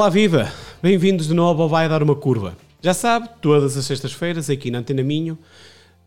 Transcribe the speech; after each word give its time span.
Olá, 0.00 0.08
viva! 0.08 0.50
Bem-vindos 0.80 1.28
de 1.28 1.34
novo 1.34 1.62
ao 1.62 1.68
Vai 1.68 1.86
Dar 1.86 2.02
uma 2.02 2.16
Curva. 2.16 2.56
Já 2.80 2.94
sabe, 2.94 3.28
todas 3.42 3.76
as 3.76 3.84
sextas-feiras, 3.84 4.48
aqui 4.48 4.70
na 4.70 4.78
Antena 4.78 5.02
Minho, 5.02 5.38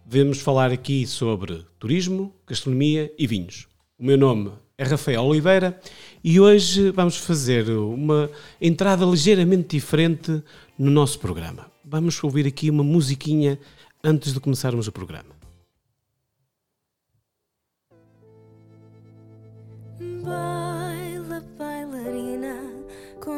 vamos 0.04 0.39
falar 0.39 0.71
aqui 0.71 1.05
sobre 1.05 1.64
turismo, 1.78 2.34
gastronomia 2.48 3.14
e 3.20 3.28
vinhos. 3.28 3.68
O 4.00 4.04
meu 4.04 4.18
nome 4.18 4.52
é 4.79 4.84
Rafael 4.84 5.24
Oliveira 5.24 5.79
e 6.24 6.39
hoje 6.39 6.89
vamos 6.89 7.18
fazer 7.18 7.70
uma 7.70 8.32
entrada 8.60 9.06
ligeiramente 9.06 9.78
diferente 9.78 10.41
no 10.75 10.89
nosso 10.89 11.20
programa. 11.20 11.68
Vamos 11.86 12.23
ouvir 12.23 12.48
aqui 12.48 12.71
uma 12.71 12.84
musiquinha 12.84 13.60
antes 14.04 14.34
de 14.34 14.39
começarmos 14.39 14.88
o 14.88 14.91
programa. 14.91 15.43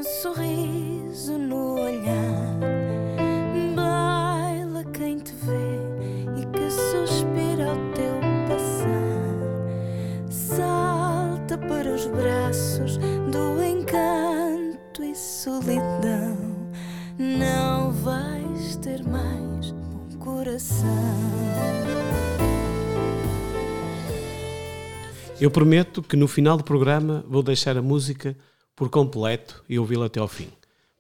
Sorriso 0.06 1.38
no 1.38 1.82
olhar. 1.82 2.60
Baila 3.76 4.84
quem 4.94 5.18
te 5.20 5.34
vê 5.34 6.40
e 6.40 6.46
que 6.46 6.70
suspira 6.70 7.72
ao 7.72 7.78
teu 7.94 8.20
passar. 8.48 9.36
Salta 10.30 11.58
para 11.58 11.94
os 11.94 12.06
braços 12.08 12.98
do 13.32 13.64
encanto 13.64 15.04
e 15.04 15.16
solidão. 15.16 16.38
Não 17.18 17.92
vais 17.92 18.76
ter 18.78 19.04
mais 19.04 19.72
um 19.72 20.18
coração. 20.20 20.86
Eu 25.40 25.52
prometo 25.52 26.02
que 26.02 26.16
no 26.16 26.28
final 26.28 26.58
do 26.58 26.64
programa 26.64 27.26
vou 27.28 27.44
deixar 27.44 27.76
a 27.78 27.82
música 27.82 28.38
por 28.76 28.90
completo 28.90 29.64
e 29.70 29.80
ouvi-la 29.80 30.08
até 30.08 30.20
ao 30.20 30.28
fim. 30.28 30.50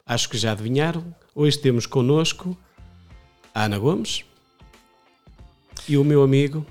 Acho 0.05 0.29
que 0.29 0.37
já 0.37 0.51
adivinharam. 0.51 1.03
Hoje 1.33 1.57
temos 1.59 1.85
connosco 1.85 2.57
a 3.53 3.63
Ana 3.65 3.77
Gomes 3.77 4.23
e 5.87 5.97
o 5.97 6.03
meu 6.03 6.23
amigo 6.23 6.65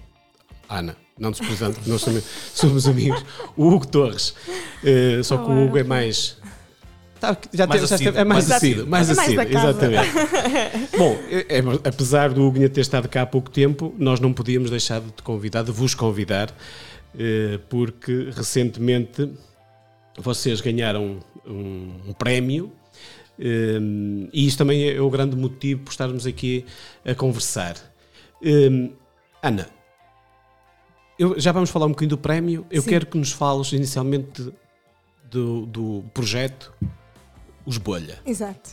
Ana. 0.69 0.97
Não 1.17 1.31
desprezando, 1.31 1.75
porque 1.75 1.91
nós 1.91 2.01
somos, 2.01 2.25
somos 2.55 2.89
amigos. 2.89 3.25
O 3.57 3.69
Hugo 3.69 3.87
Torres. 3.87 4.35
Eh, 4.83 5.21
só 5.23 5.37
que 5.39 5.49
o 5.49 5.65
Hugo 5.65 5.79
é 5.79 5.85
mais. 5.85 6.39
Tá, 7.21 7.37
já 7.53 7.67
Mais 7.69 7.89
tem- 7.89 8.09
é 8.09 8.25
mais 8.25 8.51
assíduo, 8.51 8.87
mais 8.87 9.09
É 9.09 9.13
assíduo, 9.13 9.47
casa. 9.47 9.69
exatamente. 9.71 10.11
Bom, 10.99 11.17
é- 11.31 11.59
é- 11.59 11.89
apesar 11.89 12.31
do 12.33 12.43
Hugo 12.45 12.69
ter 12.69 12.81
estado 12.81 13.09
cá 13.09 13.23
há 13.23 13.27
pouco 13.27 13.49
tempo, 13.49 13.95
nós 13.97 14.19
não 14.19 14.33
podíamos 14.33 14.71
deixar 14.71 15.01
de 15.01 15.13
te 15.13 15.23
convidar, 15.23 15.63
de 15.63 15.71
vos 15.71 15.95
convidar, 15.95 16.53
eh, 17.17 17.61
porque 17.69 18.31
recentemente 18.35 19.31
vocês 20.17 20.61
ganharam 20.61 21.19
um, 21.47 22.01
um 22.09 22.13
prémio 22.13 22.73
eh, 23.39 23.79
e 24.33 24.47
isto 24.47 24.59
também 24.59 24.89
é 24.89 25.01
o 25.01 25.11
grande 25.11 25.37
motivo 25.37 25.83
por 25.83 25.91
estarmos 25.91 26.27
aqui 26.27 26.65
a 27.05 27.15
conversar. 27.15 27.77
Eh, 28.43 28.91
Ana, 29.43 29.69
eu- 31.19 31.39
já 31.39 31.53
vamos 31.53 31.71
falar 31.71 31.87
um 31.87 31.91
bocadinho 31.91 32.11
do 32.11 32.19
prémio. 32.19 32.67
Eu 32.71 32.83
Sim. 32.83 32.91
quero 32.91 33.07
que 33.07 33.19
nos 33.19 33.33
fales 33.33 33.73
inicialmente 33.73 34.53
do, 35.31 35.67
do 35.67 36.05
projeto 36.15 36.73
Os 37.67 37.79
Bolha. 37.79 38.19
Exato. 38.25 38.71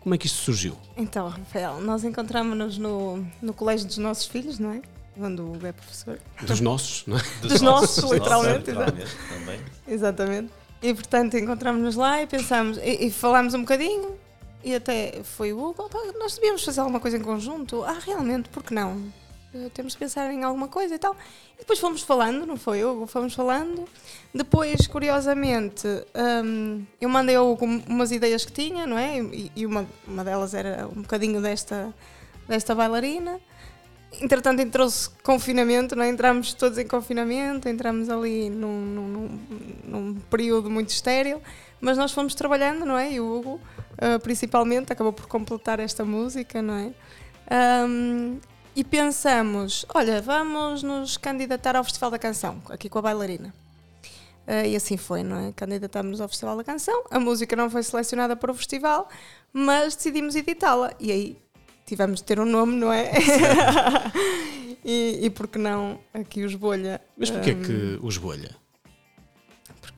Como 0.00 0.14
é 0.14 0.18
que 0.18 0.26
isto 0.26 0.38
surgiu? 0.42 0.76
Então, 0.96 1.28
Rafael, 1.28 1.80
nós 1.80 2.04
encontramos-nos 2.04 2.78
no, 2.78 3.26
no 3.42 3.52
colégio 3.52 3.86
dos 3.86 3.98
nossos 3.98 4.26
filhos, 4.26 4.58
não 4.58 4.70
é? 4.72 4.82
Onde 5.18 5.40
o 5.40 5.66
é 5.66 5.72
professor. 5.72 6.18
Dos 6.46 6.60
nossos, 6.60 7.04
não 7.06 7.16
é? 7.16 7.22
Dos 7.42 7.60
nossos, 7.60 8.04
literalmente, 8.12 8.70
literalmente 8.70 9.10
também. 9.30 9.60
Exatamente. 9.88 10.52
E 10.82 10.92
portanto 10.94 11.36
encontramos-nos 11.36 11.96
lá 11.96 12.22
e 12.22 12.26
pensámos, 12.26 12.78
e, 12.78 13.06
e 13.06 13.10
falámos 13.10 13.54
um 13.54 13.60
bocadinho, 13.60 14.16
e 14.62 14.74
até 14.74 15.20
foi 15.22 15.52
o 15.52 15.58
Hugo, 15.62 15.84
"Opa, 15.84 15.98
nós 16.18 16.34
devíamos 16.34 16.64
fazer 16.64 16.80
alguma 16.80 17.00
coisa 17.00 17.16
em 17.16 17.22
conjunto. 17.22 17.82
Ah, 17.84 17.98
realmente, 18.04 18.48
por 18.48 18.62
que 18.62 18.74
não? 18.74 19.02
Eh, 19.54 19.70
Temos 19.72 19.92
de 19.92 19.98
pensar 19.98 20.30
em 20.32 20.42
alguma 20.44 20.68
coisa 20.68 20.94
e 20.94 20.98
tal. 20.98 21.16
E 21.54 21.58
depois 21.60 21.78
fomos 21.78 22.02
falando, 22.02 22.44
não 22.46 22.56
foi, 22.56 22.84
Hugo? 22.84 23.06
Fomos 23.06 23.32
falando. 23.34 23.88
Depois, 24.34 24.86
curiosamente, 24.86 25.86
hum, 26.44 26.84
eu 27.00 27.08
mandei 27.08 27.36
ao 27.36 27.50
Hugo 27.50 27.64
umas 27.64 28.10
ideias 28.12 28.44
que 28.44 28.52
tinha, 28.52 28.86
não 28.86 28.98
é? 28.98 29.18
E, 29.20 29.50
e 29.56 29.64
uma, 29.66 29.86
uma 30.06 30.22
delas 30.24 30.52
era 30.52 30.86
um 30.88 31.02
bocadinho 31.02 31.40
desta, 31.40 31.94
desta 32.46 32.74
bailarina. 32.74 33.40
Entretanto, 34.20 34.60
entrou-se 34.60 35.10
confinamento, 35.22 35.94
não 35.94 36.02
é? 36.02 36.08
entramos 36.08 36.54
todos 36.54 36.78
em 36.78 36.86
confinamento, 36.86 37.68
entramos 37.68 38.08
ali 38.08 38.48
num, 38.48 38.80
num- 38.80 39.40
num- 39.84 40.14
período 40.30 40.70
muito 40.70 40.88
estéril, 40.90 41.42
mas 41.80 41.98
nós 41.98 42.12
fomos 42.12 42.34
trabalhando, 42.34 42.84
não 42.86 42.96
é? 42.96 43.12
E 43.12 43.20
o 43.20 43.26
Hugo, 43.30 43.60
ah, 43.98 44.18
principalmente, 44.18 44.92
acabou 44.92 45.12
por 45.12 45.26
completar 45.26 45.80
esta 45.80 46.04
música, 46.04 46.62
não 46.62 46.74
é? 46.74 46.92
Ahm, 47.50 48.38
e 48.74 48.82
pensamos, 48.84 49.84
olha, 49.94 50.20
vamos 50.22 50.82
nos 50.82 51.16
candidatar 51.16 51.76
ao 51.76 51.84
Festival 51.84 52.10
da 52.10 52.18
Canção, 52.18 52.60
aqui 52.70 52.88
com 52.88 52.98
a 52.98 53.02
bailarina. 53.02 53.54
Ah, 54.46 54.66
e 54.66 54.76
assim 54.76 54.96
foi, 54.96 55.22
não 55.22 55.48
é? 55.48 55.52
Candidatámos-nos 55.52 56.20
ao 56.20 56.28
Festival 56.28 56.56
da 56.56 56.64
Canção, 56.64 57.04
a 57.10 57.18
música 57.20 57.54
não 57.56 57.68
foi 57.68 57.82
selecionada 57.82 58.34
para 58.36 58.50
o 58.50 58.54
festival, 58.54 59.08
mas 59.52 59.94
decidimos 59.96 60.34
editá-la. 60.36 60.92
E 61.00 61.10
aí 61.12 61.38
tivemos 61.86 62.20
de 62.20 62.24
ter 62.24 62.38
um 62.40 62.44
nome, 62.44 62.76
não 62.76 62.92
é? 62.92 63.12
e, 64.84 65.20
e 65.22 65.30
por 65.30 65.48
que 65.48 65.58
não 65.58 66.00
aqui 66.12 66.44
os 66.44 66.54
Bolha? 66.54 67.00
Mas 67.16 67.30
porquê 67.30 67.52
Hum, 67.52 67.62
que 67.62 67.98
os 68.04 68.18
Bolha? 68.18 68.66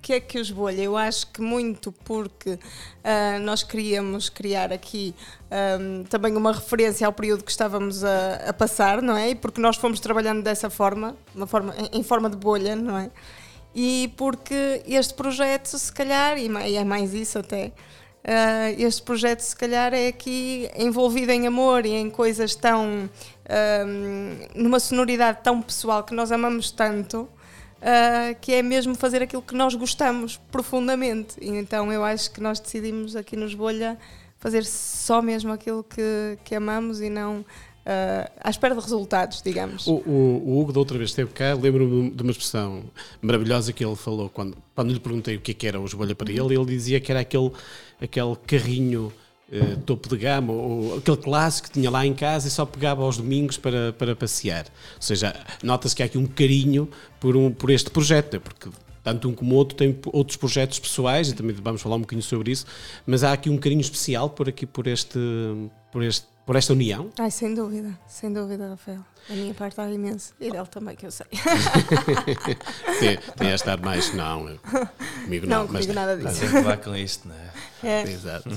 Porquê 0.08 0.12
é 0.14 0.20
que 0.20 0.38
os 0.38 0.50
bolha? 0.50 0.80
Eu 0.80 0.96
acho 0.96 1.26
que 1.26 1.42
muito 1.42 1.92
porque 1.92 2.58
ah, 3.04 3.38
nós 3.40 3.62
queríamos 3.62 4.30
criar 4.30 4.72
aqui 4.72 5.14
ahm, 5.50 6.04
também 6.04 6.34
uma 6.34 6.52
referência 6.52 7.06
ao 7.06 7.12
período 7.12 7.44
que 7.44 7.50
estávamos 7.50 8.02
a, 8.02 8.36
a 8.48 8.52
passar, 8.54 9.02
não 9.02 9.14
é? 9.14 9.30
E 9.30 9.34
porque 9.34 9.60
nós 9.60 9.76
fomos 9.76 10.00
trabalhando 10.00 10.42
dessa 10.42 10.70
forma, 10.70 11.14
uma 11.34 11.46
forma 11.46 11.74
em, 11.92 12.02
forma 12.02 12.30
de 12.30 12.38
bolha, 12.38 12.74
não 12.74 12.96
é? 12.96 13.10
E 13.74 14.10
porque 14.16 14.82
este 14.86 15.12
projeto, 15.12 15.76
se 15.78 15.92
calhar, 15.92 16.38
e 16.38 16.76
é 16.76 16.84
mais 16.84 17.12
isso 17.12 17.38
até, 17.38 17.72
ah, 18.24 18.70
este 18.76 19.02
projeto, 19.02 19.40
se 19.40 19.56
calhar, 19.56 19.94
é 19.94 20.08
aqui 20.08 20.70
envolvido 20.76 21.32
em 21.32 21.46
amor 21.46 21.86
e 21.86 21.90
em 21.90 22.10
coisas 22.10 22.54
tão. 22.54 23.08
numa 24.54 24.78
sonoridade 24.80 25.38
tão 25.42 25.62
pessoal 25.62 26.04
que 26.04 26.14
nós 26.14 26.30
amamos 26.32 26.70
tanto. 26.70 27.28
Uh, 27.78 28.34
que 28.40 28.54
é 28.54 28.60
mesmo 28.60 28.96
fazer 28.96 29.22
aquilo 29.22 29.40
que 29.40 29.54
nós 29.54 29.72
gostamos 29.76 30.36
profundamente. 30.50 31.36
E 31.40 31.48
então 31.48 31.92
eu 31.92 32.02
acho 32.02 32.28
que 32.32 32.40
nós 32.40 32.58
decidimos 32.58 33.14
aqui 33.14 33.36
nos 33.36 33.54
Bolha 33.54 33.96
fazer 34.38 34.64
só 34.64 35.20
mesmo 35.20 35.52
aquilo 35.52 35.84
que, 35.84 36.38
que 36.44 36.54
amamos 36.54 37.00
e 37.00 37.10
não 37.10 37.44
uh, 37.88 38.30
à 38.40 38.50
espera 38.50 38.74
de 38.74 38.80
resultados, 38.80 39.40
digamos. 39.42 39.86
O, 39.86 39.94
o- 40.06 40.42
o 40.46 40.60
Hugo 40.60 40.72
da 40.72 40.78
outra 40.78 40.98
vez 40.98 41.10
esteve 41.10 41.30
cá, 41.32 41.54
lembro-me 41.54 42.10
de 42.10 42.22
uma 42.22 42.30
expressão 42.32 42.84
maravilhosa 43.22 43.72
que 43.72 43.84
ele 43.84 43.96
falou 43.96 44.28
quando, 44.28 44.56
quando 44.74 44.92
lhe 44.92 45.00
perguntei 45.00 45.36
o 45.36 45.40
que, 45.40 45.52
é 45.52 45.54
que 45.54 45.66
era 45.66 45.80
os 45.80 45.94
bolha 45.94 46.14
para 46.14 46.30
ele, 46.30 46.54
ele 46.54 46.64
dizia 46.66 47.00
que 47.00 47.10
era 47.10 47.20
aquele, 47.20 47.50
aquele 48.00 48.36
carrinho 48.46 49.12
eh, 49.50 49.76
topo 49.86 50.08
de 50.08 50.16
gama, 50.18 50.52
ou 50.52 50.98
aquele 50.98 51.16
clássico 51.16 51.68
que 51.68 51.74
tinha 51.74 51.90
lá 51.90 52.04
em 52.04 52.14
casa 52.14 52.46
e 52.48 52.50
só 52.50 52.66
pegava 52.66 53.02
aos 53.02 53.16
domingos 53.16 53.56
para, 53.56 53.92
para 53.94 54.14
passear. 54.14 54.66
Ou 54.96 55.02
seja, 55.02 55.34
nota-se 55.62 55.96
que 55.96 56.02
há 56.02 56.06
aqui 56.06 56.18
um 56.18 56.26
carinho 56.26 56.88
por, 57.18 57.34
um, 57.36 57.50
por 57.50 57.70
este 57.70 57.90
projeto, 57.90 58.34
né? 58.34 58.38
porque 58.40 58.68
tanto 59.02 59.26
um 59.26 59.32
como 59.34 59.54
o 59.54 59.56
outro 59.56 59.74
têm 59.74 59.98
outros 60.12 60.36
projetos 60.36 60.78
pessoais 60.78 61.30
e 61.30 61.34
também 61.34 61.56
vamos 61.62 61.80
falar 61.80 61.96
um 61.96 62.00
bocadinho 62.00 62.22
sobre 62.22 62.50
isso, 62.50 62.66
mas 63.06 63.24
há 63.24 63.32
aqui 63.32 63.48
um 63.48 63.56
carinho 63.56 63.80
especial 63.80 64.28
por 64.28 64.48
aqui 64.50 64.66
por 64.66 64.86
este 64.86 65.18
por 65.90 66.02
este 66.02 66.26
por 66.48 66.56
esta 66.56 66.72
união. 66.72 67.10
Ai, 67.18 67.30
sem 67.30 67.54
dúvida, 67.54 67.92
sem 68.06 68.32
dúvida, 68.32 68.70
Rafael. 68.70 69.04
A 69.28 69.34
minha 69.34 69.52
parte 69.52 69.78
há 69.78 69.90
imenso. 69.92 70.32
E 70.40 70.50
dele 70.50 70.64
também, 70.66 70.96
que 70.96 71.04
eu 71.04 71.10
sei. 71.10 71.26
tem, 72.98 73.18
tem 73.36 73.52
a 73.52 73.54
estar 73.54 73.78
mais. 73.82 74.14
Não, 74.14 74.58
comigo 75.24 75.46
não. 75.46 75.58
Não, 75.60 75.66
comigo 75.66 75.92
nada 75.92 76.16
disso. 76.16 76.42
Levar 76.54 76.78
com 76.78 76.96
isto, 76.96 77.28
não 77.28 77.34
é? 77.34 77.50
É. 77.82 78.02
Exato. 78.10 78.48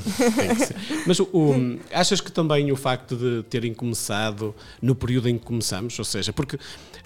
Mas 1.06 1.20
o- 1.20 1.30
o- 1.34 1.80
achas 1.92 2.22
que 2.22 2.32
também 2.32 2.72
o 2.72 2.78
facto 2.78 3.18
de 3.18 3.44
terem 3.50 3.74
começado 3.74 4.56
no 4.82 4.96
período 4.96 5.28
em 5.28 5.38
que 5.38 5.44
começamos, 5.44 6.00
ou 6.00 6.06
seja, 6.06 6.32
porque 6.32 6.58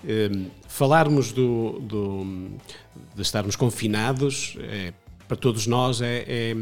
hum, 0.03 0.45
falarmos 0.67 1.31
do, 1.31 1.79
do- 1.79 2.51
de 3.15 3.21
estarmos 3.23 3.55
confinados 3.55 4.55
é, 4.59 4.93
para 5.27 5.37
todos 5.37 5.67
nós 5.67 6.01
é, 6.01 6.23
é, 6.27 6.55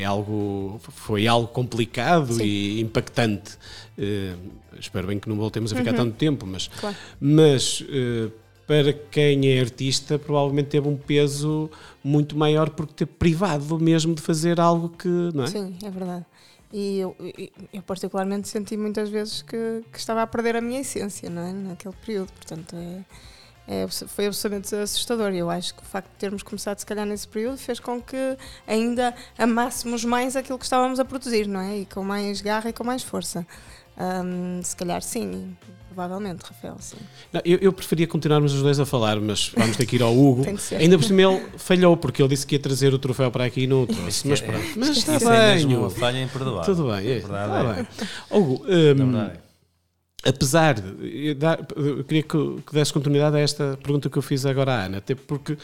é 0.00 0.04
algo 0.04 0.80
foi 0.92 1.26
algo 1.26 1.48
complicado 1.48 2.32
Sim. 2.34 2.44
e 2.44 2.80
impactante. 2.80 3.56
Eh, 3.98 4.34
espero 4.80 5.06
bem 5.06 5.18
que 5.18 5.28
não 5.28 5.36
voltemos 5.36 5.72
a 5.72 5.76
ficar 5.76 5.92
tanto 5.94 6.14
tempo, 6.16 6.46
mas 6.46 6.68
Claro. 6.68 6.96
mas 7.20 7.84
eh, 7.88 8.28
para 8.66 8.92
quem 8.92 9.46
é 9.50 9.60
artista 9.60 10.18
provavelmente 10.18 10.68
teve 10.68 10.88
um 10.88 10.96
peso 10.96 11.70
muito 12.02 12.36
maior 12.36 12.70
porque 12.70 12.94
ter 12.94 13.06
privado 13.06 13.78
mesmo 13.78 14.14
de 14.14 14.22
fazer 14.22 14.58
algo 14.58 14.88
que 14.88 15.08
não 15.34 15.44
é? 15.44 15.46
Sim, 15.48 15.76
é 15.84 15.90
verdade. 15.90 16.24
E 16.72 16.98
eu, 16.98 17.14
eu- 17.20 17.48
eu 17.72 17.82
particularmente 17.82 18.48
senti 18.48 18.76
muitas 18.76 19.08
vezes 19.08 19.42
que, 19.42 19.82
que 19.92 19.98
estava 19.98 20.22
a 20.22 20.26
perder 20.26 20.56
a 20.56 20.60
minha 20.60 20.80
essência, 20.80 21.30
não 21.30 21.42
é? 21.42 21.52
Naquele 21.52 21.94
período. 22.04 22.32
Portanto, 22.32 22.74
é, 22.74 23.04
é, 23.66 23.86
foi 23.88 24.26
absolutamente 24.26 24.74
assustador. 24.74 25.32
E 25.32 25.38
eu 25.38 25.50
acho 25.50 25.74
que 25.74 25.82
o 25.82 25.86
facto 25.86 26.08
de 26.10 26.16
termos 26.18 26.42
começado, 26.42 26.78
se 26.78 26.86
calhar, 26.86 27.06
nesse 27.06 27.26
período, 27.26 27.56
fez 27.56 27.80
com 27.80 28.00
que 28.00 28.36
ainda 28.66 29.14
amássemos 29.38 30.04
mais 30.04 30.36
aquilo 30.36 30.58
que 30.58 30.64
estávamos 30.64 31.00
a 31.00 31.04
produzir, 31.04 31.46
não 31.46 31.60
é? 31.60 31.78
E 31.78 31.86
com 31.86 32.04
mais 32.04 32.40
garra 32.40 32.70
e 32.70 32.72
com 32.72 32.84
mais 32.84 33.02
força. 33.02 33.46
Um, 33.96 34.60
se 34.62 34.74
calhar, 34.74 35.00
sim, 35.02 35.56
provavelmente, 35.94 36.42
Rafael, 36.42 36.76
sim. 36.80 36.96
Não, 37.32 37.40
eu, 37.44 37.58
eu, 37.58 37.72
preferia 37.72 38.06
continuarmos 38.06 38.52
os 38.52 38.60
dois 38.60 38.80
a 38.80 38.84
falar, 38.84 39.20
mas 39.20 39.52
vamos 39.56 39.76
ter 39.76 39.86
que 39.86 39.96
ir 39.96 40.02
ao 40.02 40.12
Hugo. 40.12 40.42
Tem 40.42 40.56
que 40.56 40.62
ser. 40.62 40.76
Ainda 40.76 40.98
por 40.98 41.04
cima 41.04 41.22
ele 41.22 41.42
falhou, 41.56 41.96
porque 41.96 42.20
ele 42.20 42.28
disse 42.28 42.46
que 42.46 42.56
ia 42.56 42.58
trazer 42.58 42.92
o 42.92 42.98
troféu 42.98 43.30
para 43.30 43.44
aqui 43.44 43.62
e 43.62 43.66
não 43.66 43.84
o 43.84 43.86
trouxe. 43.86 44.26
Mas 44.28 44.40
pronto, 44.40 44.66
mas 44.76 44.88
está 44.90 45.14
é 45.14 45.54
mesmo 45.54 45.68
bem. 45.68 45.78
uma 45.78 45.86
Hugo. 45.86 45.98
falha 45.98 46.22
imperdoável. 46.22 46.74
Tudo 46.74 46.90
bem, 46.90 47.08
é, 47.08 47.18
Verdade 47.20 47.52
está 47.52 47.70
é. 47.70 47.74
bem. 47.74 47.86
Hugo, 48.30 48.64
é. 48.66 49.43
Apesar. 50.24 50.76
Eu, 50.78 51.36
eu 51.84 52.04
queria 52.04 52.22
que, 52.22 52.62
que 52.66 52.72
desse 52.72 52.92
continuidade 52.92 53.36
a 53.36 53.40
esta 53.40 53.78
pergunta 53.82 54.08
que 54.08 54.16
eu 54.16 54.22
fiz 54.22 54.46
agora 54.46 54.72
à 54.72 54.84
Ana, 54.86 54.98
até 54.98 55.14
porque 55.14 55.56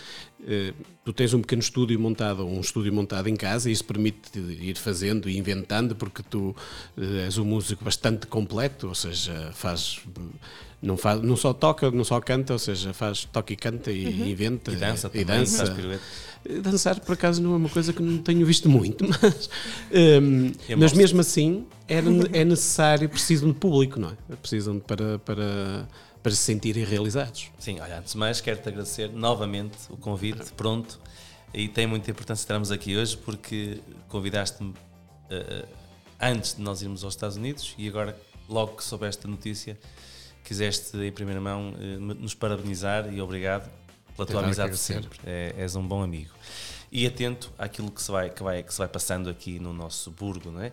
eh, 0.47 0.73
tu 1.05 1.13
tens 1.13 1.33
um 1.35 1.41
pequeno 1.41 1.61
estúdio 1.61 1.99
montado, 1.99 2.47
um 2.47 2.61
estúdio 2.61 2.93
montado 2.93 3.29
em 3.29 3.37
casa, 3.37 3.69
e 3.69 3.73
isso 3.73 3.85
permite 3.85 4.39
ir 4.39 4.77
fazendo 4.77 5.29
e 5.29 5.39
inventando, 5.39 5.97
porque 5.97 6.23
tu 6.23 6.55
eh, 6.97 7.25
és 7.27 7.39
um 7.39 7.45
músico 7.45 7.85
bastante 7.85 8.27
completo, 8.27 8.89
ou 8.89 8.95
seja, 8.95 9.51
faz. 9.53 10.01
Não, 10.83 10.97
faz, 10.97 11.21
não 11.21 11.37
só 11.37 11.53
toca, 11.53 11.91
não 11.91 12.05
só 12.05 12.19
canta, 12.21 12.55
ou 12.55 12.59
seja, 12.59 12.95
faz 12.95 13.25
toca 13.27 13.53
e 13.53 13.57
canta 13.57 13.91
e 13.93 14.31
inventa 14.31 14.73
E 14.73 14.77
dança 14.77 15.11
e 15.13 15.25
dança. 15.25 15.71
pirueta. 15.75 16.03
Dançar, 16.63 16.99
por 17.01 17.13
acaso, 17.13 17.43
não 17.43 17.53
é 17.53 17.57
uma 17.57 17.69
coisa 17.69 17.93
que 17.93 18.01
não 18.03 18.17
tenho 18.23 18.47
visto 18.47 18.67
muito, 18.67 19.05
mas, 19.07 19.51
hum, 19.93 20.53
Eu 20.67 20.79
mas 20.79 20.95
mesmo 20.95 21.21
assim 21.21 21.67
era, 21.87 22.07
é 22.33 22.45
necessário, 22.47 23.09
precisam 23.11 23.49
de 23.53 23.59
público, 23.59 24.01
não 24.01 24.09
é? 24.31 24.37
Precisam 24.37 24.77
de- 24.77 24.81
para, 24.81 25.19
para, 25.19 25.87
para 26.23 26.33
se 26.33 26.39
sentirem 26.39 26.83
realizados. 26.83 27.49
Sim, 27.59 27.79
olha, 27.81 27.99
antes 27.99 28.13
de 28.13 28.19
mais 28.19 28.41
quero-te 28.41 28.67
agradecer 28.71 29.11
novamente 29.13 29.77
o 29.91 29.99
convite, 29.99 30.51
pronto. 30.57 30.99
E 31.53 31.69
tem 31.69 31.87
muita 31.87 32.11
importância 32.11 32.43
estarmos 32.43 32.71
aqui 32.73 32.97
hoje 32.97 33.19
porque 33.19 33.81
convidaste-me 34.09 34.73
eh, 35.29 35.67
antes 36.19 36.55
de 36.57 36.63
nós 36.63 36.81
irmos 36.81 37.05
aos 37.05 37.13
Estados 37.13 37.37
Unidos 37.37 37.75
e 37.77 37.87
agora, 37.87 38.17
logo 38.49 38.77
que 38.77 38.85
soubeste 38.85 39.27
a 39.27 39.29
notícia, 39.29 39.79
quiseste 40.51 40.97
em 40.97 41.13
primeira 41.13 41.41
mão 41.41 41.73
eh, 41.81 41.97
nos 41.97 42.35
parabenizar 42.35 43.13
e 43.15 43.21
obrigado 43.23 43.71
pela 44.17 44.27
tua 44.27 44.41
amizade 44.47 44.77
sempre. 44.77 45.21
É, 45.25 45.55
és 45.57 45.77
um 45.77 45.87
bom 45.87 46.03
amigo. 46.03 46.33
E 46.91 47.07
atento 47.07 47.53
àquilo 47.57 47.89
que 47.89 48.03
se 48.03 48.11
vai, 48.11 48.31
que 48.31 48.43
vai, 48.43 48.61
que 48.65 48.73
se 48.73 48.79
vai 48.81 48.89
passando 48.89 49.31
aqui 49.31 49.61
no 49.61 49.73
nosso 49.73 50.11
burgo, 50.11 50.51
não 50.51 50.61
é? 50.61 50.73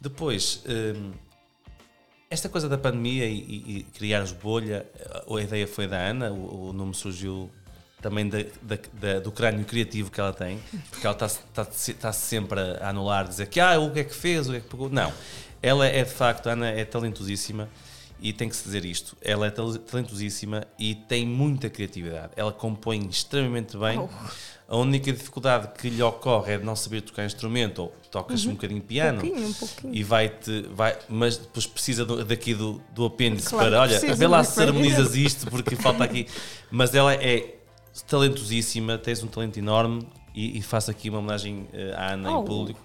Depois, 0.00 0.62
hum, 0.66 1.12
esta 2.30 2.48
coisa 2.48 2.70
da 2.70 2.78
pandemia 2.78 3.26
e, 3.26 3.36
e- 3.38 3.78
e 3.80 3.82
criares 3.82 4.32
bolha, 4.32 4.86
a 5.28 5.40
ideia 5.42 5.66
foi 5.66 5.86
da 5.86 5.98
Ana, 5.98 6.30
o, 6.32 6.70
o 6.70 6.72
nome 6.72 6.94
surgiu 6.94 7.50
também 8.00 8.26
da- 8.30 8.38
da- 8.62 8.78
da- 8.94 9.20
do 9.20 9.30
crânio 9.30 9.62
criativo 9.66 10.10
que 10.10 10.18
ela 10.18 10.32
tem, 10.32 10.58
porque 10.90 11.06
ela 11.06 11.14
está, 11.14 11.26
está, 11.26 11.62
está 11.70 12.12
sempre 12.14 12.58
a 12.80 12.88
anular, 12.88 13.28
dizer 13.28 13.46
que 13.48 13.60
ah, 13.60 13.78
o 13.78 13.90
que 13.92 14.00
é 14.00 14.04
que 14.04 14.14
fez, 14.14 14.48
o 14.48 14.52
que 14.52 14.56
é 14.56 14.60
que 14.60 14.68
pegou. 14.68 14.88
Não, 14.88 15.12
ela 15.60 15.86
é 15.86 16.02
de 16.02 16.10
facto, 16.10 16.46
Ana 16.46 16.70
é 16.70 16.82
talentosíssima 16.86 17.68
e 18.20 18.32
tem 18.32 18.48
que 18.48 18.56
se 18.56 18.64
dizer 18.64 18.84
isto. 18.84 19.16
Ela 19.22 19.46
é 19.46 19.50
tal- 19.50 19.74
talentosíssima 19.78 20.66
e 20.78 20.94
tem 20.94 21.26
muita 21.26 21.68
criatividade. 21.70 22.32
Ela 22.36 22.52
compõe 22.52 23.06
extremamente 23.08 23.76
bem. 23.76 23.98
Oh. 23.98 24.08
A 24.70 24.76
única 24.76 25.10
dificuldade 25.10 25.68
que 25.80 25.88
lhe 25.88 26.02
ocorre 26.02 26.52
é 26.52 26.58
de 26.58 26.64
não 26.64 26.76
saber 26.76 27.00
tocar 27.00 27.24
instrumento 27.24 27.78
ou 27.78 27.94
tocas 28.10 28.44
um 28.44 28.50
bocadinho 28.52 28.82
piano 28.82 29.20
pouquinho, 29.20 29.48
um 29.48 29.52
pouquinho. 29.54 29.94
e 29.94 30.02
vai-te, 30.02 30.62
vai, 30.74 30.98
mas 31.08 31.38
depois 31.38 31.66
precisa 31.66 32.04
do- 32.04 32.22
daqui 32.22 32.52
do, 32.54 32.78
do 32.94 33.06
apêndice 33.06 33.48
Claro 33.48 33.70
para, 33.70 33.80
olha, 33.80 34.14
vê 34.14 34.26
lá 34.26 34.44
se 34.44 34.62
harmonizas 34.62 35.14
isto 35.16 35.46
porque 35.50 35.74
falta 35.74 36.04
aqui. 36.04 36.26
Mas 36.70 36.94
ela 36.94 37.14
é 37.14 37.54
talentosíssima, 38.06 38.98
tens 38.98 39.22
um 39.22 39.26
talento 39.26 39.58
enorme 39.58 40.06
e, 40.34 40.58
e 40.58 40.62
faço 40.62 40.90
aqui 40.90 41.08
uma 41.08 41.18
homenagem 41.20 41.66
eh, 41.72 41.94
à 41.96 42.12
Ana 42.12 42.36
Oh. 42.36 42.42
em 42.42 42.44
público. 42.44 42.80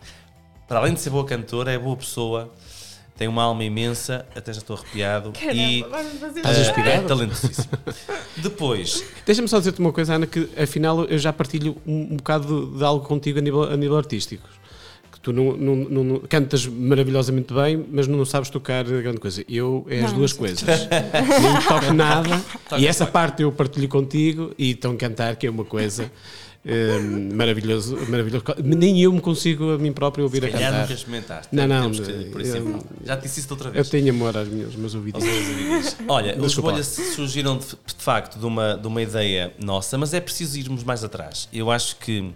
Para 0.67 0.79
além 0.79 0.93
de 0.93 1.01
ser 1.01 1.09
boa 1.09 1.25
cantora, 1.25 1.71
é 1.71 1.77
boa 1.77 1.97
pessoa, 1.97 2.53
tem 3.17 3.27
uma 3.27 3.43
alma 3.43 3.63
imensa, 3.63 4.25
até 4.35 4.51
já 4.51 4.59
estou 4.59 4.75
arrepiado 4.75 5.31
e 5.53 5.83
Caramba, 5.83 6.09
fazer 6.19 6.39
Estás 6.39 6.57
inspirado? 6.59 6.89
é 6.89 7.01
talentosíssima. 7.07 7.79
Depois, 8.37 9.03
Deixa-me 9.25 9.47
só 9.47 9.59
dizer-te 9.59 9.79
uma 9.79 9.91
coisa, 9.93 10.15
Ana, 10.15 10.25
que 10.27 10.49
afinal 10.57 11.05
eu 11.05 11.17
já 11.17 11.31
partilho 11.31 11.77
um, 11.85 12.13
um 12.13 12.17
bocado 12.17 12.71
de, 12.71 12.77
de 12.77 12.83
algo 12.83 13.05
contigo 13.05 13.39
a 13.39 13.41
nível, 13.41 13.63
a 13.63 13.77
nível 13.77 13.97
artístico. 13.97 14.47
Que 15.11 15.19
tu 15.19 15.31
não, 15.31 15.55
não, 15.55 15.75
não- 15.75 16.03
não- 16.03 16.19
cantas 16.21 16.65
maravilhosamente 16.65 17.53
bem, 17.53 17.85
mas 17.91 18.07
não 18.07 18.25
sabes 18.25 18.49
tocar 18.49 18.83
grande 18.83 19.19
coisa. 19.19 19.45
Eu 19.47 19.85
é 19.89 19.99
as 19.99 20.11
Não, 20.11 20.17
duas 20.19 20.31
sim. 20.31 20.37
coisas. 20.39 20.61
não 21.41 21.61
toco 21.67 21.93
nada 21.93 22.41
e 22.77 22.87
essa 22.87 23.05
parte 23.05 23.43
eu 23.43 23.51
partilho 23.51 23.87
contigo 23.87 24.53
e 24.57 24.71
então 24.71 24.97
cantar, 24.97 25.35
que 25.35 25.45
é 25.45 25.49
uma 25.51 25.63
coisa 25.65 26.11
hum, 26.65 27.29
maravilhoso, 27.35 27.97
maravilhoso. 28.09 28.43
Nem 28.63 29.01
eu 29.01 29.11
me 29.11 29.19
consigo 29.21 29.71
a 29.71 29.77
mim 29.77 29.91
próprio 29.91 30.23
ouvir 30.23 30.45
a 30.45 30.49
calhar 30.49 30.71
cantar. 30.71 30.81
nunca 30.81 30.93
experimentaste. 30.93 31.55
Não, 31.55 31.67
não, 31.67 31.91
Temos 31.91 31.99
que- 32.07 32.25
por 32.29 32.41
isso 32.41 32.55
é 32.55 32.59
eu-. 32.59 32.83
Já 33.05 33.17
te 33.17 33.23
disse 33.23 33.45
outra 33.51 33.69
Eu 33.69 33.73
vez. 33.73 33.89
tenho 33.89 34.09
amor 34.11 34.35
aos 34.37 34.47
meus, 34.47 34.75
meus 34.75 34.95
ouvidos. 34.95 35.23
Olha, 36.07 36.39
os 36.41 36.55
bolhas 36.57 36.87
surgiram 36.87 37.57
de, 37.57 37.65
de 37.67 37.95
facto 38.03 38.39
de 38.39 38.45
uma, 38.45 38.75
de 38.77 38.87
uma 38.87 39.01
ideia 39.01 39.53
nossa, 39.63 39.97
mas 39.97 40.13
é 40.13 40.21
preciso 40.21 40.57
irmos 40.57 40.83
mais 40.83 41.03
atrás. 41.03 41.49
Eu 41.51 41.69
acho 41.69 41.97
que 41.97 42.31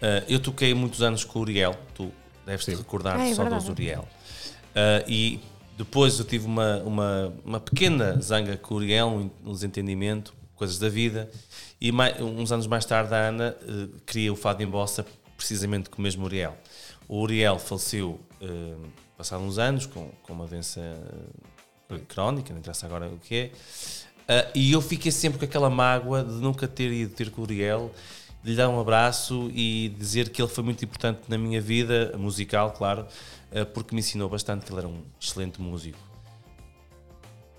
eh, 0.00 0.24
eu 0.28 0.40
toquei 0.40 0.74
muitos 0.74 1.00
anos 1.02 1.24
com 1.24 1.38
o 1.38 1.42
Uriel, 1.42 1.76
tu 1.94 2.10
deves 2.44 2.64
te 2.64 2.74
recordar 2.74 3.18
Ah, 3.20 3.28
é 3.28 3.34
só 3.34 3.44
dos 3.44 3.68
Uriel. 3.68 4.06
Eh, 4.74 5.04
e 5.06 5.40
depois 5.78 6.18
eu 6.18 6.24
tive 6.24 6.46
uma, 6.46 6.78
uma, 6.82 7.32
uma 7.44 7.60
pequena 7.60 8.18
zanga 8.20 8.56
com 8.56 8.74
o 8.74 8.76
Uriel, 8.78 9.30
um 9.44 9.52
desentendimento, 9.52 10.34
coisas 10.62 10.78
da 10.78 10.88
vida. 10.88 11.28
E 11.80 11.90
mai- 11.90 12.22
uns 12.22 12.52
anos 12.52 12.68
mais 12.68 12.84
tarde 12.84 13.12
a 13.12 13.18
Ana 13.28 13.56
eh, 13.60 13.88
cria 14.06 14.32
o 14.32 14.36
Fado 14.36 14.62
em 14.62 14.66
Bossa 14.66 15.04
precisamente 15.36 15.90
com 15.90 15.98
o 15.98 16.02
mesmo 16.02 16.24
Uriel. 16.24 16.56
O 17.08 17.20
Uriel 17.20 17.58
faleceu 17.58 18.20
eh, 18.40 18.76
passados 19.16 19.44
uns 19.44 19.58
anos 19.58 19.86
com, 19.86 20.08
com 20.22 20.32
uma 20.32 20.46
doença 20.46 20.80
eh, 21.90 21.98
crónica, 22.06 22.52
não 22.52 22.60
interessa 22.60 22.86
agora 22.86 23.08
o 23.08 23.18
que 23.18 23.34
é. 23.34 23.50
Ah, 24.28 24.46
e 24.54 24.70
eu 24.70 24.80
fiquei 24.80 25.10
sempre 25.10 25.40
com 25.40 25.44
aquela 25.44 25.68
mágoa 25.68 26.22
de 26.22 26.34
nunca 26.34 26.68
ter 26.68 26.92
ido 26.92 27.12
ter 27.12 27.28
com 27.32 27.40
o 27.40 27.44
Uriel, 27.44 27.90
de 28.44 28.50
lhe 28.50 28.56
dar 28.56 28.68
um 28.68 28.78
abraço 28.80 29.50
e 29.52 29.88
dizer 29.98 30.28
que 30.28 30.40
ele 30.40 30.48
foi 30.48 30.62
muito 30.62 30.84
importante 30.84 31.22
na 31.28 31.36
minha 31.36 31.60
vida, 31.60 32.14
musical, 32.16 32.70
claro, 32.70 33.04
ah, 33.50 33.66
porque 33.66 33.94
me 33.96 34.00
ensinou 34.00 34.28
bastante 34.28 34.64
que 34.64 34.70
ele 34.70 34.78
era 34.78 34.88
um 34.88 35.02
excelente 35.20 35.60
músico. 35.60 35.98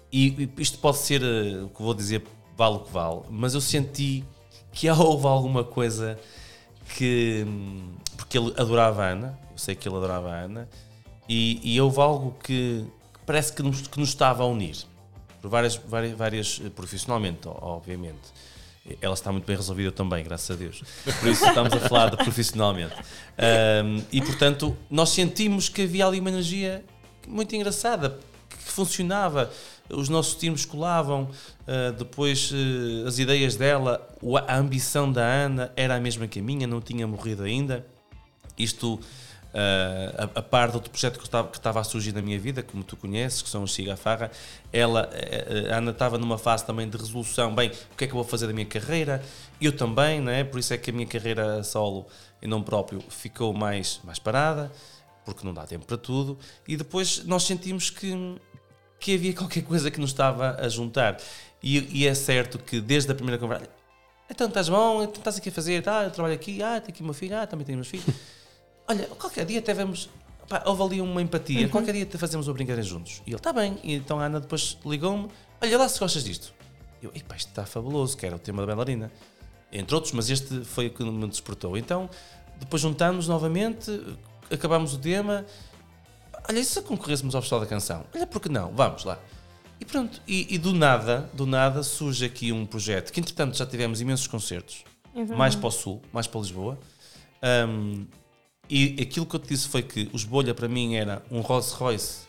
E 0.09 0.27
e 0.43 0.61
isto 0.61 0.77
pode 0.77 0.99
ser, 0.99 1.21
ah, 1.21 1.65
o 1.65 1.69
que 1.69 1.81
vou 1.81 1.93
dizer, 1.93 2.23
vale 2.55 2.75
o 2.75 2.79
que 2.79 2.91
vale, 2.91 3.21
mas 3.29 3.53
eu 3.53 3.61
senti 3.61 4.23
que 4.71 4.89
houve 4.91 5.27
alguma 5.27 5.63
coisa 5.63 6.19
que. 6.95 7.45
Porque 8.17 8.37
ele 8.37 8.53
adorava 8.57 9.03
a 9.03 9.09
Ana, 9.09 9.39
eu 9.51 9.57
sei 9.57 9.75
que 9.75 9.87
ele 9.87 9.95
adorava 9.95 10.31
a 10.31 10.39
Ana, 10.41 10.69
e, 11.27 11.59
e 11.63 11.79
houve 11.79 11.99
algo 11.99 12.35
que, 12.43 12.85
que 13.13 13.19
parece 13.25 13.53
que 13.53 13.63
nos, 13.63 13.87
que 13.87 13.99
nos 13.99 14.09
estava 14.09 14.43
a 14.43 14.45
unir. 14.45 14.77
Por 15.41 15.49
várias, 15.49 15.75
várias, 15.75 16.17
várias 16.17 16.61
eh, 16.63 16.69
profissionalmente, 16.69 17.47
obviamente. 17.47 18.31
Ela 19.01 19.13
está 19.13 19.31
muito 19.31 19.45
bem 19.45 19.55
resolvida 19.55 19.91
também, 19.91 20.23
graças 20.23 20.51
a 20.51 20.59
Deus. 20.59 20.83
Por 21.19 21.29
isso 21.29 21.45
estamos 21.45 21.73
a 21.73 21.79
falar 21.79 22.11
de 22.11 22.17
profissionalmente. 22.17 22.93
Ahm, 23.37 24.03
e 24.11 24.21
portanto, 24.21 24.75
nós 24.89 25.09
sentimos 25.09 25.69
que 25.69 25.83
havia 25.83 26.05
ali 26.05 26.19
uma 26.19 26.29
energia 26.29 26.83
muito 27.27 27.55
engraçada, 27.55 28.19
que 28.49 28.57
funcionava. 28.57 29.51
Os 29.95 30.09
nossos 30.09 30.35
times 30.35 30.65
colavam, 30.65 31.29
ah, 31.67 31.91
depois 31.97 32.51
eh, 32.53 33.07
as 33.07 33.19
ideias 33.19 33.55
dela, 33.55 34.07
a 34.47 34.57
ambição 34.57 35.11
da 35.11 35.23
Ana 35.23 35.71
era 35.75 35.95
a 35.95 35.99
mesma 35.99 36.27
que 36.27 36.39
a 36.39 36.43
minha, 36.43 36.67
não 36.67 36.81
tinha 36.81 37.07
morrido 37.07 37.43
ainda. 37.43 37.85
Isto 38.57 38.99
ah, 39.53 40.29
a, 40.35 40.39
a 40.39 40.41
par 40.41 40.69
de 40.69 40.75
outro 40.75 40.91
projeto 40.91 41.17
que 41.19 41.25
estava, 41.25 41.47
que 41.47 41.57
estava 41.57 41.79
a 41.79 41.83
surgir 41.83 42.13
na 42.13 42.21
minha 42.21 42.39
vida, 42.39 42.63
como 42.63 42.83
tu 42.83 42.97
conheces, 42.97 43.41
que 43.41 43.49
são 43.49 43.63
os 43.63 43.73
Cigafarra, 43.73 44.31
ela, 44.71 45.09
a 45.71 45.77
Ana 45.77 45.91
estava 45.91 46.17
numa 46.17 46.37
fase 46.37 46.65
também 46.65 46.89
de 46.89 46.97
resolução, 46.97 47.53
bem, 47.53 47.69
o 47.69 47.95
que 47.95 48.05
é 48.05 48.07
que 48.07 48.13
eu 48.13 48.17
vou 48.17 48.23
fazer 48.23 48.47
da 48.47 48.53
minha 48.53 48.65
carreira? 48.65 49.23
Eu 49.61 49.75
também, 49.75 50.19
não 50.19 50.31
é? 50.31 50.43
por 50.43 50.59
isso 50.59 50.73
é 50.73 50.77
que 50.77 50.89
a 50.89 50.93
minha 50.93 51.07
carreira 51.07 51.63
solo 51.63 52.07
em 52.41 52.47
nome 52.47 52.65
próprio 52.65 53.01
ficou 53.09 53.53
mais, 53.53 54.01
mais 54.03 54.19
parada, 54.19 54.69
porque 55.23 55.45
não 55.45 55.53
dá 55.53 55.65
tempo 55.65 55.85
para 55.85 55.97
tudo, 55.97 56.37
e 56.67 56.75
depois 56.75 57.23
nós 57.23 57.43
sentimos 57.43 57.89
que, 57.89 58.13
que 59.03 59.15
havia 59.15 59.33
qualquer 59.33 59.63
coisa 59.63 59.91
que 59.91 59.99
nos 59.99 60.11
estava 60.11 60.55
a 60.57 60.69
juntar. 60.69 61.17
E, 61.61 62.03
e 62.03 62.07
é 62.07 62.13
certo 62.15 62.57
que 62.57 62.79
desde 62.79 63.11
a 63.11 63.15
primeira 63.15 63.37
conversa, 63.37 63.67
então 64.29 64.47
estás 64.47 64.69
bom, 64.69 65.03
então 65.03 65.17
estás 65.17 65.37
aqui 65.37 65.49
a 65.49 65.51
fazer, 65.51 65.87
ah, 65.89 66.03
eu 66.03 66.11
trabalho 66.11 66.33
aqui, 66.33 66.63
ah, 66.63 66.79
tenho 66.79 66.93
aqui 66.93 67.03
uma 67.03 67.13
filha, 67.13 67.41
ah, 67.41 67.47
também 67.47 67.65
tenho 67.65 67.77
meus 67.77 67.89
filhos. 67.89 68.05
Olha, 68.87 69.05
qualquer 69.07 69.45
dia 69.45 69.59
até 69.59 69.73
vamos. 69.73 70.09
Pá, 70.47 70.63
houve 70.65 70.83
ali 70.83 71.01
uma 71.01 71.21
empatia, 71.21 71.67
qualquer 71.67 71.91
dia 71.91 72.03
até 72.03 72.17
fazemos 72.17 72.47
uma 72.47 72.53
brincadeira 72.53 72.81
juntos. 72.81 73.21
E 73.25 73.31
ele, 73.31 73.35
está 73.35 73.51
bem. 73.51 73.77
E 73.83 73.93
então 73.93 74.19
a 74.19 74.25
Ana 74.25 74.39
depois 74.39 74.77
ligou-me: 74.85 75.27
Olha 75.61 75.77
lá 75.77 75.89
se 75.89 75.99
gostas 75.99 76.23
disto. 76.23 76.53
Eu, 77.01 77.11
epá, 77.13 77.35
isto 77.35 77.49
está 77.49 77.65
fabuloso, 77.65 78.15
que 78.15 78.25
era 78.25 78.37
o 78.37 78.39
tema 78.39 78.61
da 78.61 78.67
bailarina. 78.67 79.11
Entre 79.71 79.93
outros, 79.93 80.13
mas 80.13 80.29
este 80.29 80.63
foi 80.63 80.87
o 80.87 80.91
que 80.91 81.03
me 81.03 81.27
despertou. 81.27 81.77
Então, 81.77 82.09
depois 82.57 82.81
juntámos 82.81 83.27
novamente, 83.27 83.91
acabámos 84.49 84.93
o 84.93 84.97
tema. 84.97 85.45
Olha, 86.47 86.59
e 86.59 86.65
se 86.65 86.81
concorrêssemos 86.81 87.35
ao 87.35 87.41
Festival 87.41 87.61
da 87.61 87.65
Canção? 87.67 88.05
Olha, 88.13 88.27
por 88.27 88.41
que 88.41 88.49
não? 88.49 88.71
Vamos 88.73 89.03
lá. 89.05 89.17
E 89.79 89.85
pronto, 89.85 90.21
e, 90.27 90.53
e 90.53 90.57
do 90.57 90.73
nada, 90.73 91.29
do 91.33 91.45
nada 91.45 91.83
surge 91.83 92.25
aqui 92.25 92.51
um 92.51 92.65
projeto 92.65 93.11
que 93.11 93.19
entretanto 93.19 93.57
já 93.57 93.65
tivemos 93.65 93.99
imensos 94.01 94.27
concertos, 94.27 94.83
É 95.15 95.23
mais 95.25 95.55
para 95.55 95.67
o 95.67 95.71
sul, 95.71 96.01
mais 96.11 96.27
para 96.27 96.39
Lisboa. 96.41 96.79
Um, 97.67 98.05
e 98.69 98.95
aquilo 99.01 99.25
que 99.25 99.35
eu 99.35 99.39
te 99.39 99.49
disse 99.49 99.67
foi 99.67 99.81
que 99.83 100.09
os 100.13 100.23
Bolha 100.23 100.53
para 100.53 100.67
mim 100.69 100.95
era 100.95 101.21
um 101.29 101.41
Rolls 101.41 101.73
Royce, 101.75 102.21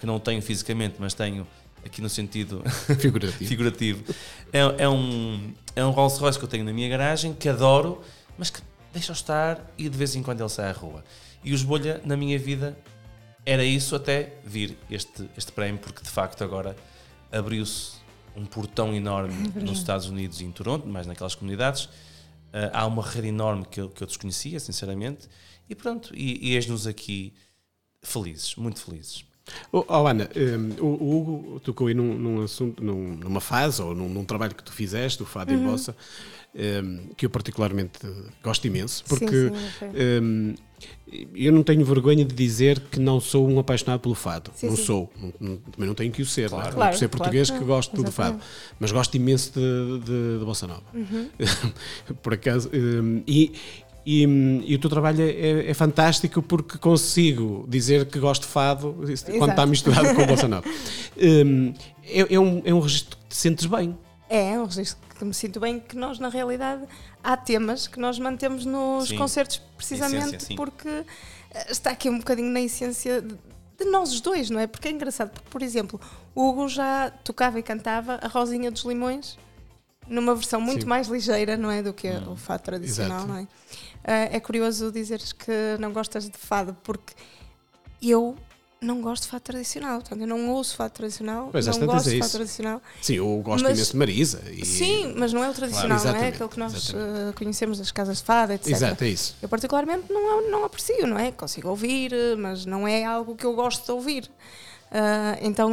que 0.00 0.06
não 0.06 0.18
tenho 0.18 0.40
fisicamente, 0.40 0.96
mas 0.98 1.12
tenho 1.12 1.46
aqui 1.84 2.00
no 2.00 2.08
sentido 2.08 2.62
Figurativo. 2.98 3.44
figurativo. 3.44 4.14
É, 4.52 4.84
é 4.84 4.88
um, 4.88 5.52
é 5.74 5.84
um 5.84 5.90
Rolls 5.90 6.18
Royce 6.18 6.38
que 6.38 6.44
eu 6.44 6.48
tenho 6.48 6.64
na 6.64 6.72
minha 6.72 6.88
garagem, 6.88 7.34
que 7.34 7.48
adoro, 7.48 8.00
mas 8.38 8.48
que 8.48 8.60
deixa 8.92 9.12
estar 9.12 9.60
e 9.76 9.88
de 9.88 9.98
vez 9.98 10.16
em 10.16 10.22
quando 10.22 10.40
ele 10.40 10.48
sai 10.48 10.70
à 10.70 10.72
rua. 10.72 11.04
E 11.44 11.52
os 11.52 11.62
Bolha, 11.62 12.00
na 12.06 12.16
minha 12.16 12.38
vida, 12.38 12.76
era 13.46 13.64
isso 13.64 13.94
até 13.94 14.34
vir 14.44 14.76
este, 14.90 15.28
este 15.36 15.52
prémio, 15.52 15.80
porque 15.80 16.02
de 16.02 16.10
facto 16.10 16.42
agora 16.44 16.76
abriu-se 17.30 17.92
um 18.36 18.44
portão 18.44 18.92
enorme 18.94 19.52
nos 19.62 19.78
Estados 19.78 20.06
Unidos 20.08 20.40
e 20.40 20.44
em 20.44 20.50
Toronto, 20.52 20.86
mais 20.86 21.06
naquelas 21.06 21.34
comunidades. 21.34 21.88
Ah, 22.52 22.80
há 22.82 22.86
uma 22.86 23.02
rede 23.02 23.28
enorme 23.28 23.64
que 23.70 23.80
eu, 23.80 23.88
que 23.88 24.02
eu 24.02 24.06
desconhecia, 24.06 24.58
sinceramente. 24.60 25.28
E 25.70 25.74
pronto, 25.74 26.12
e, 26.14 26.50
e 26.50 26.54
eis-nos 26.54 26.86
aqui 26.86 27.32
felizes, 28.02 28.54
muito 28.56 28.80
felizes. 28.80 29.24
Oh, 29.70 29.84
oh, 29.88 30.06
Ana, 30.06 30.28
hum, 30.36 30.70
o, 30.80 31.16
Hugo 31.16 31.60
tocou 31.60 31.86
aí 31.86 31.94
num, 31.94 32.18
num 32.18 32.42
assunto, 32.42 32.82
num- 32.82 33.14
numa 33.16 33.40
fase 33.40 33.80
ou 33.80 33.94
num, 33.94 34.08
num 34.08 34.24
trabalho 34.24 34.54
que 34.54 34.62
tu 34.62 34.72
fizeste, 34.72 35.22
o 35.22 35.26
Fado 35.26 35.52
em 35.52 35.56
Uhum. 35.56 35.62
Bossa, 35.62 35.96
hum, 36.54 37.10
que 37.16 37.26
eu 37.26 37.30
particularmente 37.30 38.00
gosto 38.42 38.66
imenso, 38.66 39.04
porque 39.04 39.50
sim, 39.50 39.86
ok. 39.86 40.20
hum, 40.20 40.54
eu 41.34 41.52
não 41.52 41.62
tenho 41.62 41.84
vergonha 41.84 42.24
de 42.24 42.34
dizer 42.34 42.80
que 42.90 42.98
não 42.98 43.20
sou 43.20 43.48
um 43.48 43.58
apaixonado 43.58 44.00
pelo 44.00 44.14
fado. 44.14 44.50
Sim, 44.54 44.66
não 44.66 44.76
sim. 44.76 44.84
sou, 44.84 45.10
não, 45.40 45.56
também 45.56 45.86
não 45.86 45.94
tenho 45.94 46.12
que 46.12 46.20
o 46.20 46.26
ser, 46.26 46.50
Claro. 46.50 46.64
não 46.64 46.70
é? 46.70 46.74
Claro, 46.74 46.92
por 46.92 46.98
ser 46.98 47.08
claro 47.08 47.18
português 47.18 47.50
que 47.50 47.58
que 47.58 47.64
gosto 47.64 48.02
do 48.02 48.12
fado, 48.12 48.40
mas 48.80 48.92
gosto 48.92 49.14
imenso 49.14 49.52
de, 49.52 50.00
de, 50.00 50.38
de 50.38 50.44
Bossa 50.44 50.66
Nova. 50.66 50.82
Uhum. 50.92 51.28
por 52.22 52.34
acaso, 52.34 52.68
hum, 52.74 53.22
e, 53.26 53.52
e, 54.04 54.26
hum, 54.26 54.62
e 54.64 54.74
o 54.74 54.78
teu 54.78 54.90
trabalho 54.90 55.22
é, 55.22 55.70
é 55.70 55.74
fantástico 55.74 56.42
porque 56.42 56.76
consigo 56.78 57.64
dizer 57.68 58.06
que 58.06 58.18
gosto 58.18 58.42
de 58.42 58.48
fado 58.48 58.94
quando 58.94 59.10
Exato. 59.10 59.50
está 59.50 59.66
misturado 59.66 60.14
com 60.14 60.26
Bossa 60.26 60.48
Nova. 60.48 60.66
Hum, 61.18 61.72
é, 62.04 62.34
é 62.34 62.38
um, 62.38 62.60
é 62.62 62.74
um 62.74 62.78
registro 62.78 63.16
que 63.16 63.28
te 63.28 63.36
sentes 63.36 63.64
bem. 63.64 63.96
É, 64.28 64.52
é 64.52 64.60
um 64.60 64.64
registro 64.64 64.98
que 65.16 65.24
me 65.24 65.34
sinto 65.34 65.60
bem 65.60 65.80
que 65.80 65.96
nós, 65.96 66.18
na 66.18 66.28
realidade, 66.28 66.82
há 67.22 67.36
temas 67.36 67.86
que 67.86 67.98
nós 67.98 68.18
mantemos 68.18 68.64
nos 68.64 69.08
Sim. 69.08 69.16
concertos 69.16 69.60
precisamente 69.76 70.36
Essência, 70.36 70.56
porque 70.56 70.88
eh, 70.88 71.70
está 71.70 71.90
aqui 71.90 72.10
um 72.10 72.18
bocadinho 72.18 72.50
na 72.50 72.60
essência 72.60 73.22
de, 73.22 73.34
de 73.78 73.84
nós 73.90 74.12
os 74.12 74.20
dois, 74.20 74.50
não 74.50 74.60
é? 74.60 74.66
Porque 74.66 74.88
é 74.88 74.90
engraçado, 74.90 75.30
porque, 75.30 75.48
por 75.48 75.62
exemplo, 75.62 76.00
o 76.34 76.48
Hugo 76.48 76.68
já 76.68 77.10
tocava 77.24 77.58
e 77.58 77.62
cantava 77.62 78.18
a 78.22 78.28
Rosinha 78.28 78.70
dos 78.70 78.82
Limões 78.82 79.38
numa 80.06 80.34
versão 80.34 80.60
muito 80.60 80.82
Sim. 80.82 80.88
mais 80.88 81.08
ligeira, 81.08 81.56
não 81.56 81.70
é? 81.70 81.82
Do 81.82 81.92
que 81.92 82.08
o 82.08 82.36
fado 82.36 82.62
tradicional, 82.62 83.18
Exato. 83.18 83.32
não 83.32 83.38
é? 83.38 83.48
Ah, 84.04 84.28
é 84.36 84.40
curioso 84.40 84.92
dizeres 84.92 85.32
que 85.32 85.52
não 85.80 85.92
gostas 85.92 86.28
de 86.28 86.38
fado, 86.38 86.76
porque 86.84 87.12
eu 88.00 88.36
não 88.80 89.00
gosto 89.00 89.22
de 89.24 89.28
fado 89.30 89.42
tradicional, 89.42 90.00
portanto, 90.00 90.20
eu 90.20 90.26
não 90.26 90.50
ouço 90.50 90.76
fado 90.76 90.92
tradicional, 90.92 91.48
Pois, 91.50 91.66
não 91.66 91.86
gosto 91.86 92.08
é 92.08 92.12
de 92.12 92.18
fado 92.18 92.24
isso. 92.26 92.36
tradicional. 92.36 92.82
Sim, 93.00 93.14
eu 93.14 93.40
gosto 93.42 93.64
Mas- 93.64 93.76
imenso 93.76 93.92
de 93.92 93.96
Marisa. 93.98 94.42
E... 94.50 94.64
Sim, 94.66 95.14
mas 95.16 95.32
não 95.32 95.42
é 95.42 95.48
o 95.50 95.54
tradicional, 95.54 95.98
não 96.04 96.14
é? 96.14 96.28
Aquele 96.28 96.48
que 96.48 96.58
nós 96.58 96.92
eh, 96.94 97.32
conhecemos 97.34 97.78
das 97.78 97.90
casas 97.90 98.18
de 98.18 98.24
fada, 98.24 98.54
etc. 98.54 98.70
Exato, 98.72 99.04
é 99.04 99.08
isso. 99.08 99.36
Eu 99.40 99.48
particularmente 99.48 100.12
não, 100.12 100.50
não 100.50 100.64
aprecio, 100.64 101.06
não 101.06 101.18
é? 101.18 101.32
Consigo 101.32 101.68
ouvir, 101.70 102.12
mas 102.38 102.66
não 102.66 102.86
é 102.86 103.04
algo 103.04 103.34
que 103.34 103.46
eu 103.46 103.54
gosto 103.54 103.84
de 103.84 103.90
ouvir. 103.92 104.30
Ah, 104.90 105.36
então, 105.40 105.70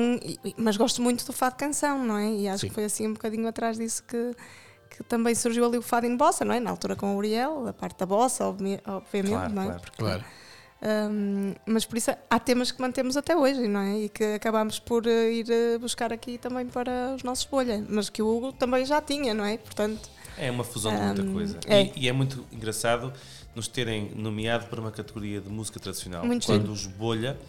mas 0.58 0.76
gosto 0.78 1.02
muito 1.02 1.26
do 1.26 1.34
fado 1.34 1.56
canção, 1.56 2.04
não 2.04 2.18
é? 2.18 2.32
E 2.32 2.48
acho 2.48 2.62
Sim. 2.62 2.68
que 2.70 2.74
foi 2.74 2.86
assim 2.86 3.08
um 3.08 3.14
bocadinho 3.14 3.48
atrás 3.48 3.78
disso 3.78 4.02
que, 4.08 4.34
que 4.90 5.04
também 5.04 5.36
surgiu 5.36 5.66
ali 5.66 5.78
o 5.78 5.82
fado 5.82 6.08
em 6.08 6.16
bossa, 6.18 6.44
não 6.44 6.54
é? 6.54 6.60
Na 6.60 6.72
altura 6.72 6.96
com 6.96 7.14
o 7.14 7.18
Uriel, 7.18 7.68
a 7.68 7.74
parte 7.74 8.00
da 8.00 8.06
bossa, 8.06 8.46
obvi- 8.46 8.80
obviamente, 8.88 9.32
Claro, 9.34 9.54
não 9.54 9.62
é? 9.62 9.66
claro. 9.66 9.82
Porque, 9.82 9.98
Claro. 9.98 10.26
Ahm, 10.86 11.54
mas 11.66 11.86
por 11.86 11.98
isso 11.98 12.12
há 12.30 12.40
temas 12.40 12.70
que 12.72 12.82
mantemos 12.82 13.16
até 13.16 13.36
hoje, 13.36 13.68
não 13.70 13.80
é? 13.80 14.00
E 14.00 14.10
que 14.10 14.24
acabamos 14.36 14.80
por 14.80 15.08
eh, 15.08 15.32
ir 15.32 15.50
eh, 15.50 15.78
buscar 15.78 16.12
aqui 16.12 16.38
também 16.38 16.66
para 16.66 17.14
os 17.16 17.24
nossos 17.24 17.46
bolha, 17.46 17.86
mas 17.88 18.10
que 18.10 18.22
o 18.22 18.28
Hugo 18.28 18.52
também 18.52 18.86
já 18.86 19.02
tinha, 19.02 19.34
não 19.34 19.46
é? 19.46 19.58
Portanto, 19.58 20.10
É 20.38 20.52
uma 20.52 20.64
fusão 20.66 20.92
de 20.94 21.02
muita 21.02 21.24
coisa. 21.32 21.60
é. 21.68 21.84
E, 21.84 21.94
e 22.02 22.10
é 22.10 22.12
muito 22.12 22.46
engraçado 22.52 23.14
nos 23.56 23.68
terem 23.70 24.12
nomeado 24.16 24.66
para 24.66 24.82
uma 24.82 24.92
categoria 24.92 25.40
de 25.40 25.48
música 25.48 25.80
tradicional. 25.80 26.26
Muito 26.26 26.46
quando 26.48 26.62
giro. 26.62 26.74
os 26.74 26.86
bolha, 26.88 27.40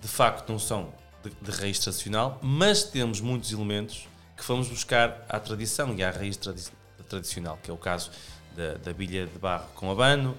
de 0.00 0.06
facto, 0.06 0.48
não 0.50 0.58
são 0.58 0.92
de, 1.24 1.30
de 1.50 1.50
raiz 1.60 1.78
tradicional, 1.80 2.38
mas 2.40 2.84
temos 2.84 3.20
muitos 3.20 3.50
elementos 3.52 4.06
que 4.36 4.44
fomos 4.44 4.68
buscar 4.68 5.24
à 5.28 5.40
tradição 5.40 5.92
e 5.96 6.04
à 6.04 6.10
raiz 6.12 6.36
tradi- 6.36 6.70
tradicional, 7.08 7.58
que 7.62 7.68
é 7.70 7.74
o 7.74 7.76
caso 7.78 8.10
da, 8.54 8.74
da 8.74 8.92
bilha 8.92 9.26
de 9.26 9.38
barro 9.40 9.66
com 9.74 9.90
abano, 9.90 10.36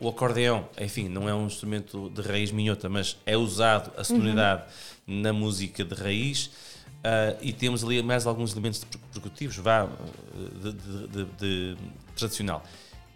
o 0.00 0.08
acordeão, 0.08 0.68
enfim, 0.80 1.08
não 1.08 1.28
é 1.28 1.34
um 1.34 1.46
instrumento 1.46 2.10
de 2.10 2.22
raiz 2.22 2.50
minhota, 2.50 2.88
mas 2.88 3.16
é 3.26 3.36
usado 3.36 3.92
a 3.96 4.04
sonoridade 4.04 4.64
na 5.06 5.32
música 5.32 5.84
de 5.84 5.94
raiz. 5.94 6.50
Ah, 7.04 7.36
e 7.40 7.52
temos 7.52 7.84
ali 7.84 8.02
mais 8.02 8.26
alguns 8.26 8.52
elementos 8.52 8.84
percutivos, 9.12 9.56
vá, 9.58 9.84
eh, 9.84 10.58
de, 10.62 10.72
de- 10.72 11.06
de- 11.08 11.24
de 11.74 11.76
tradicional. 12.16 12.64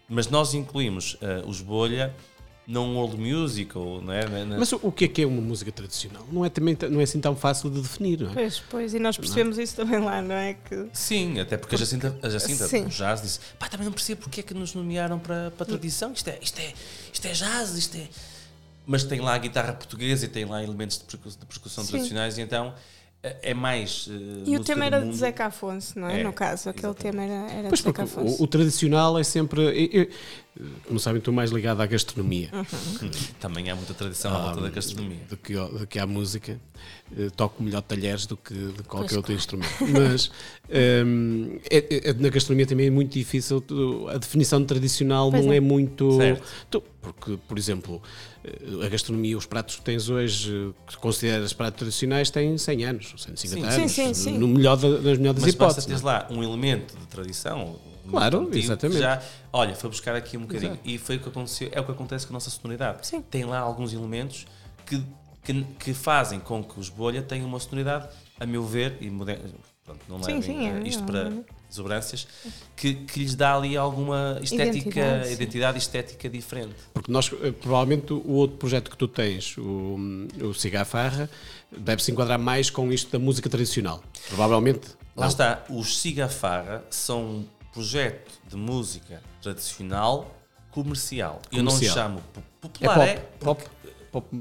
Mas 0.09 0.29
nós 0.29 0.55
incluímos 0.55 1.17
ah, 1.23 1.43
os 1.47 1.61
bolha 1.61 2.15
num 2.71 2.97
old 2.97 3.17
music, 3.19 3.77
ou, 3.77 4.01
não 4.01 4.13
é? 4.13 4.21
Mas 4.57 4.73
o, 4.73 4.93
que 4.93 5.07
é 5.07 5.09
que 5.09 5.23
é 5.23 5.27
uma 5.27 5.41
música 5.43 5.73
tradicional? 5.73 6.25
Não 6.31 6.45
é, 6.45 6.49
também, 6.49 6.77
não 6.89 7.01
é 7.01 7.03
assim 7.03 7.21
tão 7.21 7.35
fácil 7.35 7.69
de 7.69 7.81
definir, 7.81 8.21
não 8.21 8.31
é? 8.31 8.35
pois, 8.35 8.63
pois, 8.71 8.95
e 8.95 9.01
nós 9.01 9.17
percebemos 9.17 9.59
isso 9.59 9.75
também 9.75 9.99
lá, 9.99 10.23
não 10.23 10.37
é? 10.37 10.55
Que 10.55 10.87
Sim, 10.93 11.41
até 11.41 11.57
porque 11.57 11.75
a 11.75 11.79
Jacinta, 11.79 12.17
a 12.23 12.29
Jacinta 12.29 12.69
Sim. 12.69 12.87
jazz 12.87 13.23
disse: 13.23 13.41
pá, 13.59 13.69
também 13.69 13.85
não 13.87 13.93
percebo 13.93 14.23
porque 14.23 14.39
é 14.39 14.43
que 14.45 14.55
nos 14.55 14.73
nomearam 14.73 15.19
para, 15.19 15.51
para 15.51 15.65
a 15.65 15.67
tradição. 15.67 16.13
Isto 16.13 16.29
é, 16.31 16.39
isto, 16.41 16.61
é, 16.61 16.73
isto 17.13 17.27
é 17.27 17.33
jazz, 17.33 17.75
isto 17.75 17.97
é. 17.97 18.07
Mas 18.87 19.03
tem 19.03 19.21
lá 19.21 19.35
a 19.35 19.39
guitarra 19.39 19.73
portuguesa 19.73 20.25
e 20.27 20.29
tem 20.29 20.45
lá 20.45 20.63
elementos 20.63 20.99
de 20.99 21.05
percu- 21.05 21.29
de 21.29 21.47
percussão 21.47 21.85
tradicionais, 21.85 22.39
e 22.39 22.41
então 22.41 22.73
é 23.23 23.53
mais. 23.55 24.09
eh, 24.11 24.43
E 24.47 24.57
o 24.57 24.65
tema 24.65 24.85
era 24.87 25.01
de. 25.05 25.15
Zeca 25.15 25.47
Afonso, 25.47 25.99
não 25.99 26.09
é? 26.09 26.21
É, 26.21 26.25
no 26.25 26.33
caso, 26.33 26.71
aquele 26.71 26.87
exatamente. 26.93 27.19
tema 27.19 27.23
era, 27.25 27.53
era 27.53 27.69
Pois 27.69 27.81
de 27.81 27.85
Zeca 27.87 28.03
Afonso. 28.05 28.41
o, 28.41 28.45
o 28.45 28.47
tradicional 28.47 29.19
é 29.19 29.23
sempre. 29.25 29.61
eu- 29.63 30.03
eu- 30.03 30.09
como 30.87 30.99
sabem, 31.01 31.19
estou 31.21 31.33
mais 31.33 31.51
ligado 31.53 31.81
à 31.81 31.87
gastronomia 31.87 32.51
Também 33.39 33.71
há 33.71 33.77
muita 33.77 33.95
tradição 33.95 34.33
à 34.33 34.37
Ah, 34.37 34.43
volta 34.47 34.61
da 34.63 34.69
gastronomia. 34.71 35.21
do 35.29 35.37
que, 35.37 35.55
do 35.55 35.87
que 35.87 35.99
à 35.99 36.07
música. 36.07 36.61
Eh, 37.17 37.29
toco 37.37 37.63
melhor 37.63 37.83
talheres 37.83 38.27
do 38.27 38.37
que 38.37 38.53
de 38.55 38.83
qualquer 38.83 39.09
Pois, 39.09 39.17
outro 39.17 39.33
instrumento. 39.33 39.71
Mas 39.89 40.31
hum, 41.07 41.59
é- 41.71 42.11
é- 42.11 42.13
na 42.15 42.29
gastronomia 42.29 42.67
também 42.67 42.87
é 42.87 42.91
muito 42.91 43.13
difícil. 43.13 43.63
A 44.13 44.19
definição 44.19 44.61
de 44.61 44.67
tradicional 44.67 45.31
Pois 45.31 45.45
não 45.45 45.53
é. 45.53 45.57
é, 45.57 45.61
muito. 45.61 46.17
Certo. 46.17 46.43
tu- 46.71 46.83
porque, 47.01 47.39
por 47.49 47.57
exemplo, 47.59 48.03
a 48.85 48.89
gastronomia, 48.89 49.37
os 49.37 49.45
pratos 49.47 49.77
que 49.77 49.83
tens 49.83 50.09
hoje, 50.09 50.73
que 50.87 50.97
consideras 50.97 51.53
pratos 51.53 51.79
tradicionais, 51.79 52.31
têm 52.31 52.57
100 52.57 52.85
anos, 52.85 53.15
150 53.19 53.71
Sim. 53.71 53.77
anos. 53.81 53.93
Sim, 53.93 54.15
sim, 54.15 54.15
sim. 54.15 54.39
No 54.39 54.49
melhor 54.49 54.77
da- 54.77 54.89
nas 54.89 55.19
melhores 55.19 55.43
Mas 55.43 55.55
basta 55.55 55.81
hipóteses. 55.81 55.85
teres 55.87 56.03
lá 56.03 56.27
um 56.31 56.43
elemento 56.43 56.97
de 56.99 57.07
tradição. 57.07 57.77
Claro, 58.09 58.49
exatamente. 58.53 58.99
Já, 58.99 59.23
olha, 59.53 59.75
foi 59.77 59.91
buscar 59.91 60.17
aqui 60.17 60.37
um 60.37 60.41
bocadinho. 60.41 60.73
Exato. 60.73 60.89
E 60.89 60.99
foi 60.99 61.17
o 61.17 61.21
que 61.21 61.29
aconteceu, 61.29 61.69
é 61.71 61.81
o 61.81 61.85
que 61.85 61.93
acontece 61.93 62.27
com 62.27 62.33
a 62.33 62.35
nossa 62.35 62.51
sonoridade. 62.51 63.07
Sim. 63.07 63.21
Tem 63.23 63.45
lá 63.45 63.59
alguns 63.61 63.93
elementos 63.93 64.47
que, 64.87 65.01
que, 65.45 65.63
que 65.79 65.95
fazem 65.95 66.41
com 66.41 66.65
que 66.65 66.81
os 66.81 66.89
bolha 66.89 67.23
tenham 67.23 67.47
uma 67.47 67.61
sonoridade, 67.61 68.09
a 68.41 68.47
meu 68.47 68.65
ver, 68.65 68.97
e 69.01 69.09
moder- 69.11 69.39
pronto, 69.85 70.01
não 70.09 70.21
Sim, 70.23 70.35
levem 70.39 70.43
sim, 70.43 70.67
é, 70.67 70.79
eh, 70.79 70.89
isto 70.89 71.03
é, 71.03 71.07
para 71.07 71.29
é. 71.29 71.33
Exuberâncias, 71.71 72.27
que, 72.77 72.95
que 72.95 73.21
lhes 73.21 73.35
dá 73.35 73.55
ali 73.57 73.77
alguma 73.77 74.39
estética, 74.43 74.89
Identidade, 75.01 75.33
identidade 75.33 75.79
estética 75.79 76.29
diferente. 76.29 76.75
Porque 76.93 77.11
nós, 77.13 77.31
eh, 77.43 77.53
provavelmente, 77.53 78.13
o 78.13 78.33
outro 78.33 78.57
projeto 78.57 78.91
que 78.91 78.97
tu 78.97 79.07
tens, 79.09 79.57
o, 79.59 79.97
o 80.43 80.55
Cigafarra, 80.55 81.31
deve 81.71 82.03
se 82.03 82.11
enquadrar 82.13 82.39
mais 82.39 82.71
com 82.71 82.93
isto 82.93 83.11
da 83.11 83.19
música 83.19 83.49
tradicional. 83.49 84.03
Provavelmente. 84.29 84.89
Lá 85.17 85.23
não. 85.25 85.29
está, 85.29 85.65
os 85.69 85.99
Cigafarra 86.01 86.83
são 86.91 87.21
um 87.23 87.47
projeto 87.73 88.33
de 88.49 88.57
música 88.57 89.23
tradicional 89.41 90.35
comercial. 90.71 91.41
Eu 91.53 91.63
não 91.63 91.73
lhe 91.73 91.87
Comercial. 91.87 91.95
chamo 91.95 92.23
po- 92.33 92.41
É 92.41 92.69
popular, 92.69 92.95
pop. 92.95 93.09
é, 93.09 93.17
pop, 93.45 93.65
pop 94.13 94.29
é 94.33 94.37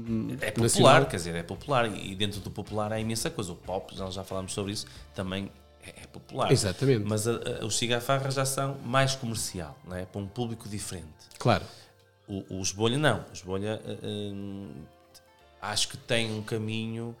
nacional. 0.60 0.68
popular, 0.68 1.08
quer 1.08 1.16
dizer, 1.16 1.34
é 1.34 1.42
popular 1.42 1.86
e 1.96 2.14
dentro 2.14 2.40
do 2.40 2.50
popular 2.50 2.92
há 2.92 3.00
imensa 3.00 3.30
coisa. 3.30 3.52
O 3.52 3.56
pop, 3.56 3.96
nós 3.96 4.14
já 4.14 4.22
falámos 4.24 4.52
sobre 4.52 4.72
isso, 4.72 4.86
também 5.14 5.50
é, 5.84 5.90
é 6.02 6.06
popular. 6.06 6.50
Exatamente. 6.52 7.04
Mas 7.06 7.26
a- 7.26 7.32
a- 7.62 7.64
os 7.64 7.76
Cigafarra 7.78 8.30
já 8.30 8.44
são 8.44 8.76
mais 8.84 9.14
comercial, 9.14 9.76
não 9.86 9.96
é? 9.96 10.04
para 10.04 10.20
um 10.20 10.26
público 10.26 10.68
diferente. 10.68 11.06
Claro. 11.38 11.64
O, 12.28 12.60
os 12.60 12.72
Bolha 12.72 12.98
não. 12.98 13.24
Os 13.32 13.42
Bolha 13.42 13.80
eh, 13.84 13.98
hum, 14.04 14.70
acho 15.60 15.88
que 15.88 15.96
tem 15.96 16.32
um 16.32 16.42
caminho, 16.42 17.16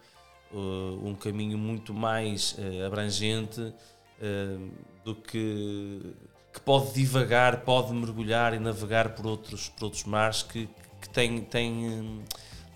eh, 0.52 0.56
um 0.56 1.14
caminho 1.14 1.58
muito 1.58 1.92
mais 1.92 2.54
eh, 2.58 2.84
abrangente 2.86 3.72
eh, 4.20 4.56
do 5.04 5.14
que 5.14 6.14
que 6.52 6.60
pode 6.60 6.92
divagar, 6.94 7.60
pode 7.60 7.92
mergulhar 7.92 8.52
e 8.54 8.58
navegar 8.58 9.10
por 9.10 9.24
outros, 9.24 9.68
por 9.68 9.84
outros 9.84 10.02
mares 10.02 10.42
que, 10.42 10.68
que 11.00 11.08
tem, 11.08 11.42
tem 11.42 12.24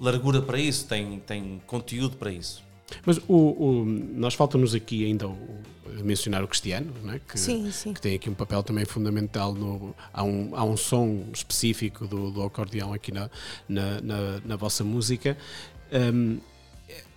largura 0.01 0.41
para 0.41 0.57
isso, 0.61 0.87
tem, 0.87 1.19
tem 1.19 1.61
conteúdo 1.67 2.17
para 2.17 2.31
isso. 2.31 2.63
Mas 3.05 3.19
o, 3.29 3.35
o- 3.37 3.85
nós 3.85 4.35
falta-nos 4.35 4.75
aqui 4.75 5.05
ainda 5.05 5.29
o, 5.29 5.37
mencionar 6.03 6.43
o 6.43 6.49
Cristiano, 6.49 6.93
é? 7.13 7.19
que, 7.21 7.39
Sim, 7.39 7.71
sim. 7.71 7.93
que 7.93 8.01
tem 8.01 8.15
aqui 8.15 8.29
um 8.29 8.35
papel 8.35 8.63
também 8.63 8.85
fundamental. 8.85 9.55
No, 9.55 9.95
há, 10.13 10.23
um, 10.25 10.51
há 10.55 10.65
um 10.65 10.77
som 10.77 11.25
específico 11.33 12.07
do, 12.07 12.31
do 12.31 12.43
acordeão 12.43 12.93
aqui 12.93 13.13
na, 13.13 13.31
na, 13.69 14.01
na, 14.01 14.41
na 14.45 14.57
vossa 14.57 14.83
música. 14.83 15.37
Hum, 15.93 16.39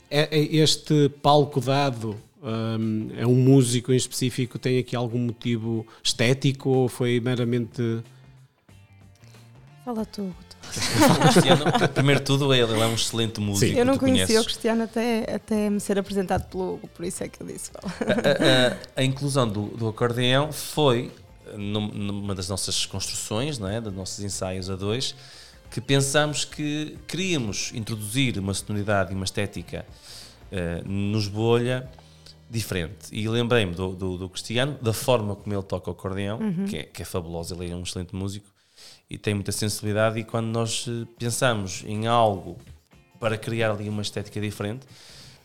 é, 0.10 0.38
é 0.39 0.55
este 0.55 1.10
palco 1.22 1.60
dado 1.60 2.15
hum, 2.41 3.10
é 3.17 3.25
um 3.25 3.36
músico 3.36 3.91
em 3.91 3.96
específico 3.98 4.57
tem 4.60 4.77
aqui 4.79 4.96
algum 4.96 5.19
motivo 5.19 5.86
estético 6.03 6.69
ou 6.69 6.88
foi 6.88 7.19
meramente 7.19 7.81
Fala 9.84 10.05
tu. 10.05 10.34
Cristiano, 11.31 11.65
primeiro 11.93 12.19
de 12.21 12.25
tudo, 12.25 12.53
ele, 12.53 12.71
ele 12.71 12.81
é 12.81 12.86
um 12.86 12.93
excelente 12.95 13.39
músico. 13.39 13.77
Eu 13.77 13.86
não 13.86 13.97
conhecia 13.97 14.25
conheces. 14.27 14.41
o 14.41 14.45
Cristiano 14.45 14.83
até, 14.83 15.36
até 15.36 15.69
me 15.69 15.79
ser 15.79 15.97
apresentado 15.97 16.45
pelo 16.50 16.75
Hugo, 16.75 16.88
por 16.89 17.05
isso 17.05 17.24
é 17.24 17.27
que 17.27 17.41
eu 17.41 17.47
disse. 17.47 17.71
A, 17.75 18.74
a- 18.74 18.77
a 19.01 19.03
inclusão 19.03 19.47
do, 19.47 19.67
do 19.77 19.88
acordeão 19.88 20.51
foi 20.51 21.12
num- 21.55 21.88
numa 21.91 22.36
das 22.36 22.50
nossas 22.50 22.86
construções, 22.86 23.57
não 23.57 23.67
é? 23.69 23.79
dos 23.81 23.93
nossos 23.93 24.24
ensaios 24.24 24.69
a 24.69 24.75
dois, 24.75 25.15
que 25.71 25.81
pensamos 25.81 26.45
que 26.45 26.97
queríamos 27.07 27.71
introduzir 27.74 28.38
uma 28.39 28.53
sonoridade 28.53 29.12
e 29.12 29.15
uma 29.15 29.25
estética 29.25 29.86
eh, 30.51 30.81
nos 30.86 31.27
bolha 31.27 31.89
diferente. 32.50 33.09
E 33.12 33.27
lembrei-me 33.27 33.74
do, 33.75 33.93
do, 33.93 34.17
do 34.17 34.29
Cristiano, 34.29 34.77
da 34.81 34.93
forma 34.93 35.36
como 35.36 35.53
ele 35.53 35.63
toca 35.63 35.89
o 35.89 35.93
acordeão, 35.93 36.39
que, 36.69 36.77
é, 36.77 36.83
que 36.83 37.01
é 37.01 37.05
fabuloso, 37.05 37.53
ele 37.53 37.69
é 37.71 37.75
um 37.75 37.83
excelente 37.83 38.15
músico 38.15 38.47
e 39.09 39.17
tem 39.17 39.33
muita 39.33 39.51
sensibilidade. 39.51 40.19
E 40.19 40.23
quando 40.23 40.47
nós 40.47 40.85
eh, 40.87 41.05
pensamos 41.17 41.83
em 41.85 42.07
algo 42.07 42.57
para 43.19 43.37
criar 43.37 43.71
ali 43.71 43.89
uma 43.89 44.01
estética 44.01 44.39
diferente, 44.39 44.85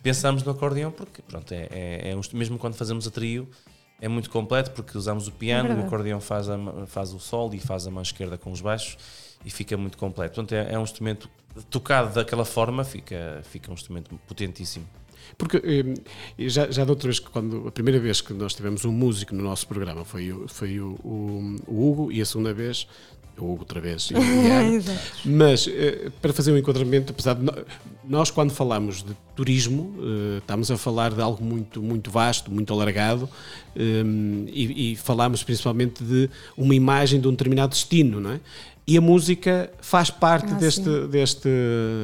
pensamos 0.02 0.42
no 0.42 0.52
acordeão 0.52 0.90
porque, 0.90 1.22
pronto, 1.22 1.52
é, 1.52 1.68
é, 1.70 2.10
é 2.10 2.16
um 2.16 2.20
mesmo 2.34 2.58
quando 2.58 2.74
fazemos 2.74 3.06
a 3.06 3.10
trio, 3.10 3.48
é 4.00 4.08
muito 4.08 4.28
completo 4.30 4.72
porque 4.72 4.98
usamos 4.98 5.28
o 5.28 5.32
piano, 5.32 5.64
o 5.64 5.68
verdade. 5.68 5.86
acordeão 5.86 6.20
faz, 6.20 6.48
a 6.48 6.58
faz 6.86 7.14
o 7.14 7.20
sol 7.20 7.54
e 7.54 7.60
faz 7.60 7.86
a 7.86 7.90
mão 7.90 8.02
esquerda 8.02 8.36
com 8.36 8.50
os 8.50 8.60
baixos 8.60 8.96
e 9.44 9.50
fica 9.50 9.76
muito 9.76 9.96
completo. 9.96 10.34
Portanto, 10.34 10.52
é, 10.54 10.74
é 10.74 10.78
um 10.78 10.82
instrumento 10.82 11.30
tocado 11.70 12.12
daquela 12.14 12.44
forma, 12.44 12.82
fica, 12.84 13.40
fica 13.44 13.70
um 13.70 13.74
instrumento 13.74 14.14
potentíssimo. 14.26 14.86
Porque 15.38 15.58
eh, 15.58 16.48
já, 16.48 16.68
já 16.70 16.84
da 16.84 16.90
outra 16.90 17.06
vez, 17.08 17.20
que 17.20 17.30
quando, 17.30 17.68
a 17.68 17.70
primeira 17.70 18.00
vez 18.00 18.20
que 18.20 18.32
nós 18.32 18.54
tivemos 18.54 18.84
um 18.84 18.90
músico 18.92 19.34
no 19.34 19.42
nosso 19.44 19.66
programa 19.68 20.04
foi, 20.04 20.32
o, 20.32 20.48
foi 20.48 20.80
o, 20.80 20.94
o- 21.04 21.56
o 21.68 21.88
Hugo 21.90 22.10
e 22.12 22.20
a 22.20 22.24
segunda 22.26 22.52
vez, 22.52 22.88
o 23.21 23.21
outra 23.38 23.80
vez. 23.80 24.10
Mas 25.24 25.68
eh, 25.68 26.10
para 26.20 26.32
fazer 26.32 26.52
um 26.52 26.58
enquadramento, 26.58 27.12
apesar 27.12 27.34
de 27.34 27.44
nós 28.04 28.30
quando 28.30 28.52
falamos 28.52 29.02
de 29.02 29.16
turismo, 29.34 29.94
eh, 29.98 30.38
estamos 30.38 30.70
a 30.70 30.76
falar 30.76 31.12
de 31.12 31.20
algo 31.20 31.42
muito, 31.42 31.82
muito 31.82 32.10
vasto, 32.10 32.50
muito 32.50 32.72
alargado 32.72 33.28
eh, 33.74 34.02
e, 34.48 34.92
e 34.92 34.96
falamos 34.96 35.42
principalmente 35.42 36.02
de 36.02 36.28
uma 36.56 36.74
imagem 36.74 37.20
de 37.20 37.28
um 37.28 37.30
determinado 37.30 37.70
destino, 37.70 38.20
não 38.20 38.32
é? 38.32 38.40
E 38.84 38.98
a 38.98 39.00
música 39.00 39.70
faz 39.80 40.10
parte 40.10 40.52
Ah, 40.52 40.56
deste, 40.56 40.82
sim. 40.82 41.06
deste, 41.08 41.48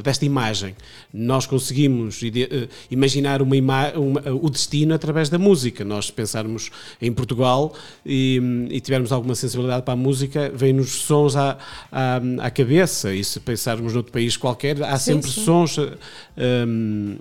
desta 0.04 0.24
imagem. 0.24 0.76
Nós 1.12 1.44
conseguimos 1.44 2.20
eh, 2.22 2.68
imaginar 2.88 3.42
uma 3.42 3.56
ima- 3.56 3.90
uma- 3.96 4.22
o 4.32 4.48
destino 4.48 4.94
através 4.94 5.28
da 5.28 5.38
música. 5.38 5.84
Nós, 5.84 6.08
pensarmos 6.08 6.70
em 7.02 7.12
Portugal 7.12 7.74
e, 8.06 8.40
e 8.70 8.80
tivermos 8.80 9.10
alguma 9.10 9.34
sensibilidade 9.34 9.82
para 9.82 9.94
a 9.94 9.96
música, 9.96 10.52
vêm-nos 10.54 10.90
sons 11.02 11.34
à, 11.34 11.58
à, 11.90 12.20
à 12.42 12.50
cabeça. 12.50 13.12
E 13.12 13.24
se 13.24 13.40
pensarmos 13.40 13.92
noutro 13.92 14.12
país 14.12 14.36
qualquer, 14.36 14.80
há 14.84 14.96
Sim, 14.98 15.14
sempre 15.14 15.30
sim. 15.32 15.44
sons. 15.44 15.78
eh, 15.78 16.64
hum, 16.64 17.16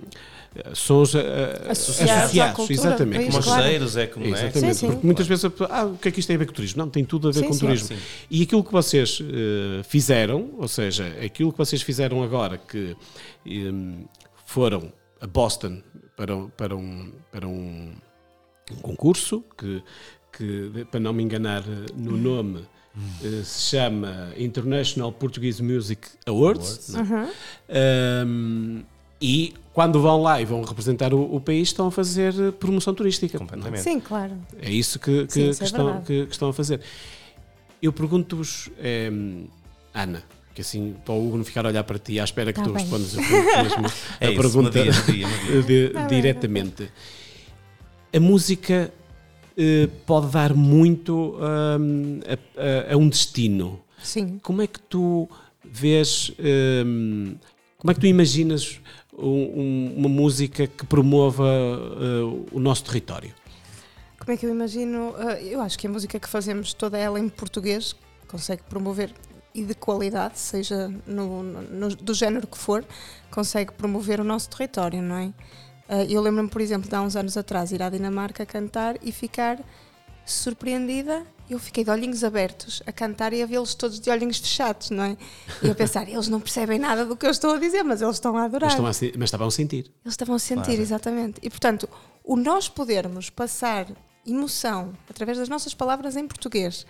sons 0.74 1.14
eh, 1.14 1.66
Associados 1.68 2.70
exatamente. 2.70 3.30
Como 3.30 3.42
claro. 3.42 3.62
cheiros, 3.62 3.96
é 3.96 4.06
como 4.06 4.24
é. 4.26 4.28
Exatamente, 4.30 4.58
Sim, 4.58 4.72
sim. 4.74 4.86
porque 4.92 5.06
muitas 5.06 5.26
vezes 5.26 5.44
a 5.44 5.50
pessoa, 5.50 5.68
ah, 5.72 5.84
o 5.86 5.96
que 5.98 6.08
é 6.08 6.10
que 6.10 6.20
isto 6.20 6.28
tem 6.28 6.36
a 6.36 6.38
ver 6.38 6.46
com 6.46 6.52
turismo? 6.52 6.78
Não, 6.82 6.90
tem 6.90 7.04
tudo 7.04 7.28
a 7.28 7.32
ver 7.32 7.40
Sim, 7.40 7.46
com 7.46 7.52
sim. 7.52 7.58
turismo. 7.60 7.88
Sim. 7.88 7.98
E 8.30 8.42
aquilo 8.42 8.64
que 8.64 8.72
vocês 8.72 9.20
eh, 9.22 9.82
fizeram, 9.84 10.50
ou 10.58 10.66
seja, 10.68 11.06
aquilo 11.24 11.52
que 11.52 11.58
vocês 11.58 11.82
fizeram 11.82 12.22
agora, 12.22 12.58
que 12.58 12.96
em, 13.46 14.06
foram 14.46 14.92
a 15.20 15.26
Boston 15.26 15.82
para, 16.16 16.34
um- 16.36 16.48
para, 16.48 16.74
um, 16.76 17.12
para 17.30 17.46
um, 17.46 17.92
um 18.72 18.76
concurso, 18.82 19.44
que, 19.56 19.82
que, 20.36 20.86
para 20.90 20.98
não 21.00 21.12
me 21.12 21.22
enganar 21.22 21.60
eh, 21.62 21.86
no 21.96 22.16
nome, 22.16 22.64
se 23.44 23.70
chama 23.76 24.32
International 24.36 25.12
Portuguese 25.12 25.62
Music 25.62 26.08
Awards. 26.26 26.88
não 26.88 27.28
é? 27.68 28.24
Um, 28.26 28.82
e 29.20 29.54
quando 29.72 30.00
vão 30.00 30.22
lá 30.22 30.40
e 30.40 30.44
vão 30.44 30.62
representar 30.62 31.12
o, 31.14 31.34
o 31.36 31.40
país, 31.40 31.68
estão 31.68 31.86
a 31.86 31.90
fazer 31.90 32.34
eh, 32.38 32.50
promoção 32.50 32.92
turística. 32.94 33.38
Completamente. 33.38 33.82
Sim, 33.82 34.00
claro. 34.00 34.32
É 34.60 34.70
isso 34.70 34.98
que, 34.98 35.26
que- 35.26 35.32
Sim, 35.32 35.48
isso 35.50 35.58
que 35.58 35.64
é 35.64 35.66
estão, 35.66 36.00
que, 36.02 36.26
que 36.26 36.32
estão 36.32 36.48
a 36.48 36.52
fazer. 36.52 36.80
Eu 37.80 37.92
pergunto-vos, 37.92 38.68
em, 38.82 39.48
Ana, 39.94 40.22
que 40.54 40.60
assim 40.62 40.96
para 41.04 41.14
o 41.14 41.26
Hugo 41.28 41.36
não 41.38 41.44
ficar 41.44 41.64
a 41.64 41.68
olhar 41.68 41.84
para 41.84 41.98
ti 41.98 42.18
à 42.18 42.24
espera 42.24 42.52
que 42.52 42.58
Tá 42.58 42.64
tu 42.64 42.72
bem. 42.72 42.82
respondas 42.82 43.16
a, 43.16 43.62
mesmo 43.62 43.86
a 44.20 44.24
É 44.24 44.30
isso, 44.32 44.40
pergunta 44.42 44.78
Madia, 44.84 44.92
Madia. 44.92 45.62
de- 45.62 45.88
Tá 45.90 46.00
bem, 46.06 46.08
diretamente. 46.20 46.90
A 48.12 48.18
música 48.20 48.92
eh, 49.56 49.88
pode 50.06 50.28
dar 50.32 50.54
muito 50.54 51.36
hum, 51.80 52.20
a, 52.26 52.90
a- 52.90 52.94
a 52.94 52.96
um 52.96 53.08
destino. 53.08 53.80
Sim. 54.02 54.38
Como 54.42 54.60
é 54.62 54.66
que 54.66 54.80
tu 54.80 55.28
vês, 55.64 56.32
hum, 56.84 57.34
como 57.76 57.90
é 57.90 57.94
que 57.94 58.00
tu 58.00 58.06
imaginas 58.06 58.80
um- 59.18 59.60
um- 59.60 59.94
uma 59.98 60.08
música 60.08 60.66
que 60.66 60.86
promova 60.86 61.44
eh, 61.46 62.46
o 62.52 62.60
nosso 62.60 62.84
território? 62.84 63.32
Como 64.18 64.32
é 64.32 64.36
que 64.36 64.46
eu 64.46 64.50
imagino? 64.50 65.14
Ah, 65.18 65.40
eu 65.40 65.60
acho 65.60 65.78
que 65.78 65.86
a 65.86 65.90
música 65.90 66.18
que 66.20 66.28
fazemos, 66.28 66.72
toda 66.74 66.96
ela 66.98 67.18
em 67.18 67.28
português, 67.28 67.94
consegue 68.26 68.62
promover 68.68 69.12
e 69.54 69.62
de 69.62 69.74
qualidade, 69.74 70.38
seja 70.38 70.88
no, 71.06 71.42
no- 71.42 71.88
do 71.96 72.14
género 72.14 72.46
que 72.46 72.58
for, 72.58 72.84
consegue 73.30 73.72
promover 73.72 74.20
o 74.20 74.24
nosso 74.24 74.50
território, 74.50 75.00
não 75.02 75.16
é? 75.16 75.32
Ah, 75.88 76.04
eu 76.04 76.20
lembro-me, 76.20 76.48
por 76.48 76.60
exemplo, 76.60 76.88
de 76.88 76.94
há 76.94 77.00
uns 77.00 77.16
anos 77.16 77.36
atrás 77.36 77.72
ir 77.72 77.82
à 77.82 77.88
Dinamarca 77.88 78.44
cantar 78.44 78.96
e 79.02 79.10
ficar 79.10 79.58
surpreendida. 80.24 81.26
Eu 81.50 81.58
fiquei 81.58 81.82
de 81.82 81.90
olhinhos 81.90 82.22
abertos 82.24 82.82
a 82.86 82.92
cantar 82.92 83.32
e 83.32 83.42
a 83.42 83.46
vê-los 83.46 83.74
todos 83.74 83.98
de 83.98 84.10
olhinhos 84.10 84.38
fechados, 84.38 84.90
não 84.90 85.02
é? 85.04 85.16
E 85.62 85.68
eu 85.68 85.74
pensar, 85.74 86.06
eles 86.08 86.28
não 86.28 86.40
percebem 86.40 86.78
nada 86.78 87.06
do 87.06 87.16
que 87.16 87.24
eu 87.26 87.30
estou 87.30 87.52
a 87.54 87.58
dizer, 87.58 87.82
mas 87.82 88.02
eles 88.02 88.16
estão 88.16 88.36
a 88.36 88.44
adorar. 88.44 88.78
Mas, 88.80 88.96
estão 88.96 89.08
a 89.08 89.12
mas 89.18 89.26
estavam 89.28 89.46
a 89.46 89.50
sentir. 89.50 89.90
Eles 90.04 90.12
estavam 90.12 90.34
a 90.34 90.38
sentir, 90.38 90.64
Claro. 90.64 90.80
exatamente. 90.82 91.40
E 91.42 91.48
portanto, 91.48 91.88
o 92.22 92.36
nós 92.36 92.68
podermos 92.68 93.30
passar 93.30 93.86
emoção 94.26 94.92
através 95.08 95.38
das 95.38 95.48
nossas 95.48 95.72
palavras 95.72 96.16
em 96.16 96.26
português, 96.28 96.84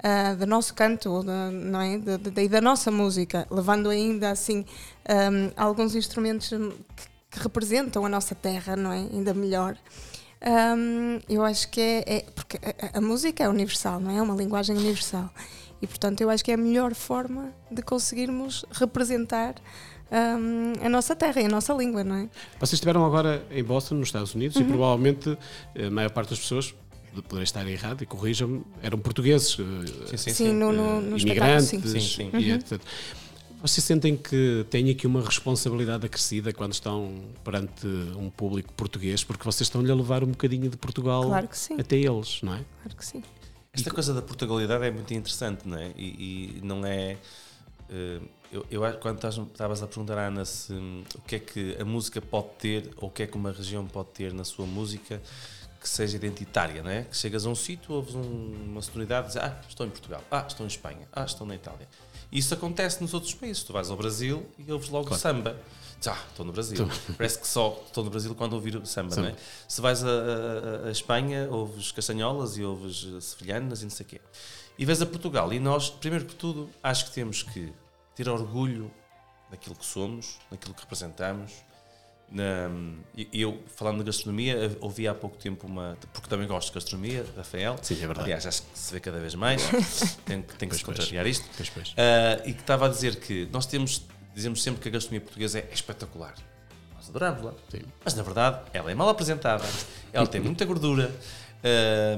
ah, 0.00 0.34
do 0.34 0.46
nosso 0.46 0.74
canto, 0.74 1.24
da, 1.24 1.50
não 1.50 1.80
é? 1.80 1.98
Da- 1.98 2.16
da- 2.18 2.42
e 2.42 2.48
da 2.48 2.60
nossa 2.60 2.90
música, 2.92 3.48
levando 3.50 3.90
ainda 3.90 4.30
assim 4.30 4.64
ahm, 5.08 5.50
alguns 5.56 5.96
instrumentos 5.96 6.48
que, 6.50 6.56
que 7.32 7.38
representam 7.42 8.06
a 8.06 8.08
nossa 8.08 8.34
terra, 8.34 8.76
não 8.76 8.92
é? 8.92 8.98
Ainda 8.98 9.34
melhor. 9.34 9.76
Ahm, 10.40 11.20
eu 11.28 11.44
acho 11.44 11.68
que 11.68 11.80
é, 11.80 12.04
é- 12.06 12.24
porque 12.34 12.58
a, 12.92 12.98
a- 12.98 13.00
música 13.00 13.42
é 13.42 13.48
universal, 13.48 13.98
não 14.00 14.10
é? 14.10 14.16
É 14.18 14.22
uma 14.22 14.34
linguagem 14.34 14.76
universal. 14.76 15.28
E 15.82 15.86
portanto, 15.86 16.20
eu 16.20 16.30
acho 16.30 16.44
que 16.44 16.50
é 16.50 16.54
a 16.54 16.58
melhor 16.58 16.94
forma 16.94 17.52
de 17.70 17.82
conseguirmos 17.82 18.64
representar 18.72 19.54
ahm, 20.10 20.74
a 20.84 20.88
nossa 20.88 21.14
terra 21.16 21.40
e 21.40 21.46
a 21.46 21.48
nossa 21.48 21.72
língua, 21.74 22.04
não 22.04 22.16
é? 22.16 22.28
Vocês 22.58 22.74
estiveram 22.74 23.04
agora 23.04 23.44
em 23.50 23.62
Boston, 23.64 23.96
nos 23.96 24.08
Estados 24.08 24.34
Unidos, 24.34 24.56
Uhum. 24.56 24.62
e 24.62 24.66
provavelmente 24.66 25.38
a 25.86 25.90
maior 25.90 26.10
parte 26.10 26.30
das 26.30 26.38
pessoas, 26.40 26.74
poderei 27.24 27.42
estar 27.44 27.66
errado 27.66 28.02
e 28.02 28.06
corrijam-me, 28.06 28.62
eram 28.82 28.98
portugueses, 28.98 29.56
eh, 29.58 30.06
Sim, 30.10 30.16
sim, 30.16 30.16
Sim, 30.16 30.32
sim. 30.34 30.52
no, 30.52 30.72
no, 30.72 30.98
eh, 30.98 31.00
no 31.00 31.18
imigrantes, 31.18 31.66
sim. 31.68 31.80
Sim, 31.82 32.00
sim. 32.00 32.30
e 32.32 32.48
Uhum. 32.50 32.54
etc. 32.56 32.80
Vocês 33.60 33.82
sentem 33.84 34.16
que 34.16 34.64
têm 34.70 34.88
aqui 34.90 35.06
uma 35.06 35.20
responsabilidade 35.20 36.06
acrescida 36.06 36.52
quando 36.52 36.72
estão 36.72 37.12
perante 37.42 37.86
um 38.16 38.30
público 38.30 38.72
português, 38.74 39.24
porque 39.24 39.42
vocês 39.44 39.62
estão-lhe 39.62 39.90
a 39.90 39.94
levar 39.94 40.22
um 40.22 40.28
bocadinho 40.28 40.70
de 40.70 40.76
Portugal 40.76 41.24
Claro 41.24 41.48
que 41.48 41.58
sim, 41.58 41.74
até 41.80 41.96
eles, 41.96 42.40
não 42.42 42.54
é? 42.54 42.64
claro 42.82 42.96
que 42.96 43.04
sim. 43.04 43.22
Esta 43.72 43.90
coisa 43.90 44.14
da 44.14 44.22
Portugalidade 44.22 44.84
é 44.84 44.90
muito 44.90 45.12
interessante, 45.12 45.66
não 45.66 45.76
é? 45.76 45.92
E, 45.96 46.58
e 46.58 46.60
não 46.62 46.86
é. 46.86 47.16
eh, 47.90 48.20
eu, 48.52 48.64
eu 48.70 48.84
acho 48.84 48.96
que 48.96 49.02
quando 49.02 49.16
estavas 49.26 49.82
a 49.82 49.86
perguntar 49.88 50.18
à 50.18 50.28
Ana 50.28 50.44
se, 50.44 50.72
hum, 50.72 51.02
o 51.16 51.20
que 51.22 51.36
é 51.36 51.38
que 51.40 51.76
a 51.80 51.84
música 51.84 52.20
pode 52.20 52.48
ter, 52.58 52.90
ou 52.96 53.08
o 53.08 53.10
que 53.12 53.24
é 53.24 53.26
que 53.26 53.36
uma 53.36 53.50
região 53.52 53.84
pode 53.86 54.08
ter 54.10 54.32
na 54.32 54.44
sua 54.44 54.66
música 54.66 55.20
que 55.80 55.88
seja 55.88 56.16
identitária, 56.16 56.82
não 56.82 56.90
é? 56.90 57.02
Que 57.04 57.16
chegas 57.16 57.44
a 57.46 57.48
um 57.50 57.54
sítio, 57.54 57.92
ouves 57.94 58.14
um- 58.14 58.52
uma 58.70 58.82
sonoridade 58.82 59.26
e 59.26 59.28
dizes, 59.28 59.42
ah, 59.42 59.60
estou 59.68 59.86
em 59.86 59.90
Portugal, 59.90 60.22
ah, 60.30 60.44
estou 60.48 60.64
em 60.64 60.68
Espanha, 60.68 61.06
ah, 61.12 61.24
estou 61.24 61.46
na 61.46 61.54
Itália. 61.54 61.86
Isso 62.30 62.52
acontece 62.54 63.00
nos 63.00 63.14
outros 63.14 63.34
países. 63.34 63.62
Tu 63.62 63.72
vais 63.72 63.90
ao 63.90 63.96
Brasil 63.96 64.46
e 64.58 64.70
ouves 64.70 64.88
logo 64.90 65.06
Claro. 65.08 65.20
samba. 65.22 65.56
Ah, 66.06 66.16
estou 66.30 66.44
no 66.46 66.52
Brasil. 66.52 66.88
Parece 67.16 67.38
que 67.40 67.46
só 67.48 67.82
estou 67.86 68.04
no 68.04 68.10
Brasil 68.10 68.34
quando 68.34 68.52
ouvir 68.52 68.74
samba, 68.86 69.10
Samba. 69.14 69.28
não 69.30 69.34
é? 69.34 69.36
Se 69.66 69.80
vais 69.80 70.02
a 70.04 70.90
Espanha, 70.90 71.48
ouves 71.50 71.90
castanholas 71.90 72.56
e 72.56 72.62
ouves 72.62 73.06
eh, 73.16 73.20
sevilhanas 73.20 73.80
e 73.80 73.84
não 73.84 73.90
sei 73.90 74.06
o 74.06 74.08
quê. 74.08 74.20
E 74.78 74.84
vais 74.86 75.02
a 75.02 75.06
Portugal. 75.06 75.52
E 75.52 75.58
nós, 75.58 75.90
primeiro 75.90 76.24
que 76.26 76.34
tudo, 76.36 76.70
acho 76.82 77.06
que 77.06 77.12
temos 77.12 77.42
que 77.42 77.72
ter 78.14 78.28
orgulho 78.28 78.90
daquilo 79.50 79.74
que 79.74 79.84
somos, 79.84 80.38
daquilo 80.50 80.72
que 80.74 80.82
representamos, 80.82 81.52
E- 83.16 83.28
eu, 83.32 83.62
falando 83.74 83.98
de 83.98 84.04
gastronomia, 84.04 84.76
ouvi 84.80 85.08
há 85.08 85.14
pouco 85.14 85.36
tempo 85.36 85.66
uma. 85.66 85.96
Porque 86.12 86.28
também 86.28 86.46
gosto 86.46 86.68
de 86.68 86.74
gastronomia, 86.74 87.24
Rafael. 87.36 87.76
Sim, 87.82 87.94
é 87.94 87.98
verdade. 88.06 88.20
Aliás, 88.20 88.46
acho 88.46 88.62
que 88.62 88.78
se 88.78 88.92
vê 88.92 89.00
cada 89.00 89.18
vez 89.18 89.34
mais. 89.34 89.62
tem, 90.26 90.42
que- 90.42 90.54
que 90.54 90.76
se 90.76 90.82
pois. 90.84 90.98
contrariar 90.98 91.26
isto. 91.26 91.46
Pois, 91.56 91.68
pois. 91.70 91.94
Ah, 91.96 92.42
e 92.46 92.52
que 92.52 92.60
estava 92.60 92.86
a 92.86 92.88
dizer 92.88 93.16
que 93.16 93.48
nós 93.52 93.66
temos, 93.66 94.02
dizemos 94.34 94.62
sempre 94.62 94.80
que 94.82 94.88
a 94.88 94.92
gastronomia 94.92 95.20
portuguesa 95.22 95.58
é 95.58 95.68
espetacular. 95.72 96.34
Nós 96.94 97.08
adoramos-la. 97.08 97.54
Sim. 97.70 97.80
Mas 98.04 98.14
na 98.14 98.22
verdade, 98.22 98.60
ela 98.72 98.90
é 98.90 98.94
mal 98.94 99.08
apresentada, 99.08 99.64
ela 100.12 100.26
tem 100.26 100.40
muita 100.40 100.64
gordura, 100.66 101.10
ah, 101.64 102.16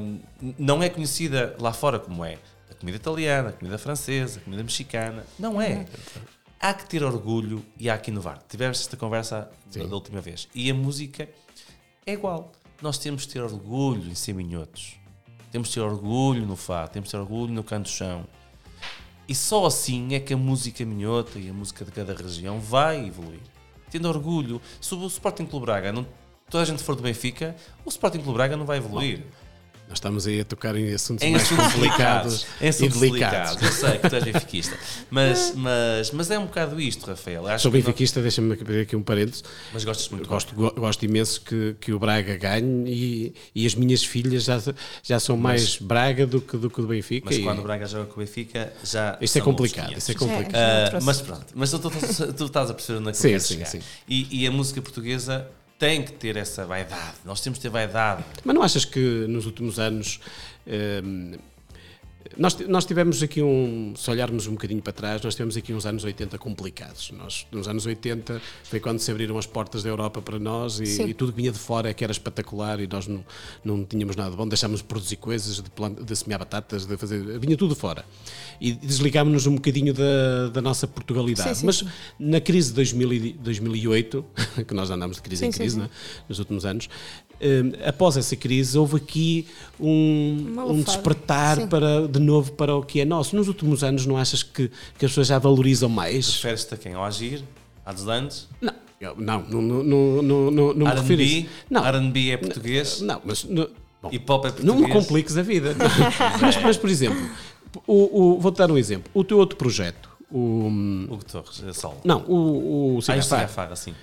não 0.58 0.82
é 0.82 0.88
conhecida 0.88 1.54
lá 1.60 1.72
fora 1.72 1.98
como 2.00 2.24
é 2.24 2.36
a 2.70 2.74
comida 2.74 2.96
italiana, 2.96 3.50
a 3.50 3.52
comida 3.52 3.78
francesa, 3.78 4.40
a 4.40 4.42
comida 4.42 4.62
mexicana. 4.64 5.24
Não 5.38 5.60
é. 5.62 5.86
Há 6.62 6.74
que 6.74 6.84
ter 6.84 7.02
orgulho 7.02 7.64
e 7.78 7.88
há 7.88 7.96
que 7.96 8.10
inovar. 8.10 8.42
Tivemos 8.46 8.80
esta 8.80 8.94
conversa 8.94 9.50
da, 9.74 9.82
da 9.82 9.94
última 9.94 10.20
vez. 10.20 10.46
E 10.54 10.70
a 10.70 10.74
música 10.74 11.26
é 12.04 12.12
igual. 12.12 12.52
Nós 12.82 12.98
temos 12.98 13.22
de 13.22 13.32
ter 13.32 13.40
orgulho 13.40 14.10
em 14.10 14.14
ser 14.14 14.34
minhotos. 14.34 14.96
Temos 15.50 15.68
de 15.68 15.74
ter 15.74 15.80
orgulho 15.80 16.44
no 16.44 16.56
fado, 16.56 16.92
temos 16.92 17.08
de 17.08 17.12
ter 17.12 17.18
orgulho 17.18 17.50
no 17.50 17.64
canto-chão. 17.64 18.26
E 19.26 19.34
só 19.34 19.64
assim 19.64 20.14
é 20.14 20.20
que 20.20 20.34
a 20.34 20.36
música 20.36 20.84
minhota 20.84 21.38
e 21.38 21.48
a 21.48 21.52
música 21.52 21.82
de 21.82 21.92
cada 21.92 22.12
região 22.12 22.60
vai 22.60 23.06
evoluir. 23.06 23.40
Tendo 23.90 24.06
orgulho. 24.08 24.60
Se 24.82 24.94
o 24.94 25.06
Sporting 25.06 25.46
Clube 25.46 25.64
Braga, 25.64 25.90
não, 25.90 26.06
toda 26.50 26.62
a 26.62 26.66
gente 26.66 26.82
for 26.82 26.94
do 26.94 27.02
Benfica, 27.02 27.56
o 27.86 27.88
Sporting 27.88 28.18
Clube 28.18 28.34
Braga 28.34 28.54
não 28.54 28.66
vai 28.66 28.76
evoluir. 28.76 29.24
Nós 29.90 29.96
estamos 29.96 30.24
aí 30.24 30.40
a 30.40 30.44
tocar 30.44 30.76
em 30.76 30.94
assuntos 30.94 31.24
Em 31.26 31.32
mais 31.32 31.42
assuntos 31.42 31.72
complicados 31.72 32.46
delicados. 32.46 32.46
Em 32.60 32.64
e 32.64 32.68
assuntos 32.68 33.00
delicados. 33.00 33.56
delicados. 33.56 33.82
Eu 33.82 33.88
sei 33.88 33.98
que 33.98 34.08
tu 34.08 34.14
és 34.14 34.24
benfiquista. 34.24 34.78
Mas, 35.10 35.52
mas, 35.56 36.10
mas 36.12 36.30
é 36.30 36.38
um 36.38 36.46
bocado 36.46 36.80
isto, 36.80 37.06
Rafael. 37.06 37.44
Acho 37.48 37.62
Sou 37.64 37.72
benfiquista, 37.72 38.22
deixa-me 38.22 38.52
abrir 38.52 38.82
aqui 38.82 38.94
um 38.94 39.02
parênteses. 39.02 39.42
não- 39.42 39.50
Mas 39.74 39.84
gostas 39.84 40.08
muito. 40.10 40.28
Gosto, 40.28 40.54
go- 40.54 40.70
gosto 40.76 41.04
imenso 41.04 41.40
que, 41.40 41.74
que 41.80 41.92
o 41.92 41.98
Braga 41.98 42.36
ganhe 42.36 42.88
e, 42.88 43.34
e 43.52 43.66
as 43.66 43.74
minhas 43.74 44.04
filhas 44.04 44.44
já, 44.44 44.62
já 45.02 45.18
são 45.18 45.36
mais 45.36 45.76
Braga 45.78 46.24
do 46.24 46.40
que 46.40 46.56
do, 46.56 46.70
que 46.70 46.80
do 46.80 46.86
Benfica. 46.86 47.26
Mas 47.28 47.38
e 47.38 47.42
quando 47.42 47.58
o 47.58 47.62
Braga 47.62 47.84
joga 47.86 48.06
com 48.06 48.14
o 48.14 48.24
Benfica, 48.24 48.72
já. 48.84 49.18
isto 49.20 49.38
é 49.38 49.40
complicado. 49.40 49.86
500. 49.88 50.08
Isto 50.08 50.12
é 50.12 50.14
complicado. 50.28 50.54
É, 50.54 50.80
Ah, 50.80 50.84
outro 50.84 51.02
mas 51.04 51.20
pronto, 51.20 51.46
mas 51.52 51.70
tu, 51.72 51.78
tu- 51.80 52.32
tu 52.34 52.44
estás 52.44 52.70
a 52.70 52.74
perceber 52.74 53.00
onde 53.00 53.08
é 53.08 53.12
que 53.12 53.18
Sim, 53.18 53.38
sim, 53.40 53.54
chegar. 53.54 53.66
sim. 53.66 53.80
E, 54.08 54.42
e 54.42 54.46
a 54.46 54.52
música 54.52 54.80
portuguesa 54.80 55.48
tem 55.80 56.02
que 56.02 56.12
ter 56.12 56.36
essa 56.36 56.66
vaidade. 56.66 57.16
Nós 57.24 57.40
temos 57.40 57.58
que 57.58 57.62
ter 57.62 57.70
vaidade. 57.70 58.22
Mas 58.44 58.54
não 58.54 58.62
achas 58.62 58.84
que 58.84 59.24
nos 59.26 59.46
últimos 59.46 59.78
anos 59.78 60.20
hum, 61.02 61.32
nós, 62.36 62.56
nós 62.68 62.84
tivemos 62.84 63.22
aqui 63.22 63.42
um, 63.42 63.94
se 63.96 64.10
olharmos 64.10 64.46
um 64.46 64.52
bocadinho 64.52 64.80
para 64.82 64.92
trás, 64.92 65.22
nós 65.22 65.34
tivemos 65.34 65.56
aqui 65.56 65.72
uns 65.72 65.86
anos 65.86 66.04
80 66.04 66.38
complicados. 66.38 67.10
Nós, 67.16 67.46
nos 67.50 67.66
anos 67.66 67.86
80 67.86 68.40
foi 68.64 68.78
quando 68.78 68.98
se 68.98 69.10
abriram 69.10 69.36
as 69.38 69.46
portas 69.46 69.82
da 69.82 69.88
Europa 69.88 70.20
para 70.22 70.38
nós 70.38 70.80
e, 70.80 71.02
e 71.02 71.14
tudo 71.14 71.32
que 71.32 71.36
vinha 71.40 71.50
de 71.52 71.58
fora 71.58 71.90
é 71.90 71.94
que 71.94 72.04
era 72.04 72.12
espetacular 72.12 72.78
e 72.80 72.86
nós 72.86 73.06
não, 73.06 73.24
não 73.64 73.84
tínhamos 73.84 74.16
nada 74.16 74.30
de 74.30 74.36
bom, 74.36 74.46
deixámos 74.46 74.78
de 74.80 74.84
produzir 74.84 75.16
coisas, 75.16 75.56
de, 75.56 75.70
plant- 75.70 76.00
de 76.00 76.16
semear 76.16 76.38
batatas, 76.40 76.86
de 76.86 76.96
fazer, 76.96 77.38
vinha 77.38 77.56
tudo 77.56 77.74
fora. 77.74 78.04
E 78.60 78.72
desligámos-nos 78.72 79.46
um 79.46 79.54
bocadinho 79.54 79.94
da, 79.94 80.48
da 80.52 80.60
nossa 80.62 80.86
Portugalidade. 80.86 81.48
Sim, 81.50 81.54
sim, 81.60 81.66
Mas 81.66 81.84
na 82.18 82.40
crise 82.40 82.68
de 82.68 82.74
2000 82.76 83.12
e- 83.12 83.32
2008, 83.32 84.24
que 84.68 84.74
nós 84.74 84.90
andámos 84.90 85.16
de 85.16 85.22
crise 85.22 85.46
em 85.46 85.50
Sim, 85.50 85.52
sim, 85.52 85.58
crise, 85.58 85.74
sim. 85.74 85.80
não 85.80 85.86
é? 85.86 85.90
nos 86.28 86.38
últimos 86.38 86.64
anos, 86.66 86.88
hum, 87.40 87.72
após 87.86 88.16
essa 88.18 88.36
crise 88.36 88.76
houve 88.76 88.96
aqui 88.96 89.46
um, 89.78 90.54
um 90.68 90.82
despertar 90.82 91.66
para, 91.68 92.06
de 92.10 92.18
novo 92.18 92.52
para 92.52 92.74
o 92.76 92.82
que 92.82 93.00
é 93.00 93.04
nosso. 93.04 93.34
Nos 93.36 93.48
últimos 93.48 93.82
anos 93.84 94.04
não 94.06 94.16
achas 94.16 94.42
que, 94.42 94.68
que 94.98 95.04
as 95.06 95.10
pessoas 95.12 95.28
já 95.28 95.38
valorizam 95.38 95.88
mais? 95.88 96.34
Referes-te 96.36 96.74
a 96.74 96.76
quem? 96.76 96.94
Ao 96.94 97.04
Agir? 97.04 97.42
À 97.86 97.92
Deslandes? 97.92 98.48
Não, 98.60 98.74
eu- 99.00 99.16
não, 99.16 99.42
não, 99.48 99.62
não, 99.62 99.82
não, 99.82 100.22
não, 100.22 100.50
não, 100.50 100.74
não 100.74 100.86
me 100.86 100.94
refiro 100.94 101.22
isso. 101.22 101.46
Não, 101.70 101.86
R&B 101.86 102.30
é 102.30 102.36
português? 102.36 103.00
não, 103.00 103.20
mas... 103.24 103.42
bom, 103.44 103.66
Hip 104.12 104.30
Hop 104.30 104.44
é 104.44 104.48
não 104.48 104.54
português? 104.54 104.80
me 104.80 104.88
compliques 104.92 105.36
a 105.38 105.42
vida. 105.42 105.74
mas, 106.40 106.56
mas, 106.62 106.76
por 106.76 106.90
exemplo, 106.90 107.20
o, 107.86 108.34
o- 108.34 108.38
vou-te 108.40 108.58
dar 108.58 108.70
um 108.70 108.76
exemplo. 108.78 109.10
O 109.14 109.24
teu 109.24 109.38
outro 109.38 109.56
projeto, 109.56 110.08
o... 110.30 110.68
Hugo 111.08 111.24
Torres, 111.24 111.62
é 111.66 111.72
solo. 111.72 111.98
Não, 112.04 112.20
o, 112.26 112.34
o 112.34 112.96
Ah, 112.96 112.98
isso 112.98 113.06
Cigarfar. 113.28 113.40
é 113.42 113.46
farra, 113.48 113.76
sim. 113.76 113.94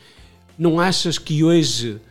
Não 0.58 0.80
achas 0.80 1.17
que 1.20 1.43
hoje 1.43 2.02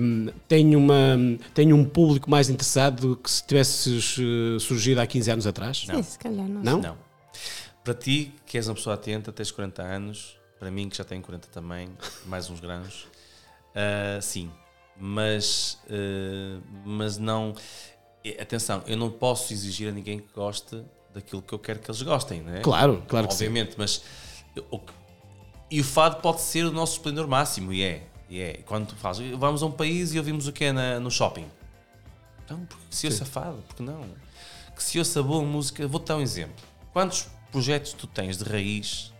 hum, 0.00 0.28
tem, 0.46 0.74
uma, 0.76 1.16
tem 1.54 1.72
um 1.72 1.84
público 1.84 2.30
mais 2.30 2.48
interessado 2.48 3.08
do 3.08 3.16
que 3.16 3.30
se 3.30 3.44
tivesses 3.46 4.16
eh, 4.18 4.58
surgido 4.58 5.00
há 5.00 5.06
15 5.06 5.30
anos 5.30 5.46
atrás? 5.46 5.84
Sim, 5.86 6.02
se 6.02 6.18
calhar 6.18 6.46
não. 6.48 6.62
Não? 6.62 6.80
Não. 6.80 6.98
Para 7.84 7.94
ti, 7.94 8.32
que 8.46 8.56
és 8.56 8.68
uma 8.68 8.74
pessoa 8.74 8.94
atenta, 8.94 9.32
tens 9.32 9.50
40 9.50 9.82
anos, 9.82 10.36
para 10.58 10.70
mim, 10.70 10.88
que 10.88 10.96
já 10.96 11.04
tenho 11.04 11.22
40 11.22 11.48
também, 11.48 11.88
mais 12.26 12.50
uns 12.50 12.60
grãos, 12.60 13.06
ah, 13.74 14.20
sim. 14.20 14.50
Mas, 15.00 15.78
ah, 15.88 16.60
mas 16.84 17.16
não. 17.18 17.54
eh, 18.24 18.42
Atenção, 18.42 18.82
eu 18.86 18.96
não 18.96 19.10
posso 19.10 19.52
exigir 19.52 19.88
a 19.88 19.92
ninguém 19.92 20.18
que 20.18 20.32
goste 20.34 20.82
daquilo 21.14 21.40
que 21.40 21.52
eu 21.52 21.58
quero 21.58 21.78
que 21.78 21.90
eles 21.90 22.02
gostem, 22.02 22.42
não 22.42 22.54
é? 22.54 22.60
Claro, 22.60 23.02
claro 23.08 23.28
que 23.28 23.34
sim. 23.34 23.46
Obviamente, 23.46 23.74
mas. 23.78 24.02
o 24.70 24.80
e 25.70 25.80
o 25.80 25.84
fado 25.84 26.16
pode 26.22 26.40
ser 26.40 26.64
o 26.64 26.72
nosso 26.72 26.94
esplendor 26.94 27.28
máximo, 27.28 27.72
e 27.72 27.82
é. 27.82 28.06
E 28.28 28.40
é. 28.40 28.54
Quando 28.66 28.88
tu 28.88 28.96
fazes, 28.96 29.30
vamos 29.36 29.62
a 29.62 29.66
um 29.66 29.70
país 29.72 30.12
e 30.12 30.18
ouvimos 30.18 30.46
o 30.46 30.52
que 30.52 30.64
é 30.64 30.98
no 30.98 31.10
shopping. 31.10 31.46
Então, 32.44 32.64
porque 32.66 32.84
se 32.90 33.06
ouça 33.06 33.24
fado, 33.24 33.62
porque 33.66 33.82
não? 33.82 34.04
Que 34.74 34.82
se 34.82 34.98
ouça 34.98 35.22
boa 35.22 35.42
música. 35.44 35.86
Vou-te 35.86 36.06
dar 36.06 36.16
um 36.16 36.20
exemplo. 36.20 36.54
Quantos 36.92 37.26
projetos 37.52 37.92
tu 37.92 38.06
tens 38.06 38.38
de 38.38 38.44
raiz 38.44 39.12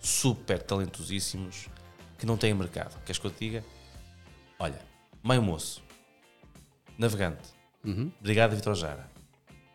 super 0.00 0.60
talentosíssimos 0.62 1.68
que 2.18 2.26
não 2.26 2.36
têm 2.36 2.52
mercado? 2.54 2.96
Queres 3.04 3.18
que 3.18 3.26
eu 3.26 3.30
te 3.30 3.38
diga? 3.38 3.64
Olha, 4.58 4.80
Meio 5.24 5.42
Moço, 5.42 5.82
Navegante, 6.98 7.48
Uhum. 7.84 8.12
Brigada 8.20 8.54
Vitor 8.54 8.74
Jara. 8.76 9.10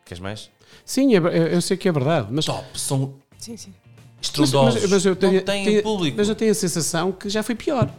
Queres 0.05 0.21
mais? 0.21 0.49
Sim, 0.85 1.13
é 1.13 1.17
eu 1.17 1.27
eu 1.27 1.61
sei 1.61 1.75
que 1.75 1.89
é 1.89 1.91
verdade, 1.91 2.27
mas, 2.31 2.45
Top! 2.45 2.79
São 2.79 3.15
Sim, 3.37 3.57
sim. 3.57 3.73
Mas, 4.17 4.25
estrondosos. 4.27 4.81
mas- 4.81 4.91
mas 4.91 5.05
eu 5.05 5.15
tenho, 5.15 5.33
não 5.33 5.41
têm 5.41 5.65
tenho- 5.65 5.83
público. 5.83 6.17
mas 6.17 6.27
eu 6.29 6.35
tenho 6.35 6.51
a 6.51 6.55
sensação 6.55 7.11
que 7.11 7.29
já 7.29 7.43
foi 7.43 7.55
pior. 7.55 7.89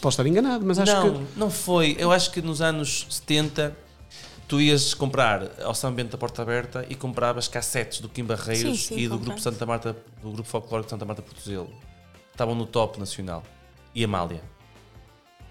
Posso 0.00 0.08
estar 0.20 0.26
enganado, 0.26 0.64
mas 0.66 0.78
acho 0.78 0.92
não, 0.92 1.14
que. 1.24 1.38
não 1.38 1.50
foi. 1.50 1.96
Eu 1.98 2.10
acho 2.12 2.30
que 2.30 2.42
nos 2.42 2.60
anos 2.60 3.06
70 3.08 3.76
tu 4.48 4.60
ias 4.60 4.94
comprar 4.94 5.50
ao 5.62 5.74
São 5.74 5.92
Bento 5.92 6.10
da 6.12 6.18
Porta 6.18 6.42
Aberta 6.42 6.84
e 6.88 6.94
compravas 6.94 7.46
cassetes 7.48 8.00
do 8.00 8.08
Kim 8.08 8.24
Barreiros 8.24 8.86
Sim, 8.86 8.94
sim, 8.96 9.00
e 9.00 9.08
do 9.08 9.18
grupo 9.18 9.40
Santa 9.40 9.64
Marta, 9.66 9.96
do 10.22 10.30
grupo 10.32 10.48
folclórico 10.48 10.86
de 10.86 10.90
Santa 10.90 11.04
Marta 11.04 11.22
Portuzelo. 11.22 11.68
Estavam 12.32 12.54
no 12.54 12.66
top 12.66 12.98
nacional. 12.98 13.42
E 13.94 14.02
Amália. 14.04 14.42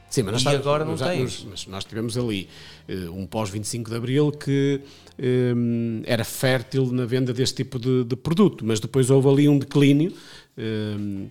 Sim, 0.10 0.24
mas 0.24 0.34
nós 0.34 0.42
E 0.42 0.46
estávamos- 0.46 0.66
agora 0.68 0.86
não 0.86 0.92
nós- 0.96 1.02
tens. 1.02 1.48
Mas 1.50 1.68
nós 1.68 1.84
tivemos 1.86 2.18
ali 2.18 2.48
eh, 2.88 3.10
um 3.10 3.26
pós-25 3.28 3.90
de 3.90 3.96
Abril 3.96 4.32
que 4.32 4.80
hum, 5.20 6.02
era 6.06 6.24
fértil 6.24 6.86
na 6.94 7.06
venda 7.06 7.34
deste 7.34 7.58
tipo 7.64 7.78
de, 7.80 8.04
de 8.06 8.16
produto, 8.16 8.64
mas 8.66 8.80
depois 8.80 9.10
houve 9.10 9.28
ali 9.28 9.50
um 9.50 9.58
declínio, 9.60 10.14
hum, 10.58 11.28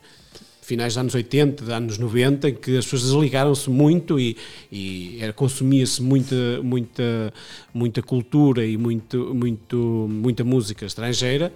finais 0.61 0.95
dos 0.95 0.99
anos 0.99 1.15
80, 1.15 1.63
dos 1.65 1.73
anos 1.73 1.97
90, 1.97 2.49
em 2.51 2.55
que 2.55 2.77
as 2.77 2.85
pessoas 2.85 3.03
desligaram-se 3.05 3.71
muito 3.71 4.19
e, 4.21 4.37
e 4.71 5.19
era- 5.21 5.33
consumia-se 5.33 6.03
muita, 6.03 6.61
muita, 6.63 7.33
muita 7.73 8.03
cultura 8.03 8.67
e 8.67 8.77
muito, 8.77 9.33
muito, 9.35 10.07
muita 10.11 10.43
música 10.45 10.85
estrangeira. 10.85 11.53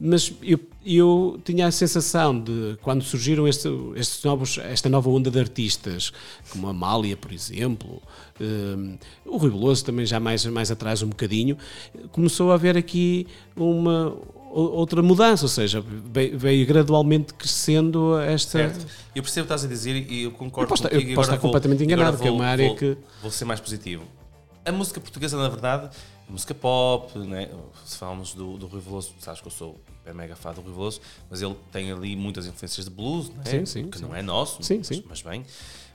Mas 0.00 0.32
eu, 0.42 0.60
eu 0.86 1.40
tinha 1.44 1.66
a 1.66 1.70
sensação 1.72 2.38
de, 2.40 2.78
quando 2.82 3.02
surgiram 3.02 3.48
este- 3.48 3.68
estes 3.96 4.22
novos, 4.22 4.56
esta 4.58 4.88
nova 4.88 5.10
onda 5.10 5.28
de 5.30 5.40
artistas, 5.40 6.12
como 6.50 6.68
a 6.68 6.70
Amália, 6.70 7.16
por 7.16 7.32
exemplo, 7.32 8.00
hum, 8.40 8.96
o 9.26 9.36
Rui 9.36 9.50
Veloso 9.50 9.84
também 9.84 10.06
já 10.06 10.20
mais, 10.20 10.44
mais 10.46 10.70
atrás 10.70 11.02
um 11.02 11.08
bocadinho, 11.08 11.58
começou 12.12 12.52
a 12.52 12.54
haver 12.54 12.76
aqui 12.76 13.26
uma 13.56 14.16
outra 14.50 15.02
mudança, 15.02 15.44
ou 15.44 15.48
seja, 15.48 15.84
veio, 16.12 16.64
gradualmente 16.66 17.34
crescendo 17.34 18.16
esta... 18.18 18.50
Certo? 18.70 18.86
Eu 19.14 19.22
percebo 19.22 19.44
o 19.44 19.48
que 19.48 19.52
estás 19.54 19.64
a 19.64 19.68
dizer 19.68 19.94
e 20.10 20.22
eu 20.22 20.30
concordo 20.30 20.66
Eu 20.66 20.68
posso 20.68 20.82
contigo. 20.84 21.10
eu 21.10 21.14
posso 21.16 21.30
estar 21.30 21.40
completamente 21.40 21.80
e 21.80 21.82
agora 21.82 21.94
enganado, 21.96 22.16
porque 22.16 22.28
é 22.28 22.30
uma 22.30 22.46
área 22.46 22.66
vou- 22.68 22.76
que- 22.76 22.96
Vou 23.20 23.30
ser 23.30 23.44
mais 23.44 23.58
positivo. 23.60 24.04
A 24.64 24.70
música 24.72 25.00
portuguesa, 25.00 25.36
na 25.36 25.48
verdade, 25.48 25.90
música 26.28 26.54
pop, 26.54 27.18
né? 27.18 27.50
se 27.84 27.96
falamos 27.96 28.34
do, 28.34 28.58
do 28.58 28.66
Rui 28.66 28.80
Veloso, 28.80 29.14
sabes 29.20 29.40
que 29.40 29.46
eu 29.46 29.52
sou 29.52 29.80
hiper 30.00 30.14
mega 30.14 30.36
fã 30.36 30.52
do 30.52 30.60
Rui 30.60 30.72
Veloso, 30.72 31.00
mas 31.30 31.42
ele 31.42 31.56
tem 31.72 31.90
ali 31.90 32.14
muitas 32.16 32.46
influências 32.46 32.86
de 32.86 32.90
blues, 32.90 33.30
né? 33.30 33.44
Sim, 33.44 33.66
sim, 33.66 33.90
que 33.90 33.98
sim. 33.98 34.04
não 34.04 34.14
é 34.14 34.22
nosso, 34.22 34.62
Sim, 34.62 34.78
mas, 34.78 34.86
sim. 34.86 35.04
mas 35.08 35.22
bem. 35.22 35.44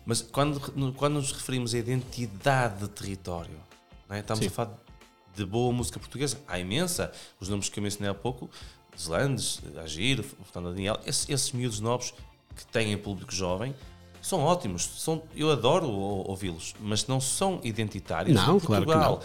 Mas 0.06 0.22
quando, 0.22 0.60
quando 0.94 1.16
nos 1.16 1.32
referimos 1.32 1.74
a 1.74 1.78
identidade 1.78 2.80
de 2.80 2.90
território, 2.90 3.58
né? 4.10 4.20
estamos 4.20 4.46
a 4.46 4.50
falar 4.50 4.78
de 5.36 5.46
boa 5.46 5.72
música 5.74 6.00
portuguesa, 6.00 6.40
há 6.48 6.60
imensa. 6.60 7.12
Os 7.40 7.50
nomes 7.50 7.70
que 7.70 7.80
eu 7.80 7.84
mencionei 7.84 8.10
há 8.10 8.14
pouco, 8.14 8.50
Deslandes, 8.96 9.60
Agir, 9.82 10.24
Fernando 10.52 10.74
Daniel, 10.74 11.00
esses, 11.06 11.28
esses 11.30 11.52
miúdos 11.52 11.80
novos 11.80 12.14
que 12.56 12.66
têm 12.68 12.96
público 12.98 13.34
jovem, 13.34 13.74
são 14.24 14.40
ótimos. 14.40 14.90
São, 14.98 15.22
eu 15.36 15.52
adoro 15.52 15.88
ou- 15.88 16.30
ouvi-los, 16.30 16.74
mas 16.80 17.06
não 17.08 17.20
são 17.20 17.60
identitários. 17.64 18.36
Não, 18.36 18.60
claro 18.60 18.86
que 18.86 18.92
Portugal. 18.92 19.22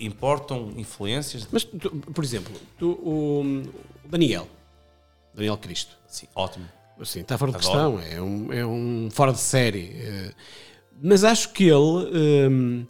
Importam 0.00 0.72
influências. 0.76 1.46
Mas, 1.52 1.62
tu, 1.64 1.90
por 1.90 2.24
exemplo, 2.24 2.52
tu, 2.78 2.90
o, 3.02 3.62
Daniel, 4.08 4.48
Daniel 5.34 5.56
Cristo, 5.58 5.96
Sim, 6.08 6.26
ótimo. 6.34 6.64
Assim, 7.00 7.20
está 7.20 7.38
fora 7.38 7.52
de 7.52 7.58
Adoro. 7.58 7.98
questão, 7.98 8.12
é 8.18 8.20
um, 8.20 8.52
é 8.52 8.66
um 8.66 9.08
fora 9.10 9.32
de 9.32 9.38
série. 9.38 9.90
eh, 9.94 10.32
Mas 11.02 11.22
acho 11.24 11.50
que 11.52 11.64
ele 11.64 12.50
hum, 12.50 12.86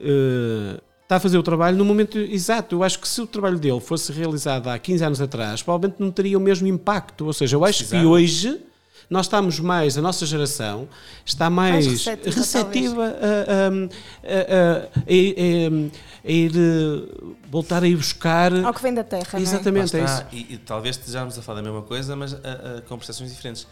eh, 0.00 0.80
está 1.02 1.16
a 1.16 1.20
fazer 1.20 1.36
o 1.36 1.42
trabalho 1.42 1.76
no 1.76 1.84
momento 1.84 2.16
exato. 2.18 2.76
Eu 2.76 2.82
acho 2.82 2.98
que 2.98 3.06
se 3.08 3.20
o 3.20 3.26
trabalho 3.26 3.58
dele 3.58 3.80
fosse 3.80 4.12
realizado 4.12 4.68
há 4.68 4.78
15 4.78 5.04
anos 5.04 5.20
atrás, 5.20 5.62
provavelmente 5.62 6.00
não 6.00 6.10
teria 6.10 6.38
o 6.38 6.40
mesmo 6.40 6.66
impacto. 6.68 7.26
Ou 7.26 7.32
seja, 7.32 7.56
eu 7.56 7.64
acho 7.64 7.78
que 7.84 7.84
Precisava. 7.90 8.08
hoje 8.08 8.62
nós 9.10 9.26
estamos 9.26 9.58
mais, 9.58 9.98
a 9.98 10.00
nossa 10.00 10.24
geração 10.24 10.88
está 11.26 11.50
mais, 11.50 11.84
Mais 11.86 11.86
receptiva, 12.06 12.36
receptiva 12.36 13.04
a, 13.04 13.08
a- 13.08 13.68
a- 14.24 15.00
a- 15.02 15.02
a 15.06 15.12
ir- 15.12 15.90
a 16.24 16.30
ir 16.30 16.52
eh, 16.56 17.30
voltar 17.50 17.82
a 17.82 17.88
ir 17.88 17.96
buscar. 17.96 18.52
Ao 18.64 18.72
que 18.72 18.80
vem 18.82 18.94
da 18.94 19.02
terra, 19.04 19.26
não 19.32 19.40
é? 19.40 19.42
Exatamente, 19.42 19.96
é 19.96 20.04
Lá 20.04 20.06
isso. 20.06 20.24
E, 20.32 20.54
e 20.54 20.58
talvez 20.58 20.96
estejamos 20.96 21.36
a 21.38 21.42
falar 21.42 21.60
da 21.60 21.68
mesma 21.68 21.82
coisa, 21.82 22.14
mas 22.14 22.34
a- 22.34 22.38
a- 22.78 22.80
com 22.82 22.96
percepções 22.96 23.30
diferentes. 23.30 23.66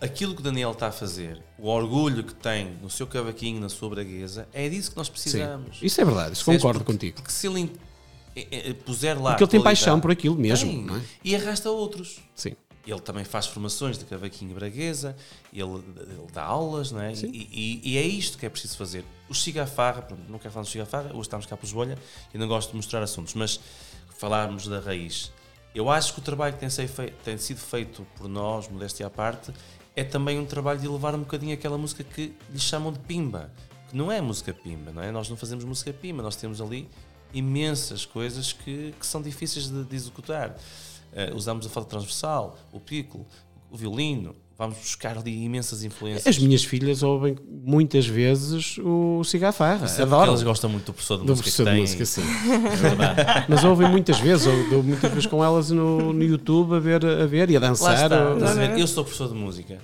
Aquilo 0.00 0.34
que 0.34 0.40
o 0.40 0.44
Daniel 0.44 0.72
está 0.72 0.88
a 0.88 0.92
fazer, 0.92 1.40
o 1.58 1.68
orgulho 1.68 2.22
que 2.24 2.34
tem 2.34 2.76
no 2.82 2.90
seu 2.90 3.06
cavaquinho, 3.06 3.60
na 3.60 3.68
sua 3.68 3.88
braguesa, 3.88 4.46
é 4.52 4.68
disso 4.68 4.90
que 4.90 4.96
nós 4.96 5.06
Sim, 5.06 5.12
precisamos. 5.12 5.78
isso 5.80 6.00
é 6.00 6.04
verdade, 6.04 6.32
isso 6.34 6.44
concordo 6.44 6.80
Porque- 6.80 6.92
contigo. 6.92 7.16
Porque 7.16 7.32
se 7.32 7.46
ele 7.46 7.72
eh, 8.36 8.46
eh, 8.50 8.74
puser 8.84 9.16
lá. 9.20 9.30
Porque 9.30 9.44
ele 9.44 9.50
tem 9.52 9.62
paixão 9.62 9.98
por 10.00 10.10
aquilo 10.10 10.34
mesmo, 10.36 10.94
é? 10.96 11.00
E 11.24 11.34
arrasta 11.36 11.70
outros. 11.70 12.18
Sim. 12.34 12.54
Ele 12.86 13.00
também 13.00 13.24
faz 13.24 13.46
formações 13.46 13.96
de 13.98 14.04
cavaquinho 14.04 14.54
braguesa, 14.54 15.16
ele, 15.52 15.62
ele 15.98 16.26
dá 16.32 16.42
aulas, 16.44 16.92
não 16.92 17.00
é? 17.00 17.12
E, 17.12 17.48
e- 17.82 17.92
e 17.92 17.98
é 17.98 18.02
isto 18.02 18.36
que 18.36 18.44
é 18.44 18.48
preciso 18.50 18.76
fazer. 18.76 19.04
O 19.28 19.34
Chigafarra, 19.34 20.02
pronto, 20.02 20.22
não 20.28 20.38
quero 20.38 20.52
falar 20.52 20.64
do 20.64 20.68
Chigafarra, 20.70 21.10
hoje 21.12 21.20
estamos 21.22 21.46
cá 21.46 21.56
por 21.56 21.64
Esbolha 21.66 21.96
e 22.34 22.36
não 22.38 22.46
gosto 22.46 22.70
de 22.70 22.76
mostrar 22.76 23.02
assuntos, 23.02 23.32
mas 23.34 23.58
falarmos 24.18 24.68
da 24.68 24.80
raiz. 24.80 25.32
Eu 25.74 25.90
acho 25.90 26.12
que 26.12 26.20
o 26.20 26.22
trabalho 26.22 26.54
que 26.54 26.60
tem, 26.60 26.68
sei 26.70 26.86
fei- 26.86 27.10
tem 27.24 27.38
sido 27.38 27.58
feito 27.58 28.06
por 28.16 28.28
nós, 28.28 28.68
modéstia 28.68 29.06
à 29.06 29.10
parte, 29.10 29.50
é 29.96 30.04
também 30.04 30.38
um 30.38 30.44
trabalho 30.44 30.78
de 30.78 30.86
elevar 30.86 31.14
um 31.14 31.20
bocadinho 31.20 31.54
aquela 31.54 31.78
música 31.78 32.04
que 32.04 32.34
lhe 32.50 32.58
chamam 32.60 32.92
de 32.92 32.98
pimba, 33.00 33.50
que 33.88 33.96
não 33.96 34.12
é 34.12 34.20
música 34.20 34.52
pimba, 34.52 34.92
não 34.92 35.02
é? 35.02 35.10
Nós 35.10 35.28
não 35.30 35.36
fazemos 35.36 35.64
música 35.64 35.92
pimba, 35.92 36.22
nós 36.22 36.36
temos 36.36 36.60
ali 36.60 36.88
imensas 37.32 38.04
coisas 38.06 38.52
que, 38.52 38.94
que 38.98 39.06
são 39.06 39.20
difíceis 39.22 39.68
de, 39.68 39.84
de 39.84 39.96
executar. 39.96 40.56
Eh, 41.14 41.32
usamos 41.34 41.64
a 41.66 41.68
foto 41.68 41.86
transversal, 41.86 42.58
o 42.72 42.80
piccolo, 42.80 43.24
o 43.70 43.76
violino, 43.76 44.34
vamos 44.58 44.78
buscar 44.78 45.16
ali 45.18 45.44
imensas 45.44 45.84
influências. 45.84 46.26
As 46.26 46.38
minhas 46.38 46.64
filhas 46.64 47.02
ouvem 47.02 47.36
muitas 47.48 48.06
vezes 48.06 48.78
o 48.78 49.22
Cigafarra. 49.24 49.86
É 49.86 50.02
Adoram. 50.02 50.28
Elas 50.28 50.42
gostam 50.42 50.70
muito 50.70 50.86
do 50.86 50.92
professor 50.92 51.18
de 51.18 51.24
do 51.24 51.36
música 51.36 51.42
professor 51.42 51.64
que 51.64 51.72
de 51.72 51.80
música, 51.80 52.06
sim. 52.06 52.22
É. 53.16 53.46
Mas 53.48 53.64
ouvem 53.64 53.88
muitas 53.88 54.18
vezes, 54.18 54.46
ou 54.46 54.70
dou 54.70 54.82
muitas 54.82 55.10
vezes 55.10 55.26
com 55.26 55.42
elas 55.44 55.70
no, 55.70 56.12
no 56.12 56.22
YouTube 56.24 56.74
a 56.74 56.78
ver, 56.80 57.04
a 57.04 57.26
ver 57.26 57.50
e 57.50 57.56
a 57.56 57.60
dançar. 57.60 57.94
está. 57.94 58.30
ou- 58.30 58.44
a? 58.44 58.78
Eu 58.78 58.86
sou 58.86 59.04
professor 59.04 59.28
de 59.28 59.34
música 59.34 59.78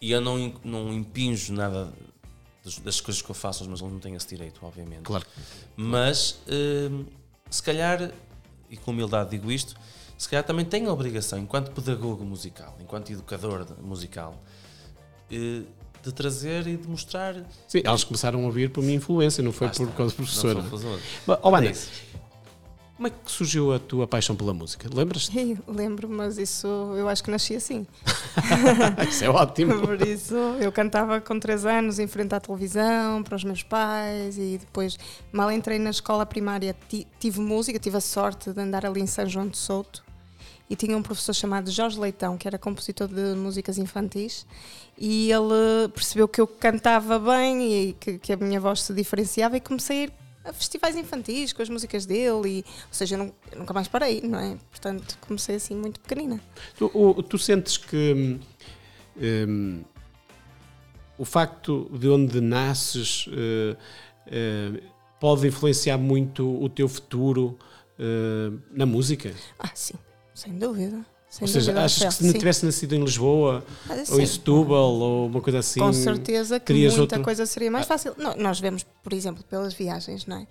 e 0.00 0.10
eu 0.10 0.20
não, 0.20 0.52
não 0.62 0.92
impinjo 0.92 1.52
nada 1.52 1.92
das, 2.64 2.78
das 2.78 3.00
coisas 3.00 3.22
que 3.22 3.30
eu 3.30 3.34
faço 3.34 3.62
aos 3.62 3.68
meus 3.68 3.80
alunos, 3.80 3.94
não 3.94 4.00
tenho 4.00 4.16
esse 4.16 4.28
direito, 4.28 4.60
obviamente. 4.62 5.02
Claro. 5.02 5.24
Mas 5.76 6.38
hum, 6.48 7.04
se 7.50 7.62
calhar, 7.62 8.10
e 8.70 8.76
com 8.76 8.90
humildade 8.90 9.30
digo 9.30 9.50
isto, 9.50 9.74
se 10.16 10.28
calhar 10.28 10.44
também 10.44 10.64
tenho 10.64 10.88
a 10.88 10.92
obrigação, 10.92 11.38
enquanto 11.38 11.70
pedagogo 11.72 12.24
musical, 12.24 12.76
enquanto 12.80 13.10
educador 13.10 13.66
musical, 13.82 14.34
eh, 15.30 15.62
de 16.02 16.12
trazer 16.12 16.66
e 16.66 16.76
de 16.76 16.86
mostrar. 16.88 17.34
Sim, 17.66 17.80
elas 17.84 18.04
começaram 18.04 18.42
a 18.42 18.46
ouvir 18.46 18.70
por 18.70 18.82
minha 18.82 18.96
influência, 18.96 19.42
não 19.42 19.52
foi 19.52 19.68
Lá 19.68 19.72
por 19.72 19.88
causa 19.92 20.12
do 20.12 20.16
professor. 20.16 20.56
Ana, 21.42 21.70
isso. 21.70 21.90
como 22.94 23.06
é 23.08 23.10
que 23.10 23.16
surgiu 23.32 23.72
a 23.72 23.78
tua 23.78 24.06
paixão 24.06 24.36
pela 24.36 24.52
música? 24.52 24.86
Lembras-te? 24.92 25.32
Ih, 25.40 25.58
Lembro, 25.66 26.06
mas 26.08 26.36
isso 26.36 26.66
eu 26.96 27.08
acho 27.08 27.24
que 27.24 27.30
nasci 27.30 27.56
assim. 27.56 27.86
Isso 29.08 29.24
é 29.24 29.30
ótimo. 29.30 29.80
Por 29.86 30.00
isso, 30.06 30.34
eu 30.60 30.70
cantava 30.70 31.20
com 31.22 31.38
3 31.40 31.64
anos 31.64 31.98
em 31.98 32.06
frente 32.06 32.34
à 32.34 32.40
televisão, 32.40 33.22
para 33.22 33.36
os 33.36 33.44
meus 33.44 33.62
pais, 33.62 34.36
e 34.36 34.58
depois, 34.58 34.98
mal 35.32 35.50
entrei 35.50 35.78
na 35.78 35.88
escola 35.90 36.26
primária, 36.26 36.76
ti- 36.88 37.06
tive 37.18 37.40
música, 37.40 37.78
tive 37.78 37.96
a 37.96 38.00
sorte 38.00 38.52
de 38.52 38.60
andar 38.60 38.84
ali 38.84 39.00
em 39.00 39.06
São 39.06 39.26
João 39.26 39.48
de 39.48 39.56
Souto. 39.56 40.03
E 40.68 40.74
tinha 40.76 40.96
um 40.96 41.02
professor 41.02 41.34
chamado 41.34 41.70
Jorge 41.70 41.98
Leitão, 42.00 42.38
que 42.38 42.48
era 42.48 42.58
compositor 42.58 43.06
de 43.08 43.34
músicas 43.36 43.76
infantis, 43.76 44.46
e 44.98 45.30
ele 45.30 45.88
percebeu 45.94 46.26
que 46.26 46.40
eu 46.40 46.46
cantava 46.46 47.18
bem 47.18 47.62
e 47.88 47.92
que, 47.92 48.18
que 48.18 48.32
a 48.32 48.36
minha 48.36 48.58
voz 48.58 48.82
se 48.82 48.94
diferenciava, 48.94 49.56
e 49.56 49.60
comecei 49.60 49.98
a 49.98 50.04
ir 50.04 50.12
a 50.46 50.52
festivais 50.52 50.94
infantis 50.96 51.52
com 51.52 51.62
as 51.62 51.68
músicas 51.68 52.04
dele, 52.06 52.48
e, 52.48 52.64
ou 52.88 52.92
seja, 52.92 53.14
eu, 53.14 53.24
nu- 53.24 53.34
eu 53.52 53.58
nunca 53.58 53.72
mais 53.74 53.88
parei, 53.88 54.20
não 54.22 54.38
é? 54.38 54.56
Portanto, 54.70 55.18
comecei 55.26 55.56
assim 55.56 55.74
muito 55.74 56.00
pequenina. 56.00 56.40
Tu, 56.76 57.22
tu 57.28 57.38
sentes 57.38 57.76
que 57.78 58.12
hum, 58.14 58.40
hum, 59.48 59.84
o 61.18 61.24
facto 61.24 61.90
de 61.98 62.08
onde 62.08 62.40
nasces 62.40 63.26
eh, 63.32 63.76
eh, 64.26 64.82
pode 65.20 65.46
influenciar 65.46 65.96
muito 65.96 66.46
o 66.62 66.68
teu 66.68 66.88
futuro 66.88 67.56
eh, 67.98 68.50
na 68.72 68.84
música? 68.84 69.32
Ah, 69.58 69.70
sim, 69.74 69.94
sem 70.34 70.58
dúvida. 70.58 71.04
Sem 71.30 71.46
Ou 71.46 71.48
seja, 71.48 71.66
dúvida, 71.72 71.84
achas 71.84 72.04
que 72.16 72.22
se 72.22 72.24
não 72.26 72.32
tivesse 72.32 72.64
nascido 72.64 72.94
em 72.94 73.02
Lisboa 73.02 73.64
Ah, 73.90 73.94
ou 74.10 74.20
em. 74.20 74.26
Setúbal 74.26 74.92
ou 74.92 75.26
uma 75.26 75.40
coisa 75.40 75.58
assim, 75.60 75.80
Com 75.80 75.92
certeza 75.92 76.60
que 76.60 76.72
muita 76.72 77.00
outro- 77.00 77.22
coisa 77.22 77.44
seria 77.46 77.70
mais 77.70 77.86
fácil. 77.86 78.14
No- 78.16 78.36
Nós 78.36 78.60
vemos, 78.60 78.84
por 79.02 79.12
exemplo, 79.12 79.42
pelas 79.44 79.74
viagens, 79.74 80.26
não 80.26 80.36
é? 80.38 80.46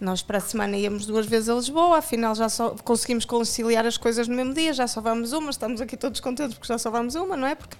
Nós 0.00 0.22
para 0.22 0.38
a 0.38 0.40
semana 0.40 0.76
íamos 0.78 1.04
duas 1.06 1.26
vezes 1.26 1.48
a 1.48 1.54
Lisboa, 1.54 1.98
afinal 1.98 2.34
já 2.34 2.48
só 2.48 2.70
conseguimos 2.84 3.24
conciliar 3.24 3.84
as 3.84 3.96
coisas 3.98 4.28
no 4.28 4.34
mesmo 4.36 4.54
dia, 4.54 4.72
já 4.72 4.86
só 4.86 5.00
vamos 5.00 5.32
uma, 5.32 5.50
estamos 5.50 5.80
aqui 5.80 5.96
todos 5.96 6.20
contentes 6.20 6.54
porque 6.54 6.68
já 6.72 6.78
só 6.78 6.90
vamos 6.90 7.14
uma, 7.16 7.36
não 7.36 7.46
é? 7.48 7.54
Porque 7.56 7.76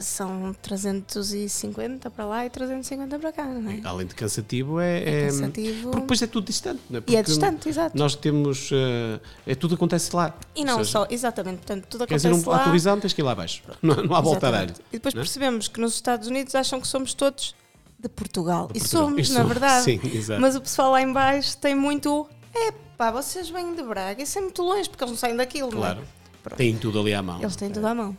são 0.00 0.54
350 0.62 2.10
para 2.10 2.24
lá 2.24 2.46
e 2.46 2.50
350 2.50 3.18
para 3.18 3.32
cá, 3.32 3.44
não 3.44 3.70
é? 3.70 3.80
além 3.84 4.06
de 4.06 4.14
cansativo, 4.14 4.80
é, 4.80 4.98
É 5.00 5.22
é- 5.22 5.26
cansativo. 5.26 5.82
porque 5.90 6.00
depois 6.00 6.22
é 6.22 6.26
tudo 6.26 6.46
distante, 6.46 6.80
não 6.88 6.98
é? 6.98 7.02
E 7.06 7.16
é 7.16 7.18
Porque 7.18 7.22
distante, 7.32 7.68
exato. 7.68 7.96
Nós 7.98 8.14
temos. 8.14 8.70
eh, 8.72 9.20
é 9.46 9.54
tudo 9.54 9.74
acontece 9.74 10.14
lá. 10.14 10.34
E 10.54 10.64
não 10.64 10.78
seja, 10.78 10.90
só, 10.90 11.06
exatamente, 11.10 11.58
portanto, 11.58 11.86
tudo 11.88 12.04
acontece 12.04 12.28
dizer, 12.28 12.48
um, 12.48 12.50
lá. 12.50 12.58
televisão 12.60 12.98
tens 13.00 13.12
que 13.12 13.20
ir 13.20 13.24
lá 13.24 13.32
abaixo. 13.32 13.62
Não, 13.82 13.96
não 13.96 14.14
há 14.14 14.20
volta 14.20 14.48
a 14.48 14.50
dar. 14.50 14.56
Exatamente. 14.64 14.80
E 14.90 14.92
depois 14.98 15.14
não 15.14 15.20
é? 15.20 15.24
percebemos 15.24 15.68
que 15.68 15.80
nos 15.80 15.94
Estados 15.94 16.28
Unidos 16.28 16.54
acham 16.54 16.80
que 16.80 16.86
somos 16.88 17.12
todos 17.14 17.54
de 17.98 18.08
Portugal. 18.08 18.68
De 18.68 18.78
e 18.78 18.80
Portugal. 18.80 19.06
somos, 19.08 19.28
E 19.28 19.32
na 19.32 19.42
verdade. 19.42 19.84
sim, 19.84 20.00
exato. 20.14 20.40
Mas 20.40 20.56
o 20.56 20.60
pessoal 20.60 20.92
lá 20.92 21.02
em 21.02 21.12
baixo 21.12 21.56
tem 21.58 21.74
muito. 21.74 22.26
É 22.54 22.72
pá, 22.96 23.10
vocês 23.10 23.48
vêm 23.50 23.74
de 23.74 23.82
Braga, 23.82 24.22
isso 24.22 24.38
é 24.38 24.42
muito 24.42 24.62
longe, 24.62 24.88
porque 24.88 25.02
eles 25.04 25.12
não 25.12 25.18
saem 25.18 25.36
daquilo, 25.36 25.70
Claro. 25.70 25.96
não 25.96 26.02
é? 26.02 26.06
Pronto. 26.42 26.56
Tem 26.58 26.76
tudo 26.76 27.00
ali 27.00 27.12
à 27.14 27.22
mão. 27.22 27.40
Eles 27.40 27.56
têm 27.56 27.70
tudo 27.70 27.86
à 27.86 27.94
mão. 27.94 28.14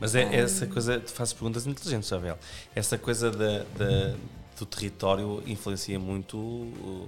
Mas 0.00 0.14
é 0.14 0.34
essa 0.36 0.66
coisa, 0.66 1.00
tu 1.00 1.10
fazes 1.12 1.32
perguntas 1.34 1.66
inteligentes, 1.66 2.12
Abel. 2.12 2.38
Essa 2.74 2.96
coisa 2.96 3.30
da, 3.30 3.58
da- 3.76 4.14
do 4.58 4.66
território 4.66 5.42
influencia 5.46 5.98
muito 5.98 7.06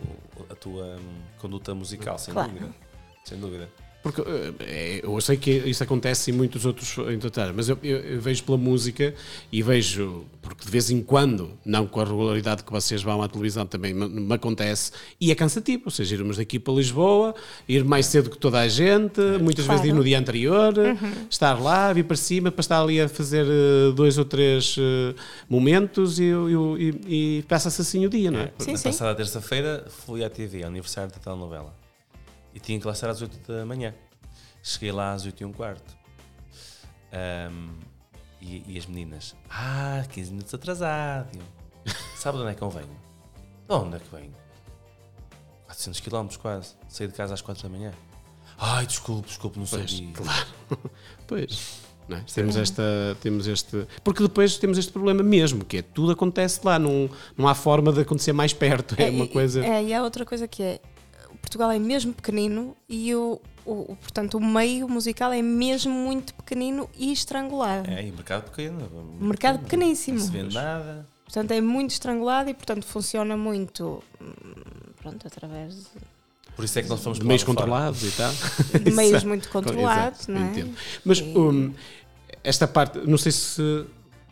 a 0.50 0.54
tua 0.54 0.84
hum, 0.96 1.20
conduta 1.38 1.74
musical, 1.74 2.18
sem 2.18 2.32
Claro. 2.34 2.50
dúvida. 2.50 2.74
Sem 3.24 3.38
dúvida. 3.38 3.68
Porque 4.02 4.22
eh, 4.22 4.52
é, 4.60 5.00
eu 5.04 5.20
sei 5.20 5.36
que 5.36 5.50
isso 5.50 5.82
acontece 5.82 6.30
em 6.30 6.34
muitos 6.34 6.64
outros 6.64 6.96
entretanto, 7.12 7.52
mas 7.54 7.68
eu, 7.68 7.78
eu- 7.82 7.98
eu 7.98 8.20
vejo 8.20 8.42
pela 8.44 8.56
música 8.56 9.14
e 9.52 9.62
vejo, 9.62 10.24
porque 10.40 10.64
de 10.64 10.70
vez 10.70 10.90
em 10.90 11.02
quando, 11.02 11.50
não 11.66 11.86
com 11.86 12.00
a 12.00 12.04
regularidade 12.04 12.64
que 12.64 12.72
vocês 12.72 13.02
vão 13.02 13.20
à 13.22 13.28
televisão 13.28 13.66
também 13.66 13.92
me, 13.92 14.08
me 14.08 14.32
acontece, 14.32 14.92
e 15.20 15.30
é 15.30 15.34
cansativo, 15.34 15.82
ou 15.84 15.90
seja, 15.90 16.14
irmos 16.14 16.38
daqui 16.38 16.58
para 16.58 16.72
Lisboa, 16.72 17.34
ir 17.68 17.84
mais 17.84 18.06
cedo 18.06 18.30
que 18.30 18.38
toda 18.38 18.58
a 18.60 18.68
gente, 18.68 19.20
muitas 19.42 19.66
Claro. 19.66 19.80
vezes 19.82 19.92
ir 19.92 19.96
no 19.96 20.02
dia 20.02 20.18
anterior, 20.18 20.72
estar 21.28 21.60
lá, 21.60 21.92
vir 21.92 22.04
para 22.04 22.16
cima, 22.16 22.50
para 22.50 22.60
estar 22.62 22.80
ali 22.80 23.00
a 23.02 23.08
fazer 23.08 23.44
eh, 23.46 23.92
dois 23.94 24.16
ou 24.16 24.24
três 24.24 24.76
eh, 24.78 25.14
momentos 25.48 26.18
e, 26.18 26.24
e, 26.24 26.32
e- 27.08 27.38
e 27.38 27.42
passa-se 27.42 27.82
assim 27.82 28.06
o 28.06 28.08
dia, 28.08 28.30
não 28.30 28.40
é? 28.40 28.52
Sim, 28.58 28.72
Na 28.72 28.78
sim. 28.78 28.84
passada 28.84 29.14
terça-feira 29.14 29.84
fui 30.06 30.24
à 30.24 30.30
TV, 30.30 30.62
ao 30.62 30.68
aniversário 30.68 31.12
da 31.12 31.18
telenovela. 31.18 31.78
E 32.54 32.60
tinha 32.60 32.78
que 32.80 32.86
lá 32.86 32.92
estar 32.92 33.08
às 33.10 33.20
8 33.22 33.52
da 33.52 33.64
manhã. 33.64 33.94
Cheguei 34.62 34.92
lá 34.92 35.12
às 35.12 35.24
8 35.24 35.40
e 35.40 35.44
um 35.44 35.52
quarto. 35.52 35.96
Ahm, 37.12 37.78
e, 38.40 38.62
e 38.74 38.78
as 38.78 38.86
meninas, 38.86 39.34
ah, 39.50 40.04
15 40.10 40.30
minutos 40.30 40.54
atrasado. 40.54 41.28
Eu, 41.36 41.92
Sabe 42.16 42.36
de 42.38 42.42
onde 42.44 42.52
é 42.52 42.54
que 42.54 42.62
eu 42.62 42.70
venho? 42.70 42.86
De 43.68 43.74
onde 43.74 43.96
é 43.96 43.98
que 43.98 44.14
venho? 44.14 44.34
400 45.66 46.00
km 46.00 46.28
quase. 46.40 46.74
Saí 46.88 47.06
de 47.06 47.14
casa 47.14 47.34
às 47.34 47.40
4 47.42 47.62
da 47.62 47.68
manhã. 47.68 47.92
Ai, 48.58 48.86
desculpe, 48.86 49.26
desculpe, 49.28 49.58
não 49.58 49.66
Pois, 49.66 49.90
sabia. 49.90 50.12
claro. 50.12 50.46
Pois. 51.26 51.78
é? 52.10 52.20
Temos, 52.34 52.56
esta, 52.56 52.82
temos 53.22 53.46
este. 53.46 53.86
Porque 54.04 54.22
depois 54.22 54.58
temos 54.58 54.76
este 54.78 54.92
problema 54.92 55.22
mesmo, 55.22 55.64
que 55.64 55.78
é 55.78 55.82
tudo 55.82 56.12
acontece 56.12 56.60
lá, 56.64 56.78
não, 56.78 57.08
não 57.38 57.46
há 57.48 57.54
forma 57.54 57.92
de 57.92 58.00
acontecer 58.00 58.32
mais 58.32 58.52
perto. 58.52 58.94
É, 58.98 59.08
uma 59.10 59.24
e- 59.24 59.28
coisa. 59.28 59.64
É, 59.64 59.82
e 59.84 59.94
há 59.94 60.02
outra 60.02 60.24
coisa 60.26 60.46
que 60.48 60.62
é. 60.62 60.80
Portugal 61.40 61.70
é 61.70 61.78
mesmo 61.78 62.12
pequenino 62.12 62.76
e 62.88 63.14
o, 63.14 63.40
o, 63.66 63.92
o- 63.92 63.96
portanto, 63.96 64.38
o 64.38 64.44
meio 64.44 64.88
musical 64.88 65.32
é 65.32 65.42
mesmo 65.42 65.92
muito 65.92 66.34
pequenino 66.34 66.88
e 66.96 67.12
estrangulado. 67.12 67.90
É, 67.90 68.06
e 68.06 68.12
mercado 68.12 68.50
pequeno. 68.50 68.88
Um 69.20 69.26
mercado 69.26 69.58
pequeníssimo. 69.60 70.18
Não 70.18 70.24
se 70.26 70.30
vê 70.32 70.42
nada. 70.42 71.06
Portanto, 71.24 71.50
é 71.52 71.60
muito 71.60 71.90
estrangulado 71.92 72.50
e, 72.50 72.54
portanto, 72.54 72.84
funciona 72.84 73.36
muito 73.36 74.02
hum, 74.20 74.32
pronto, 75.00 75.26
através 75.26 75.74
de 75.76 75.86
Por 76.56 76.64
isso 76.64 76.78
é 76.78 76.82
que 76.82 76.88
nós 76.88 77.00
fomos 77.02 77.18
de 77.20 77.24
meios 77.26 77.44
controlados 77.44 78.02
e 78.02 78.10
tal. 78.16 78.32
de 78.82 78.90
meios 78.94 79.12
Exato. 79.12 79.28
muito 79.28 79.48
controlados, 79.48 80.28
Exato, 80.28 80.32
não 80.32 80.46
é? 80.46 80.50
entendo. 80.50 80.74
Mas 81.04 81.18
E- 81.18 81.22
um, 81.38 81.72
esta 82.42 82.66
parte, 82.66 82.98
não 83.06 83.16
sei 83.18 83.30
se 83.32 83.84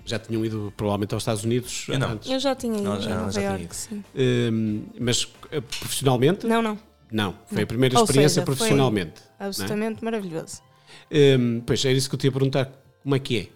já 0.05 0.18
tinham 0.18 0.44
ido 0.44 0.73
provavelmente 0.77 1.12
aos 1.14 1.23
Estados 1.23 1.44
Unidos 1.44 1.87
Eu 1.88 1.99
não. 1.99 2.09
antes, 2.12 2.31
Eu 2.31 2.38
já 2.40 2.55
tinha 2.57 2.75
ido 2.75 2.83
Não, 2.83 3.01
já- 3.01 3.14
Nova 3.16 3.31
já 3.31 3.40
tinha 3.42 3.59
ido. 3.61 3.75
sim. 3.75 4.03
Hum, 4.16 4.83
mas 4.99 5.29
eh, 5.53 5.61
profissionalmente? 5.61 6.47
Não, 6.47 6.61
não. 6.62 6.79
Não, 7.11 7.35
foi 7.47 7.62
a 7.62 7.66
primeira 7.66 7.97
Ou 7.97 8.05
experiência 8.05 8.29
seja, 8.35 8.47
foi- 8.47 8.55
profissionalmente. 8.57 9.23
Absolutamente 9.38 10.05
maravilhoso. 10.05 10.61
Hum, 11.11 11.62
pois, 11.66 11.85
era 11.85 11.94
isso 11.97 12.09
que 12.09 12.14
eu 12.14 12.18
te 12.18 12.25
ia 12.27 12.33
perguntar, 12.33 12.71
como 13.03 13.14
é 13.14 13.18
que 13.18 13.38
é 13.38 13.49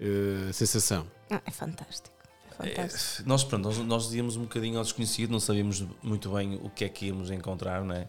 eh, 0.00 0.48
a 0.50 0.52
sensação? 0.52 1.06
Ah, 1.30 1.40
é 1.46 1.50
fantástico. 1.50 2.14
É 2.60 2.68
É, 2.68 2.74
fantástico. 2.74 3.28
nós, 3.28 3.44
pronto, 3.44 3.62
nós, 3.64 3.78
nós 3.78 4.14
íamos 4.14 4.36
um 4.36 4.42
bocadinho 4.42 4.78
ao 4.78 4.84
desconhecido, 4.84 5.30
não 5.30 5.40
sabíamos 5.40 5.84
muito 6.02 6.30
bem 6.30 6.54
o 6.62 6.70
que 6.70 6.84
é 6.84 6.88
que 6.88 7.06
íamos 7.06 7.30
encontrar, 7.30 7.84
não 7.84 7.94
é? 7.94 8.06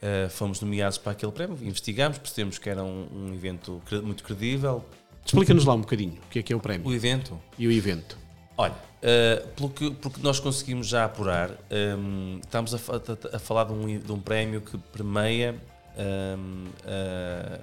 Eh, 0.00 0.28
fomos 0.30 0.60
nomeados 0.60 0.96
para 0.98 1.12
aquele 1.12 1.32
prémio, 1.32 1.58
investigámos, 1.62 2.18
percebemos 2.18 2.58
que 2.58 2.70
era 2.70 2.84
um, 2.84 3.08
um 3.12 3.34
evento 3.34 3.82
cre- 3.84 4.00
muito 4.00 4.22
credível. 4.22 4.84
Explica-nos 5.26 5.64
lá 5.64 5.74
um 5.74 5.80
bocadinho 5.80 6.12
o 6.14 6.28
que 6.30 6.38
é 6.38 6.42
que 6.42 6.52
é 6.52 6.56
o 6.56 6.60
prémio 6.60 6.86
O 6.86 6.94
evento, 6.94 7.38
e 7.58 7.66
o 7.66 7.72
evento. 7.72 8.16
Olha, 8.58 8.74
eh, 9.00 9.36
pelo 9.56 9.70
que, 9.70 9.90
pelo 9.92 10.12
que 10.12 10.20
nós 10.20 10.40
conseguimos 10.40 10.88
já 10.88 11.04
apurar, 11.04 11.50
ehm, 11.70 12.40
estamos 12.40 12.74
a, 12.74 12.76
a- 12.76 13.36
a 13.36 13.38
falar 13.38 13.64
de 13.64 13.72
um, 13.72 13.98
de 13.98 14.12
um 14.12 14.20
prémio 14.20 14.60
que 14.60 14.76
permeia 14.76 15.54
ehm, 15.96 16.66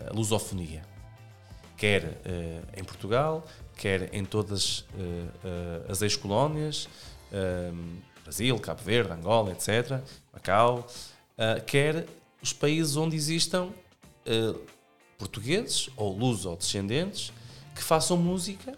a 0.09 0.13
lusofonia, 0.13 0.83
quer 1.77 2.17
eh, 2.25 2.61
em 2.77 2.83
Portugal, 2.83 3.45
quer 3.75 4.13
em 4.15 4.23
todas 4.23 4.85
eh, 4.97 5.85
as 5.91 6.01
ex-colónias, 6.01 6.87
ehm, 7.31 7.97
Brasil, 8.23 8.57
Cabo 8.57 8.81
Verde, 8.81 9.11
Angola, 9.11 9.51
etc., 9.51 9.99
Macau, 10.33 10.87
quer 11.67 12.07
os 12.41 12.51
países 12.53 12.95
onde 12.97 13.15
existam 13.15 13.69
portugueses 15.19 15.89
ou 15.95 16.17
luso-descendentes 16.17 17.31
que 17.75 17.83
façam 17.83 18.17
música 18.17 18.75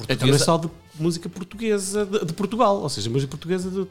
eh, 0.00 0.12
Então 0.12 0.28
não 0.28 0.34
é 0.34 0.38
portuguesa 0.38 0.44
só 0.44 0.56
de 0.58 0.70
música 0.94 1.28
portuguesa 1.28 2.06
de, 2.06 2.24
de 2.26 2.32
Portugal, 2.32 2.80
ou 2.80 2.88
seja, 2.88 3.08
música 3.10 3.30
portuguesa 3.30 3.70
de, 3.70 3.82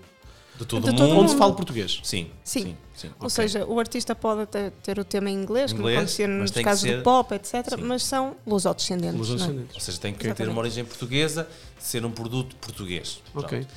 de 0.57 0.65
todo 0.65 0.83
De 0.89 0.95
todo 0.95 1.07
mundo. 1.09 1.19
onde 1.21 1.31
se 1.31 1.37
fala 1.37 1.53
português. 1.55 1.99
Sim, 2.03 2.29
Sim. 2.43 2.63
sim, 2.63 2.77
sim. 2.95 3.07
Ou 3.09 3.13
ok. 3.27 3.29
seja, 3.29 3.65
o 3.65 3.79
artista 3.79 4.15
pode 4.15 4.41
até 4.41 4.69
ter 4.81 4.97
o 4.99 5.03
tema 5.03 5.29
em 5.29 5.35
inglês, 5.35 5.71
como 5.73 5.87
acontecia 5.87 6.27
nos 6.27 6.51
casos 6.51 6.81
ser- 6.81 6.97
do 6.97 7.03
pop, 7.03 7.33
etc. 7.35 7.53
Sim. 7.69 7.81
Mas 7.83 8.03
são 8.03 8.35
lusodescendentes. 8.45 9.29
Não 9.29 9.45
é? 9.45 9.63
Ou 9.73 9.79
seja, 9.79 9.97
tem 9.99 10.13
que 10.13 10.19
ter 10.19 10.27
Exatamente. 10.27 10.51
uma 10.53 10.61
origem 10.61 10.83
portuguesa, 10.85 11.47
ser 11.79 12.03
um 12.05 12.11
produto 12.11 12.55
português. 12.57 13.21
Ok. 13.35 13.59
Pronto. 13.59 13.67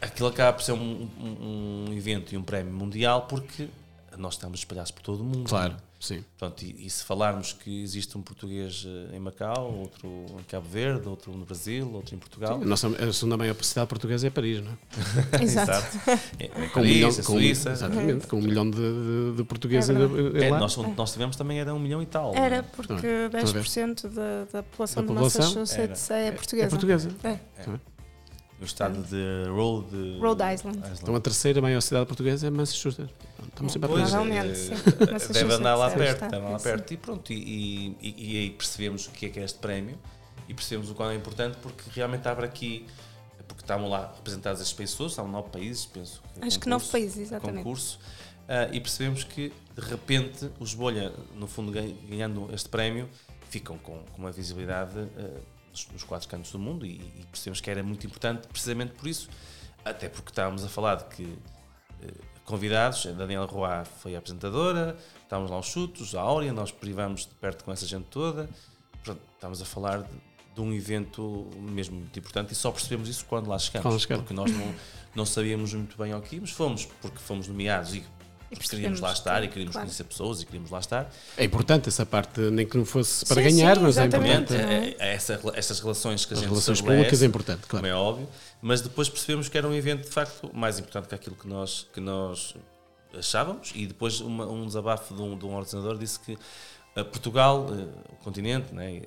Aquilo 0.00 0.28
acaba 0.28 0.52
por 0.52 0.62
ser 0.62 0.72
um, 0.72 1.08
um- 1.18 1.86
um 1.88 1.92
evento 1.94 2.34
e 2.34 2.36
um 2.36 2.42
prémio 2.42 2.72
mundial 2.74 3.22
porque 3.22 3.68
nós 4.18 4.34
estamos 4.34 4.60
espalhados 4.60 4.90
por 4.90 5.02
todo 5.02 5.20
o 5.22 5.24
mundo. 5.24 5.48
Claro, 5.48 5.76
sim. 6.04 6.24
Pronto, 6.38 6.62
e, 6.64 6.86
e 6.86 6.90
se 6.90 7.04
falarmos 7.04 7.52
que 7.52 7.82
existe 7.82 8.16
um 8.16 8.22
português 8.22 8.84
eh, 8.86 9.16
em 9.16 9.20
Macau, 9.20 9.72
outro 9.74 10.08
em 10.38 10.42
Cabo 10.44 10.68
Verde, 10.68 11.08
outro 11.08 11.32
no 11.32 11.44
Brasil, 11.44 11.90
outro 11.92 12.14
em 12.14 12.18
Portugal. 12.18 12.60
A, 12.60 12.64
nossa, 12.64 12.88
a 12.88 13.12
segunda 13.12 13.36
maior 13.36 13.54
cidade 13.62 13.88
portuguesa 13.88 14.26
é 14.26 14.30
Paris, 14.30 14.62
não 14.62 14.72
é? 14.72 14.76
Exato. 15.42 15.98
É, 16.38 16.44
é 16.44 16.68
Com 16.68 16.80
um 16.80 16.84
milhão, 16.84 17.08
Paris, 17.10 17.18
a 17.18 17.22
com, 17.26 17.32
Suíça. 17.34 17.70
exatamente, 17.70 18.26
com 18.26 18.36
um 18.36 18.42
milhão 18.42 18.68
de, 18.70 18.76
de, 18.78 19.36
de 19.36 19.44
portugueses 19.44 19.90
É 19.90 20.46
É, 20.46 20.50
lá. 20.50 20.58
nós, 20.58 20.76
onde 20.78 20.96
nós 20.96 21.12
tivemos 21.12 21.36
também 21.36 21.58
era 21.58 21.74
um 21.74 21.78
milhão 21.78 22.02
e 22.02 22.06
tal. 22.06 22.34
Era 22.34 22.50
não 22.50 22.56
é? 22.56 22.62
porque 22.62 22.92
Estão 22.92 22.96
a 22.98 23.00
ver? 23.00 23.30
10% 23.30 24.08
da, 24.08 24.44
da 24.52 24.62
população 24.62 25.02
Da 25.02 25.08
de 25.08 25.14
população? 25.14 25.42
Massachusetts 25.60 26.10
é 26.10 26.32
portuguesa. 26.32 26.66
É 26.66 26.70
portuguesa. 26.70 27.10
É. 28.56 28.60
No 28.60 28.66
estado 28.66 29.02
de 29.02 29.48
Rhode, 29.50 30.18
Rhode 30.20 30.42
Island. 30.54 30.78
Então 31.02 31.14
a 31.14 31.20
terceira 31.20 31.60
maior 31.60 31.80
cidade 31.80 32.06
portuguesa 32.06 32.46
é 32.46 32.50
Massachusetts. 32.50 33.12
Estamos 33.48 33.72
sempre 33.72 33.86
a 33.86 33.88
Pois. 33.88 34.08
Provavelmente, 34.10 34.50
eh, 34.50 35.18
sim. 35.18 35.32
Deve 35.32 35.52
andar 35.54 35.74
lá 35.76 35.90
perto, 35.90 36.20
deve 36.20 36.36
andar 36.36 36.50
lá 36.50 36.58
perto. 36.58 36.94
E 36.94 36.96
pronto, 36.96 37.32
e, 37.32 37.96
e, 38.00 38.14
e 38.34 38.38
aí 38.38 38.50
percebemos 38.50 39.06
o 39.06 39.10
que 39.10 39.26
é 39.26 39.28
que 39.28 39.40
é 39.40 39.44
este 39.44 39.58
prémio 39.58 39.98
e 40.48 40.54
percebemos 40.54 40.90
o 40.90 40.94
quão 40.94 41.10
é 41.10 41.14
importante 41.16 41.56
porque 41.60 41.82
realmente 41.92 42.26
abre 42.28 42.46
aqui, 42.46 42.86
porque 43.48 43.62
estavam 43.62 43.88
lá 43.88 44.12
representadas 44.16 44.60
as 44.60 44.72
pessoas, 44.72 45.12
estavam 45.12 45.30
nove 45.30 45.48
países, 45.50 45.84
penso. 45.86 46.22
Acho 46.40 46.58
que 46.58 46.64
concurso- 46.64 46.68
nove 46.68 46.86
países, 46.92 47.18
exatamente. 47.18 47.56
Concurso, 47.58 47.98
ah, 48.48 48.68
e 48.72 48.80
percebemos 48.80 49.24
que 49.24 49.52
de 49.76 49.80
repente 49.82 50.48
os 50.60 50.72
Bolha, 50.74 51.12
no 51.34 51.46
fundo, 51.46 51.70
ganh- 51.72 51.96
ganhando 52.08 52.48
este 52.54 52.68
prémio, 52.68 53.08
ficam 53.50 53.76
com, 53.78 53.98
com 54.12 54.18
uma 54.18 54.30
visibilidade 54.32 54.98
ah, 55.18 55.40
nos, 55.74 55.88
nos 55.92 56.04
quatro 56.04 56.28
cantos 56.28 56.52
do 56.52 56.58
mundo 56.58 56.86
e, 56.86 56.92
e 56.94 57.26
percebemos 57.30 57.60
que 57.60 57.68
era 57.68 57.82
muito 57.82 58.06
importante 58.06 58.46
precisamente 58.46 58.92
por 58.92 59.08
isso, 59.08 59.28
até 59.84 60.08
porque 60.08 60.30
estávamos 60.30 60.64
a 60.64 60.68
falar 60.68 60.94
de 60.96 61.04
que 61.16 61.38
eh, 62.02 62.12
convidados, 62.44 63.04
a 63.06 63.10
Daniela 63.12 63.46
Roy 63.46 63.84
foi 64.00 64.14
a 64.14 64.18
apresentadora, 64.18 64.96
estávamos 65.22 65.50
lá 65.50 65.58
os 65.58 65.66
chutos, 65.66 66.14
a 66.14 66.20
Áurea, 66.20 66.52
nós 66.52 66.70
privamos 66.70 67.22
de 67.22 67.34
perto 67.34 67.64
com 67.64 67.72
essa 67.72 67.86
gente 67.86 68.06
toda, 68.06 68.48
Pronto, 69.02 69.20
estávamos 69.34 69.60
a 69.60 69.66
falar 69.66 70.02
de, 70.02 70.08
de 70.54 70.60
um 70.62 70.72
evento 70.72 71.50
mesmo 71.58 71.96
muito 71.96 72.18
importante 72.18 72.52
e 72.52 72.54
só 72.54 72.70
percebemos 72.70 73.06
isso 73.08 73.26
quando 73.26 73.48
lá 73.48 73.58
chegamos, 73.58 73.84
Quando 73.86 74.00
chegamos. 74.00 74.22
porque 74.24 74.34
nós 74.34 74.50
não, 74.50 74.74
não 75.14 75.26
sabíamos 75.26 75.74
muito 75.74 75.98
bem 75.98 76.12
ao 76.12 76.22
que 76.22 76.36
íamos, 76.36 76.52
fomos 76.52 76.86
porque 77.02 77.18
fomos 77.18 77.46
nomeados 77.48 77.94
e 77.94 78.02
E 78.62 78.68
queríamos 78.68 79.00
lá 79.00 79.12
estar 79.12 79.42
e 79.42 79.46
que- 79.48 79.52
queríamos 79.54 79.72
claro. 79.72 79.86
conhecer 79.86 80.04
pessoas 80.04 80.42
e 80.42 80.46
queríamos 80.46 80.70
lá 80.70 80.78
estar. 80.80 81.10
É 81.36 81.44
importante 81.44 81.88
essa 81.88 82.04
parte, 82.06 82.40
nem 82.40 82.66
que 82.66 82.76
não 82.76 82.84
fosse 82.84 83.24
para 83.26 83.36
Sim, 83.42 83.48
ganhar, 83.48 83.76
sim, 83.76 83.82
mas 83.82 83.96
é 83.98 84.04
importante. 84.06 84.54
é? 84.54 84.58
É- 84.58 84.96
é 84.98 85.14
essa, 85.14 85.40
essas 85.54 85.80
relações 85.80 86.24
que 86.24 86.32
a 86.32 86.36
As 86.36 86.40
gente 86.40 86.48
relações 86.50 86.78
estabelece, 86.78 87.02
públicas 87.04 87.22
é 87.22 87.26
importante, 87.26 87.66
como 87.66 87.82
claro. 87.82 87.86
é 87.86 87.94
óbvio, 87.94 88.28
mas 88.62 88.80
depois 88.80 89.08
percebemos 89.08 89.48
que 89.48 89.56
era 89.58 89.66
um 89.68 89.74
evento 89.74 90.02
de 90.04 90.10
facto 90.10 90.50
mais 90.54 90.78
importante 90.78 91.08
que 91.08 91.14
aquilo 91.14 91.36
que 91.36 91.46
nós, 91.48 91.86
que 91.92 92.00
nós 92.00 92.54
achávamos 93.18 93.72
e 93.74 93.86
depois 93.86 94.20
uma- 94.20 94.46
um 94.46 94.66
desabafo 94.66 95.14
de 95.14 95.22
um, 95.22 95.38
de 95.38 95.44
um 95.44 95.54
ordenador 95.54 95.96
disse 95.98 96.18
que 96.20 96.36
eh, 96.96 97.02
Portugal, 97.04 97.66
eh, 97.70 97.86
o 98.12 98.16
continente, 98.24 98.72
né, 98.74 99.02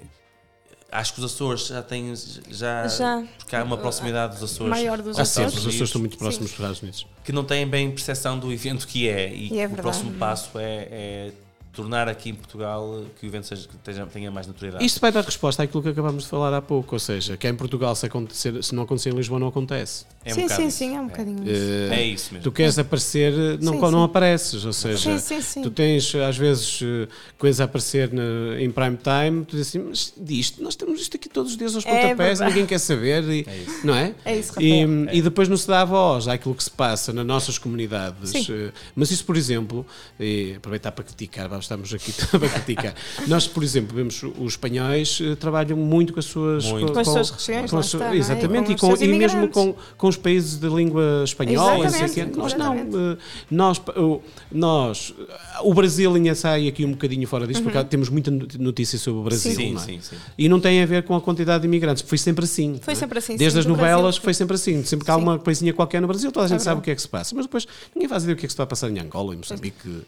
acho 0.92 1.14
que 1.14 1.20
os 1.20 1.26
Açores 1.34 1.68
já 1.68 1.82
têm 1.82 2.14
já, 2.50 2.88
Já. 2.88 3.24
porque 3.38 3.56
há 3.56 3.64
uma 3.64 3.78
proximidade 3.78 4.34
dos 4.40 4.44
Açores 4.52 4.70
Maior 4.70 4.98
dos 5.02 5.16
sempre, 5.18 5.22
Açores. 5.24 5.54
os 5.54 5.60
Açores 5.68 5.82
estão 5.90 6.00
muito 6.02 6.18
próximos 6.18 6.50
dos 6.50 6.60
Estados 6.60 6.82
Unidos. 6.82 7.06
que 7.24 7.32
não 7.32 7.44
têm 7.44 7.68
bem 7.68 7.90
percepção 7.92 8.38
do 8.40 8.52
evento 8.52 8.88
que 8.88 9.08
é 9.10 9.34
e, 9.34 9.48
E 9.54 9.60
é 9.60 9.66
o 9.66 9.70
verdade. 9.70 9.82
próximo 9.82 10.12
passo 10.14 10.52
é, 10.58 10.88
é 10.90 11.32
tornar 11.78 12.08
aqui 12.10 12.32
em 12.32 12.34
Portugal 12.36 13.04
que 13.20 13.26
o 13.26 13.30
evento 13.30 13.46
seja, 13.46 13.68
que 13.68 13.78
tenha, 13.78 14.06
tenha 14.08 14.32
mais 14.32 14.48
notoriedade. 14.48 14.84
Isto 14.84 15.00
vai 15.00 15.12
dar 15.12 15.24
resposta 15.24 15.62
àquilo 15.62 15.84
que 15.84 15.90
acabámos 15.90 16.24
de 16.24 16.30
falar 16.30 16.52
há 16.54 16.62
pouco, 16.62 16.96
ou 16.96 17.00
seja, 17.00 17.38
que 17.38 17.48
em 17.48 17.56
Portugal 17.56 17.96
se, 17.96 18.06
acontecer, 18.08 18.64
se 18.64 18.74
não 18.74 18.84
acontecer 18.84 19.12
em 19.14 19.16
Lisboa 19.16 19.40
não 19.40 19.48
acontece. 19.48 20.06
É 20.26 20.32
um 20.32 20.36
sim, 20.36 20.48
sim, 20.50 20.68
isso. 20.68 20.78
sim, 20.80 20.96
é 20.96 21.00
um 21.00 21.08
bocadinho 21.08 21.44
isso. 21.44 21.52
Eh, 21.92 21.96
É 21.96 22.04
isso 22.04 22.34
mesmo. 22.34 22.44
Tu 22.44 22.52
queres 22.52 22.78
aparecer, 22.80 23.32
não, 23.62 23.74
Sim, 23.74 23.80
não 23.80 23.90
sim. 23.92 24.04
apareces, 24.06 24.66
ou 24.66 24.74
seja, 24.74 24.98
Sim, 24.98 25.20
sim, 25.20 25.42
sim. 25.42 25.62
tu 25.62 25.70
tens 25.72 26.14
às 26.16 26.36
vezes 26.38 26.80
eh, 26.82 27.08
coisas 27.38 27.62
a 27.62 27.66
aparecer 27.66 28.12
na- 28.12 28.60
em 28.60 28.70
prime 28.72 28.98
time, 28.98 29.46
tu 29.46 29.52
dizes 29.56 29.70
assim, 29.70 29.80
mas 29.88 30.14
disto, 30.18 30.62
nós 30.64 30.76
temos 30.76 31.00
isto 31.00 31.16
aqui 31.16 31.30
todos 31.30 31.52
os 31.52 31.58
dias 31.58 31.76
aos 31.76 31.86
É 31.86 31.90
pontapés, 32.02 32.40
ninguém 32.40 32.66
quer 32.66 32.80
saber, 32.80 33.24
e- 33.26 33.46
É 33.48 33.56
isso. 33.58 33.86
não 33.88 33.96
é? 33.96 34.14
É 34.26 34.36
isso, 34.38 34.60
E, 34.60 34.82
Rafael. 34.82 35.16
e 35.16 35.22
depois 35.22 35.48
não 35.48 35.56
se 35.56 35.68
dá 35.68 35.82
a 35.82 35.86
voz 35.86 36.28
àquilo 36.28 36.56
que 36.56 36.64
se 36.64 36.72
passa 36.72 37.14
nas 37.14 37.26
nossas 37.26 37.58
comunidades. 37.58 38.32
Sim. 38.32 38.46
Eh, 38.50 38.72
Mas 38.96 39.12
isso, 39.12 39.24
por 39.24 39.38
exemplo, 39.38 39.86
e 40.20 40.56
aproveitar 40.58 40.92
para 40.92 41.04
criticar, 41.04 41.48
vá, 41.48 41.58
estamos 41.68 41.94
aqui 41.94 42.12
para 42.32 42.50
criticar. 42.50 42.96
Nós, 43.28 43.48
por 43.48 43.64
exemplo, 43.64 43.96
vemos 43.96 44.22
os 44.24 44.54
espanhóis 44.54 45.20
eh, 45.22 45.36
trabalham 45.36 45.78
muito 45.78 46.14
com 46.14 46.20
as 46.20 46.26
suas. 46.26 46.66
Muito. 46.66 46.92
Com 46.94 47.00
as 47.00 47.08
suas 47.08 47.30
regiões, 47.30 47.70
com 47.72 47.80
está, 47.80 47.98
não 48.00 48.06
é? 48.08 48.18
Exatamente, 48.18 48.72
E 48.72 48.74
e, 48.74 48.78
com 48.78 48.96
com, 48.96 49.04
e 49.04 49.08
mesmo 49.08 49.48
com, 49.50 49.76
com 49.98 50.08
os 50.08 50.18
países 50.18 50.58
de 50.60 50.68
língua 50.68 51.22
espanhola. 51.24 51.78
o 51.78 51.82
quê. 51.82 51.88
Exatamente, 51.88 52.38
Nós 52.38 52.54
não. 52.54 52.74
exatamente. 52.76 52.98
eh, 52.98 53.18
Nós, 53.52 53.82
o- 53.96 54.22
nós, 54.52 55.14
o 55.62 55.74
Brasil 55.74 56.14
ainda 56.16 56.34
sai 56.36 56.68
aqui 56.68 56.86
um 56.86 56.92
bocadinho 56.92 57.28
fora 57.28 57.46
disto, 57.46 57.64
porque 57.64 57.84
temos 57.86 58.10
muita 58.10 58.32
notícia 58.32 58.98
sobre 58.98 59.20
o 59.20 59.24
Brasil. 59.24 59.54
Sim, 59.56 59.74
não 59.74 59.82
é? 59.82 59.86
sim, 59.86 60.00
sim. 60.02 60.16
E 60.38 60.48
não 60.50 60.60
tem 60.60 60.82
a 60.82 60.86
ver 60.86 61.04
com 61.04 61.16
a 61.16 61.22
quantidade 61.22 61.62
de 61.62 61.68
imigrantes, 61.68 62.04
foi 62.08 62.18
sempre 62.18 62.46
assim. 62.46 62.80
Foi 62.82 62.94
é? 62.94 62.96
sempre 62.96 63.20
assim, 63.20 63.36
Desde 63.36 63.54
sim, 63.56 63.60
as 63.60 63.66
no 63.66 63.74
novelas 63.76 64.02
Brasil. 64.02 64.22
foi 64.24 64.34
sempre 64.34 64.56
assim. 64.56 64.84
Sempre 64.84 65.06
que 65.06 65.12
há 65.12 65.18
uma 65.18 65.38
coisinha 65.38 65.74
qualquer 65.74 66.02
no 66.02 66.08
Brasil, 66.08 66.32
toda 66.32 66.46
a 66.46 66.50
gente 66.50 66.58
É 66.62 66.64
sabe 66.64 66.80
o 66.80 66.84
que 66.84 66.92
é 66.92 66.96
que 66.96 67.02
se 67.02 67.08
passa. 67.08 67.36
Mas 67.36 67.46
depois 67.46 67.68
ninguém 67.94 68.08
faz 68.08 68.24
ideia 68.24 68.34
o 68.36 68.38
que 68.38 68.46
é 68.46 68.48
que 68.48 68.52
se 68.52 68.54
está 68.54 68.64
a 68.64 68.68
passar 68.68 68.90
em 68.90 69.00
Angola, 69.00 69.34
em 69.34 69.38
Moçambique, 69.38 70.02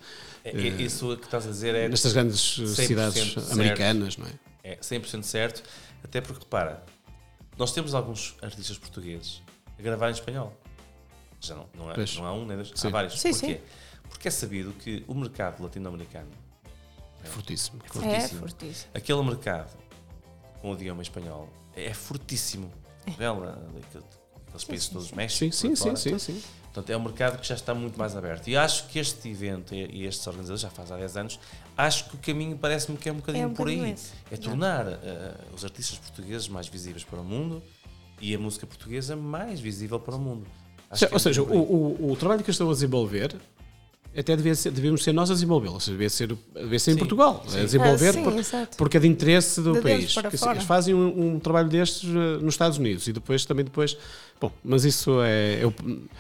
isso 0.80 1.18
que 1.18 1.26
estás 1.26 1.46
a 1.46 1.50
dizer 1.50 1.76
é, 1.76 1.88
nestas 1.90 2.14
grandes 2.14 2.58
eh, 2.60 2.64
100% 2.64 2.88
cidades 2.88 3.34
certo. 3.34 3.52
americanas, 3.54 4.18
não 4.18 4.28
é? 4.28 4.32
é 4.64 4.76
100% 4.78 5.24
certo, 5.24 5.64
até 6.04 6.22
porque 6.22 6.40
repara, 6.44 6.84
nós 7.58 7.72
temos 7.72 7.94
alguns 7.94 8.36
artistas 8.42 8.78
portugueses 8.78 9.42
a 9.78 9.82
gravar 9.82 10.10
em 10.10 10.14
espanhol. 10.14 10.54
Já 11.42 11.56
não, 11.56 11.70
não, 11.74 11.92
é, 11.92 11.94
Pois. 11.96 12.16
não 12.18 12.26
há 12.26 12.34
um, 12.34 12.46
nem 12.46 12.58
dois, 12.58 12.72
Sim. 12.76 12.88
há 12.88 12.92
vários. 12.92 13.20
Sim, 13.20 13.32
Porquê? 13.32 13.56
sim. 13.56 13.62
Porque 14.10 14.28
é 14.28 14.32
sabido 14.32 14.74
que 14.74 15.04
o 15.08 15.14
mercado 15.14 15.62
latino-americano, 15.62 16.30
É 17.24 17.28
fortíssimo. 17.28 17.80
É 17.86 17.88
fortíssimo. 17.88 18.40
fortíssimo. 18.42 18.92
aquele 18.94 19.24
mercado 19.24 19.78
com 20.62 20.72
o 20.72 20.74
idioma 20.74 21.02
espanhol, 21.02 21.50
é 21.76 21.94
fortíssimo. 21.94 22.72
Vela, 23.18 23.66
aqueles 24.48 24.64
países 24.66 24.88
sim, 24.88 24.94
todos 24.94 25.08
sim. 25.10 25.16
México, 25.16 25.56
Sim, 25.56 25.76
sim, 25.76 25.96
sim, 25.96 26.20
sim. 26.20 26.44
Portanto, 26.74 26.90
é 26.92 26.98
um 26.98 27.02
mercado 27.02 27.40
que 27.40 27.48
já 27.48 27.56
está 27.56 27.74
muito 27.74 27.98
mais 27.98 28.16
aberto. 28.16 28.48
E 28.48 28.56
acho 28.56 28.88
que 28.88 29.00
este 29.00 29.28
evento 29.28 29.74
e 29.74 30.06
estes 30.06 30.26
organizadores, 30.28 30.62
já 30.62 30.70
faz 30.70 30.92
há 30.92 30.98
10 30.98 31.18
anos, 31.18 31.40
acho 31.76 32.06
que 32.06 32.16
o 32.16 32.20
caminho 32.20 32.56
parece-me 32.58 32.96
que 32.98 33.10
é 33.10 33.12
um 33.12 33.16
bocadinho 33.16 33.44
É 33.44 33.48
um 33.48 33.54
por 33.54 33.68
aí. 33.68 33.92
esse. 33.92 34.12
É 34.32 34.38
tornar 34.38 34.88
eh, 34.88 35.34
os 35.54 35.66
artistas 35.66 35.98
portugueses 35.98 36.48
mais 36.48 36.68
visíveis 36.68 37.04
para 37.04 37.20
o 37.20 37.24
mundo 37.24 37.62
e 38.22 38.36
a 38.36 38.40
música 38.40 38.68
portuguesa 38.68 39.16
mais 39.16 39.60
visível 39.60 40.00
para 40.00 40.16
o 40.16 40.20
mundo. 40.20 40.46
Acho 40.92 41.08
que 41.08 41.12
é 41.12 41.16
Ou 41.16 41.20
seja, 41.20 41.42
o, 41.42 41.58
o, 41.58 42.12
o 42.12 42.16
trabalho 42.16 42.44
que 42.44 42.50
eu 42.50 42.52
estou 42.52 42.70
a 42.70 42.74
desenvolver 42.74 43.36
até 44.18 44.36
devia 44.36 44.56
ser, 44.56 44.72
devíamos 44.72 45.04
ser 45.04 45.14
nós 45.14 45.30
a 45.30 45.34
desenvolvê-lo, 45.34 45.76
ou 45.76 45.80
seja, 45.80 45.92
devia 45.92 46.10
ser, 46.10 46.28
devia 46.56 46.80
ser 46.80 46.92
em 46.92 46.94
Sim, 46.96 47.00
Portugal, 47.00 47.44
sim. 47.48 47.60
a 47.60 47.64
desenvolver 47.64 48.10
Ah, 48.10 48.14
sim, 48.14 48.24
por- 48.66 48.76
porque 48.78 48.98
é 48.98 49.00
de 49.00 49.08
interesse 49.08 49.62
do 49.62 49.74
De 49.74 49.82
país. 49.82 50.16
Eles 50.18 50.64
fazem 50.64 50.94
um, 50.96 51.36
um 51.36 51.40
trabalho 51.40 51.70
destes 51.70 52.10
eh, 52.10 52.38
nos 52.44 52.54
Estados 52.56 52.78
Unidos 52.78 53.08
e 53.08 53.14
depois 53.14 53.46
também 53.46 53.64
depois. 53.64 53.96
Bom, 54.42 54.52
mas 54.64 54.84
isso 54.86 55.22
é, 55.22 55.56
é, 55.56 55.62
é 55.62 55.68
um 55.68 55.72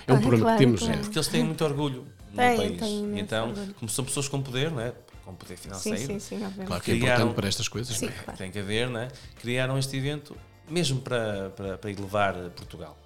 Ah, 0.08 0.20
problema 0.20 0.44
claro, 0.44 0.58
que 0.58 0.64
temos. 0.66 0.80
claro. 0.82 0.94
é. 0.96 0.98
Porque 1.02 1.18
eles 1.18 1.28
têm 1.28 1.44
muito 1.44 1.64
orgulho 1.64 2.06
no 2.32 2.36
Têm, 2.38 2.78
país. 2.78 2.82
então, 3.18 3.50
orgulho. 3.50 3.74
como 3.76 3.90
são 3.90 4.06
pessoas 4.06 4.28
com 4.28 4.42
poder, 4.42 4.72
não 4.72 4.82
é? 4.82 4.94
com 5.26 5.34
poder 5.36 5.58
Sim, 5.58 5.64
financeiro, 5.64 6.00
sim, 6.00 6.20
sim, 6.20 6.36
obviamente. 6.38 6.66
Claro 6.68 6.84
que 6.84 6.92
é 6.92 6.96
Criaram- 6.96 7.16
importante 7.18 7.36
para 7.36 7.48
estas 7.48 7.68
coisas. 7.68 7.96
Sim, 7.98 8.08
é? 8.08 8.12
claro. 8.12 8.38
tem 8.38 8.50
que 8.52 8.58
haver, 8.60 8.90
não 8.90 9.00
é? 9.00 9.08
criaram 9.40 9.78
este 9.78 9.96
evento 9.98 10.36
mesmo 10.68 11.02
para, 11.02 11.50
para, 11.56 11.78
para 11.78 11.92
elevar 11.92 12.34
Portugal 12.56 12.98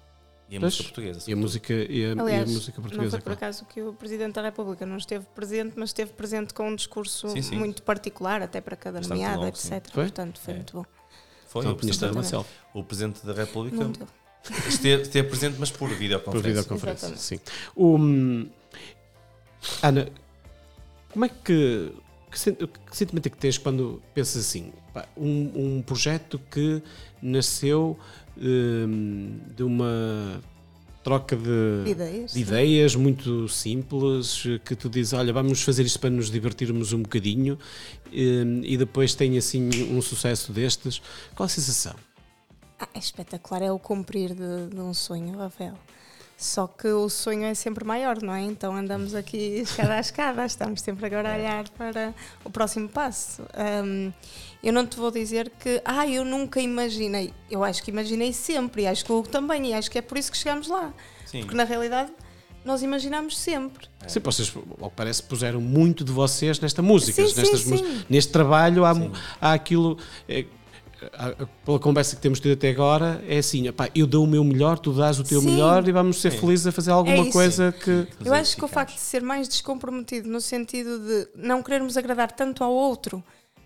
e 0.48 0.56
a 0.56 0.60
Pois, 0.60 0.74
música 0.74 0.84
portuguesa. 0.84 1.30
E 1.30 1.32
a 1.32 1.36
música, 1.36 1.72
e 1.72 1.76
a, 1.76 2.08
e 2.08 2.18
a 2.18 2.22
Aliás, 2.22 2.50
música 2.50 2.76
não 2.76 2.82
portuguesa. 2.82 3.10
foi 3.10 3.18
por 3.20 3.24
claro. 3.24 3.38
acaso 3.38 3.64
que 3.66 3.82
o 3.82 3.92
Presidente 3.94 4.34
da 4.34 4.42
República 4.42 4.84
não 4.86 4.96
esteve 4.96 5.24
presente, 5.34 5.72
mas 5.76 5.90
esteve 5.90 6.12
presente 6.12 6.52
com 6.54 6.68
um 6.68 6.76
discurso 6.76 7.28
Sim, 7.30 7.42
sim. 7.42 7.56
muito 7.56 7.82
particular, 7.82 8.42
até 8.42 8.60
para 8.60 8.76
cada 8.76 8.98
Bastante 8.98 9.18
nomeado, 9.18 9.40
longo, 9.42 9.48
etc. 9.48 9.90
Foi? 9.92 10.04
Portanto, 10.04 10.38
foi 10.40 10.52
É. 10.52 10.56
muito 10.56 10.72
bom. 10.76 10.84
Foi 11.48 11.62
Então, 11.62 11.72
o, 11.72 11.76
presidente, 11.76 12.36
o 12.74 12.84
Presidente 12.84 13.24
da 13.26 13.32
República 13.32 13.76
Não 13.76 13.92
esteve, 14.68 15.02
esteve 15.02 15.28
presente, 15.28 15.56
mas 15.58 15.70
por 15.70 15.88
Por 15.88 15.96
videoconferência. 15.96 16.50
videoconferência, 16.62 17.06
Exatamente. 17.06 17.22
sim. 17.22 17.40
O, 17.76 17.96
hum, 17.96 18.50
Ana, 19.82 20.08
como 21.12 21.24
é 21.24 21.28
que. 21.28 21.92
Que, 22.30 22.38
sen- 22.40 22.54
que 22.56 22.96
sentimento 22.96 23.26
é 23.26 23.30
que 23.30 23.36
tens 23.38 23.56
quando 23.58 24.02
pensas 24.12 24.44
assim? 24.44 24.72
um, 25.16 25.76
um 25.78 25.82
projeto 25.82 26.40
que 26.50 26.82
nasceu 27.22 27.98
hum, 28.36 29.38
de 29.54 29.62
uma 29.62 30.40
troca 31.02 31.36
de, 31.36 31.90
Ideias. 31.90 32.32
de 32.32 32.40
ideias 32.40 32.96
muito 32.96 33.46
simples, 33.46 34.44
que 34.64 34.74
tu 34.74 34.88
dizes, 34.88 35.12
olha, 35.12 35.32
vamos 35.34 35.60
fazer 35.62 35.82
isto 35.82 36.00
para 36.00 36.08
nos 36.08 36.30
divertirmos 36.30 36.94
um 36.94 37.02
bocadinho 37.02 37.58
hum, 38.10 38.62
e 38.64 38.76
depois 38.76 39.14
tem 39.14 39.36
assim 39.36 39.68
um 39.90 40.00
sucesso 40.00 40.52
destes. 40.52 41.02
Qual 41.34 41.44
a 41.44 41.48
sensação? 41.48 41.94
Ah, 42.78 42.88
é 42.94 42.98
espetacular, 42.98 43.62
é 43.62 43.70
o 43.70 43.78
cumprir 43.78 44.34
de, 44.34 44.74
de 44.74 44.80
um 44.80 44.94
sonho, 44.94 45.36
Rafael. 45.36 45.74
Só 46.36 46.66
que 46.66 46.88
o 46.88 47.08
sonho 47.08 47.44
é 47.44 47.54
sempre 47.54 47.84
maior, 47.84 48.20
não 48.20 48.34
é? 48.34 48.42
Então 48.42 48.74
andamos 48.74 49.14
aqui 49.14 49.60
escada 49.62 49.94
a 49.94 50.00
escada, 50.00 50.44
estamos 50.44 50.80
sempre 50.80 51.06
agora 51.06 51.32
a 51.32 51.36
olhar 51.36 51.68
para 51.70 52.14
o 52.44 52.50
próximo 52.50 52.88
passo. 52.88 53.42
Hum, 53.84 54.12
eu 54.62 54.72
não 54.72 54.86
te 54.86 54.96
vou 54.96 55.10
dizer 55.10 55.50
que, 55.60 55.80
ah, 55.84 56.06
eu 56.08 56.24
nunca 56.24 56.60
imaginei. 56.60 57.32
Eu 57.50 57.62
acho 57.62 57.82
que 57.82 57.90
imaginei 57.90 58.32
sempre, 58.32 58.82
e 58.82 58.86
acho 58.86 59.04
que 59.04 59.12
o 59.12 59.18
Hugo 59.18 59.28
também, 59.28 59.70
e 59.70 59.74
acho 59.74 59.90
que 59.90 59.98
é 59.98 60.02
por 60.02 60.18
isso 60.18 60.32
que 60.32 60.38
chegamos 60.38 60.68
lá. 60.68 60.92
Sim. 61.26 61.40
Porque 61.40 61.56
na 61.56 61.64
realidade 61.64 62.10
nós 62.64 62.82
imaginamos 62.82 63.36
sempre. 63.36 63.86
Sim, 64.06 64.20
vocês, 64.20 64.52
ao 64.80 64.88
que 64.90 64.96
parece, 64.96 65.22
puseram 65.22 65.60
muito 65.60 66.02
de 66.02 66.10
vocês 66.10 66.58
nesta 66.58 66.80
música, 66.80 67.22
Sim, 67.22 67.28
sim, 67.28 67.40
nestas 67.40 67.60
sim. 67.60 67.70
músicas. 67.70 68.06
neste 68.08 68.32
trabalho. 68.32 68.84
Há, 68.84 68.92
há 69.40 69.52
aquilo, 69.52 69.98
é, 70.28 70.46
pela 71.64 71.78
conversa 71.78 72.16
que 72.16 72.22
temos 72.22 72.40
tido 72.40 72.52
até 72.52 72.70
agora, 72.70 73.22
é 73.28 73.38
assim: 73.38 73.66
epá, 73.66 73.88
eu 73.94 74.06
dou 74.06 74.24
o 74.24 74.26
meu 74.26 74.42
melhor, 74.44 74.78
tu 74.78 74.92
dás 74.92 75.18
o 75.18 75.24
teu 75.24 75.40
Sim. 75.40 75.50
melhor 75.52 75.86
e 75.88 75.92
vamos 75.92 76.20
ser 76.20 76.32
Sim. 76.32 76.38
felizes 76.38 76.66
a 76.66 76.72
fazer 76.72 76.90
alguma 76.90 77.16
isso. 77.18 77.32
coisa 77.32 77.72
que. 77.72 78.06
Eu 78.24 78.32
acho 78.34 78.56
que 78.56 78.64
o 78.64 78.68
facto 78.68 78.94
de 78.94 79.00
ser 79.00 79.22
mais 79.22 79.48
descomprometido 79.48 80.28
no 80.28 80.40
sentido 80.40 80.98
de 81.00 81.28
não 81.34 81.62
querermos 81.62 81.96
agradar 81.96 82.30
tanto 82.32 82.62
ao 82.64 82.72
outro, 82.72 83.22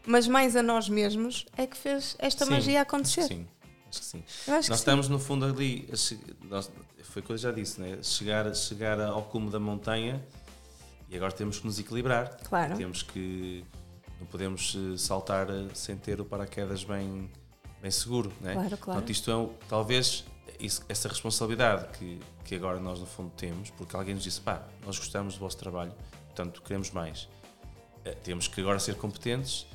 mas 0.06 0.26
mais 0.28 0.56
a 0.56 0.62
nós 0.62 0.88
mesmos, 0.88 1.46
é 1.56 1.66
que 1.66 1.76
fez 1.76 2.16
esta 2.18 2.44
Sim, 2.44 2.52
magia 2.52 2.80
acontecer. 2.82 3.22
sim. 3.24 3.46
Acho 3.90 4.00
que 4.00 4.06
sim. 4.06 4.18
Eu 4.46 4.54
acho 4.54 4.54
Nós 4.54 4.60
que 4.66 4.66
sim. 4.66 4.72
estamos, 4.74 5.08
no 5.08 5.18
fundo, 5.18 5.46
ali. 5.46 5.88
nós- 6.50 6.70
foi 7.04 7.22
o 7.22 7.24
que 7.24 7.32
eu 7.32 7.38
já 7.38 7.50
disse, 7.50 7.80
né? 7.80 7.98
chegar, 8.02 8.54
chegar 8.54 9.00
ao 9.00 9.22
cume 9.22 9.48
da 9.50 9.58
montanha 9.58 10.22
e 11.10 11.16
agora 11.16 11.32
temos 11.32 11.58
que 11.58 11.66
nos 11.66 11.78
equilibrar. 11.78 12.36
Claro. 12.48 12.76
Temos 12.76 13.02
que. 13.02 13.64
Não 14.20 14.26
podemos 14.26 14.76
eh, 14.76 14.96
saltar 14.96 15.48
eh, 15.50 15.68
sem 15.74 15.96
ter 15.96 16.20
o 16.20 16.24
paraquedas 16.24 16.82
bem, 16.84 17.30
bem 17.80 17.90
seguro. 17.90 18.32
Né? 18.40 18.52
Claro, 18.54 18.68
claro. 18.68 18.78
Portanto, 18.84 19.10
isto 19.10 19.30
é 19.30 19.36
um- 19.36 19.52
talvez 19.68 20.24
isso- 20.58 20.82
essa 20.88 21.08
responsabilidade 21.08 21.86
que, 21.98 22.20
que 22.44 22.54
agora 22.56 22.80
nós, 22.80 22.98
no 22.98 23.06
fundo, 23.06 23.30
temos, 23.36 23.70
porque 23.70 23.94
alguém 23.96 24.14
nos 24.14 24.24
disse: 24.24 24.40
pá, 24.40 24.62
nós 24.84 24.98
gostamos 24.98 25.34
do 25.34 25.40
vosso 25.40 25.56
trabalho, 25.56 25.92
portanto, 26.26 26.60
queremos 26.62 26.90
mais. 26.90 27.28
Eh, 28.04 28.12
Temos 28.24 28.48
que 28.48 28.60
agora 28.60 28.78
ser 28.78 28.96
competentes 28.96 29.66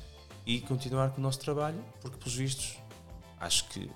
e 0.46 0.60
continuar 0.60 1.10
com 1.10 1.20
o 1.20 1.22
nosso 1.22 1.38
trabalho, 1.40 1.82
porque, 2.02 2.16
pelos 2.18 2.34
vistos, 2.34 2.76
acho 3.40 3.64
que. 3.68 3.90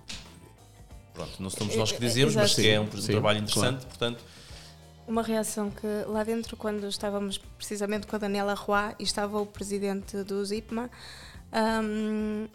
Pronto, 1.13 1.43
não 1.43 1.51
somos 1.51 1.75
nós 1.77 1.91
que 1.93 1.99
dizemos, 2.01 2.35
mas 2.35 2.55
que 2.55 2.69
é 2.69 2.81
um 2.81 2.91
Sim, 2.93 3.11
trabalho 3.13 3.39
interessante, 3.41 3.85
portanto, 3.87 4.23
Uma 5.09 5.23
reação 5.23 5.71
que 5.71 5.87
lá 6.07 6.23
dentro, 6.23 6.55
quando 6.55 6.87
estávamos 6.87 7.39
precisamente 7.39 8.07
com 8.07 8.15
a 8.15 8.19
Daniela 8.19 8.53
Roy 8.53 8.95
e 8.99 9.05
estava 9.05 9.41
o 9.41 9.47
presidente 9.47 10.23
do 10.23 10.45
ZIPMA, 10.45 10.91
hum, 11.83 12.47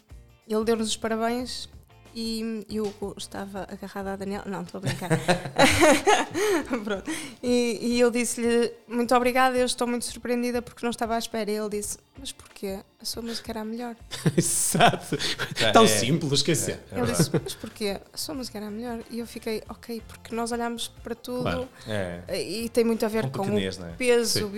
ele 0.47 0.63
deu-nos 0.63 0.89
os 0.89 0.95
parabéns 0.95 1.67
e, 2.16 2.66
e 2.70 2.80
o 2.80 2.88
Hugo 2.88 3.16
estava 3.18 3.68
agarrado 3.72 4.07
à 4.07 4.16
Daniela. 4.16 4.45
Não, 4.47 4.61
estou 4.61 4.80
a 4.80 4.82
brincar. 4.82 5.09
Pronto. 6.84 7.11
E, 7.41 7.80
e 7.82 7.99
eu 7.99 8.09
disse-lhe 8.11 8.72
muito 8.88 9.14
obrigada, 9.16 9.57
eu 9.57 9.66
estou 9.66 9.88
muito 9.88 10.05
surpreendida 10.05 10.61
porque 10.61 10.86
não 10.86 10.91
estava 10.91 11.16
à 11.16 11.18
espera. 11.20 11.49
E 11.51 11.55
ele 11.55 11.70
disse: 11.70 11.97
Mas 12.20 12.32
porquê? 12.32 12.80
A 13.01 13.05
sua 13.05 13.22
música 13.22 13.51
era 13.51 13.61
a 13.61 13.66
melhor. 13.66 13.95
Exato. 14.38 15.18
É, 15.61 15.72
Tão 15.72 15.84
é. 15.84 15.88
simples, 15.88 16.32
esquecer. 16.34 16.80
é 16.91 16.99
ele 16.99 17.11
disse: 17.11 17.30
Mas 17.34 17.53
porquê? 17.55 17.99
A 18.14 18.18
sua 18.18 18.36
música 18.36 18.57
era 18.57 18.68
a 18.68 18.72
melhor. 18.72 18.99
E 19.09 19.20
eu 19.20 19.28
fiquei: 19.28 19.61
Ok, 19.70 20.01
porque 20.07 20.36
nós 20.36 20.51
olhamos 20.51 20.88
para 21.03 21.16
tudo. 21.16 21.43
Claro. 21.43 21.68
É. 21.88 22.41
E 22.41 22.70
tem 22.70 22.84
muito 22.84 23.05
a 23.05 23.09
ver 23.09 23.30
Com 23.30 23.45
com, 23.45 23.55
o 23.55 23.59
é? 23.59 23.70
peso 23.97 24.49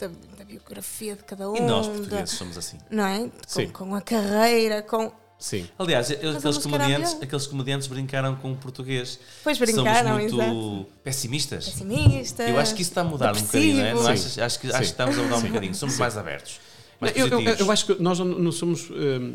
da, 0.00 0.08
da 0.38 0.44
biografia 0.44 1.16
de 1.16 1.24
cada 1.24 1.50
um, 1.50 1.56
E 1.56 1.60
nós, 1.60 1.86
da- 1.86 1.92
portugueses, 1.94 2.30
somos 2.36 2.58
assim. 2.58 2.78
não 2.90 3.06
é? 3.06 3.30
Com, 3.52 3.86
com 3.86 3.94
a 3.94 4.00
carreira, 4.00 4.82
com. 4.82 5.12
Sim. 5.44 5.68
Aliás, 5.78 6.10
aqueles 6.10 6.56
comediantes, 6.56 7.18
aqueles 7.20 7.46
comediantes 7.46 7.86
brincaram 7.86 8.34
com 8.36 8.52
o 8.52 8.56
português. 8.56 9.18
Pois 9.42 9.58
brincaram, 9.58 10.12
Somos 10.16 10.32
muito 10.32 10.40
exato. 10.42 10.86
pessimistas. 11.04 11.68
Pessimista. 11.68 12.42
Eu 12.44 12.58
acho 12.58 12.74
que 12.74 12.80
isso 12.80 12.90
está 12.92 13.02
a 13.02 13.04
mudar 13.04 13.36
um 13.36 13.40
bocadinho, 13.42 13.76
não 13.76 13.84
é? 13.84 13.92
Não 13.92 14.00
depressivo. 14.04 14.26
achas? 14.28 14.38
Acho, 14.38 14.58
que, 14.58 14.66
acho 14.68 14.78
que 14.78 14.84
estamos 14.86 15.18
a 15.18 15.22
mudar 15.22 15.36
um 15.36 15.42
bocadinho. 15.42 15.74
Somos 15.74 15.98
mais 15.98 16.16
abertos. 16.16 16.58
Mais 16.98 17.14
eu, 17.14 17.26
eu- 17.28 17.40
eu 17.42 17.70
acho 17.70 17.84
que 17.84 18.02
nós 18.02 18.18
não, 18.18 18.24
não 18.24 18.50
somos. 18.52 18.88
hum, 18.90 19.34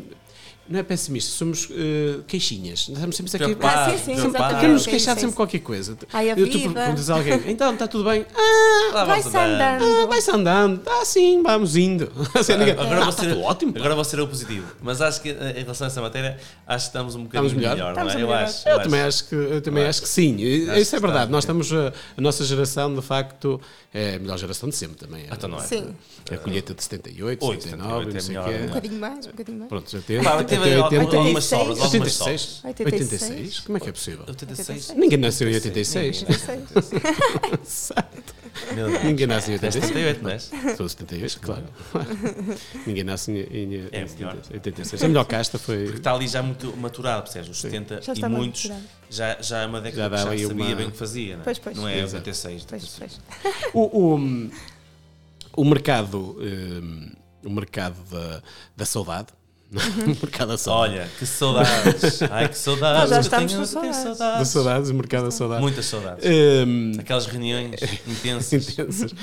não 0.70 0.78
é 0.78 0.84
pessimista, 0.84 1.32
somos 1.32 1.68
uh, 1.68 2.22
queixinhas. 2.28 2.88
Estamos 2.88 3.16
sempre 3.16 3.44
aqui. 3.44 3.56
Ah, 3.60 3.90
sim, 3.90 3.98
sim, 3.98 4.12
exatamente. 4.12 4.60
Queremos 4.60 4.86
queixar 4.86 5.18
sempre 5.18 5.34
qualquer 5.34 5.58
coisa. 5.58 5.98
Ai, 6.12 6.30
a 6.30 6.38
Eu, 6.38 6.48
tu 6.48 6.60
perguntas 6.72 7.10
a 7.10 7.14
alguém, 7.14 7.42
então 7.50 7.72
está 7.72 7.88
tudo 7.88 8.04
bem? 8.04 8.24
Ah, 8.94 9.04
vai-se 9.04 9.36
andando. 9.36 9.84
Ah, 9.84 10.06
vai-se 10.06 10.30
andando. 10.30 10.82
Ah, 10.86 11.04
sim, 11.04 11.42
vamos 11.42 11.74
indo. 11.74 12.12
Assim, 12.38 12.52
agora, 12.52 12.70
é. 12.70 13.12
ser 13.12 13.32
ah, 13.32 13.34
tá 13.34 13.40
ótimo. 13.40 13.72
Agora 13.76 13.96
vou 13.96 14.04
ser 14.04 14.20
o 14.20 14.28
positivo. 14.28 14.64
Mas 14.80 15.00
acho 15.00 15.20
que 15.20 15.30
eh, 15.30 15.54
em 15.56 15.62
relação 15.62 15.86
a 15.86 15.88
essa 15.88 16.00
matéria, 16.00 16.38
acho 16.64 16.84
que 16.84 16.88
estamos 16.88 17.16
um 17.16 17.24
bocadinho 17.24 17.48
estamos 17.48 17.52
melhor. 17.52 17.74
melhor 17.76 17.90
estamos 17.90 18.14
não 18.14 18.20
é? 18.20 18.22
Melhor. 18.22 18.40
Eu, 18.40 18.44
acho, 18.44 18.68
eu, 18.68 18.72
eu 18.72 18.82
também 18.82 19.00
acho 19.00 19.28
que, 19.28 19.34
eu 19.34 19.60
também 19.62 19.82
acho, 19.82 19.90
acho 19.90 20.02
que 20.02 20.08
sim. 20.08 20.34
Acho 20.34 20.44
Isso 20.80 20.96
é 20.96 20.98
que 21.00 21.04
é 21.04 21.08
verdade. 21.08 21.24
Está, 21.24 21.32
Nós 21.32 21.42
estamos, 21.42 21.72
eh, 21.72 21.92
a, 22.16 22.20
nossa 22.20 22.44
geração, 22.44 22.94
de 22.94 23.02
facto, 23.02 23.60
é 23.92 24.14
a 24.14 24.18
melhor 24.20 24.38
geração 24.38 24.68
de 24.68 24.76
sempre 24.76 24.98
também. 24.98 25.24
Ah, 25.28 25.34
então 25.34 25.50
não 25.50 25.58
é? 25.58 25.62
Sim. 25.62 25.96
É 26.30 26.36
a 26.36 26.38
colheita 26.38 26.74
de 26.74 26.84
78, 26.84 27.44
79, 27.44 28.10
é 28.10 28.14
não 28.14 28.20
sei 28.20 28.36
o. 28.36 28.40
Um 28.40 28.66
bocadinho 28.68 29.00
mais, 29.00 29.26
um 29.26 29.30
bocadinho 29.30 29.58
mais. 29.58 29.68
Pronto, 29.68 29.90
já 29.90 30.00
temos. 30.00 30.59
86, 30.60 31.44
sobras. 31.44 31.80
86? 31.80 32.60
86? 32.64 33.60
Como 33.60 33.78
é 33.78 33.80
que 33.80 33.88
é 33.88 33.92
possível? 33.92 34.24
86? 34.26 34.94
Ninguém 34.96 35.18
nasceu 35.18 35.48
em 35.48 35.54
86. 35.54 36.24
Ninguém 39.04 39.26
nasce 39.26 39.50
em 39.50 39.54
86. 39.54 40.50
Sou 40.76 40.88
78, 40.88 41.40
claro. 41.40 41.64
Ninguém 42.86 43.04
nasce 43.04 43.32
em 43.32 43.88
86. 44.52 45.02
É 45.02 45.04
A 45.04 45.08
melhor 45.08 45.24
casta 45.24 45.58
foi. 45.58 45.84
Porque 45.84 45.98
está 45.98 46.14
ali 46.14 46.28
já 46.28 46.42
muito 46.42 46.76
maturado, 46.76 47.22
percebes? 47.22 47.50
Os 47.50 47.60
70 47.60 48.00
e 48.16 48.28
muitos. 48.28 48.70
Já, 49.08 49.36
já 49.40 49.62
é 49.62 49.66
uma 49.66 49.80
década 49.80 50.16
já 50.16 50.30
que 50.30 50.38
já 50.38 50.48
sabia 50.48 50.76
bem 50.76 50.86
o 50.86 50.90
que 50.90 50.98
fazia, 50.98 51.34
não 51.34 51.42
é? 51.42 51.44
Pois, 51.44 51.58
pois. 51.58 51.76
Não 51.76 51.88
é 51.88 52.02
86. 52.02 52.66
O, 53.72 53.98
o, 53.98 54.16
hum, 54.16 54.50
o 55.56 55.64
mercado. 55.64 56.36
Um, 56.40 57.12
o 57.44 57.50
mercado 57.50 57.96
da, 58.10 58.42
da 58.76 58.84
saudade, 58.84 59.28
o 59.72 60.08
mercado 60.22 60.48
da 60.48 60.58
saudade. 60.58 60.94
Olha, 60.94 61.08
que 61.18 61.26
saudades. 61.26 62.22
Ai, 62.22 62.48
que 62.48 62.58
saudades. 62.58 63.00
Nós 63.00 63.10
já 63.10 63.20
estamos 63.20 63.52
tenho, 63.52 63.66
tenho 63.82 63.94
saudades. 63.94 64.38
Da 64.38 64.44
saudades, 64.44 64.90
o 64.90 64.94
mercado 64.94 65.24
da 65.24 65.30
saudade. 65.30 65.60
Muitas 65.62 65.86
saudades. 65.86 66.24
Hum, 66.26 66.92
Aquelas 66.98 67.26
reuniões 67.26 67.80
intensas. 68.06 68.68
intensas. 68.68 69.14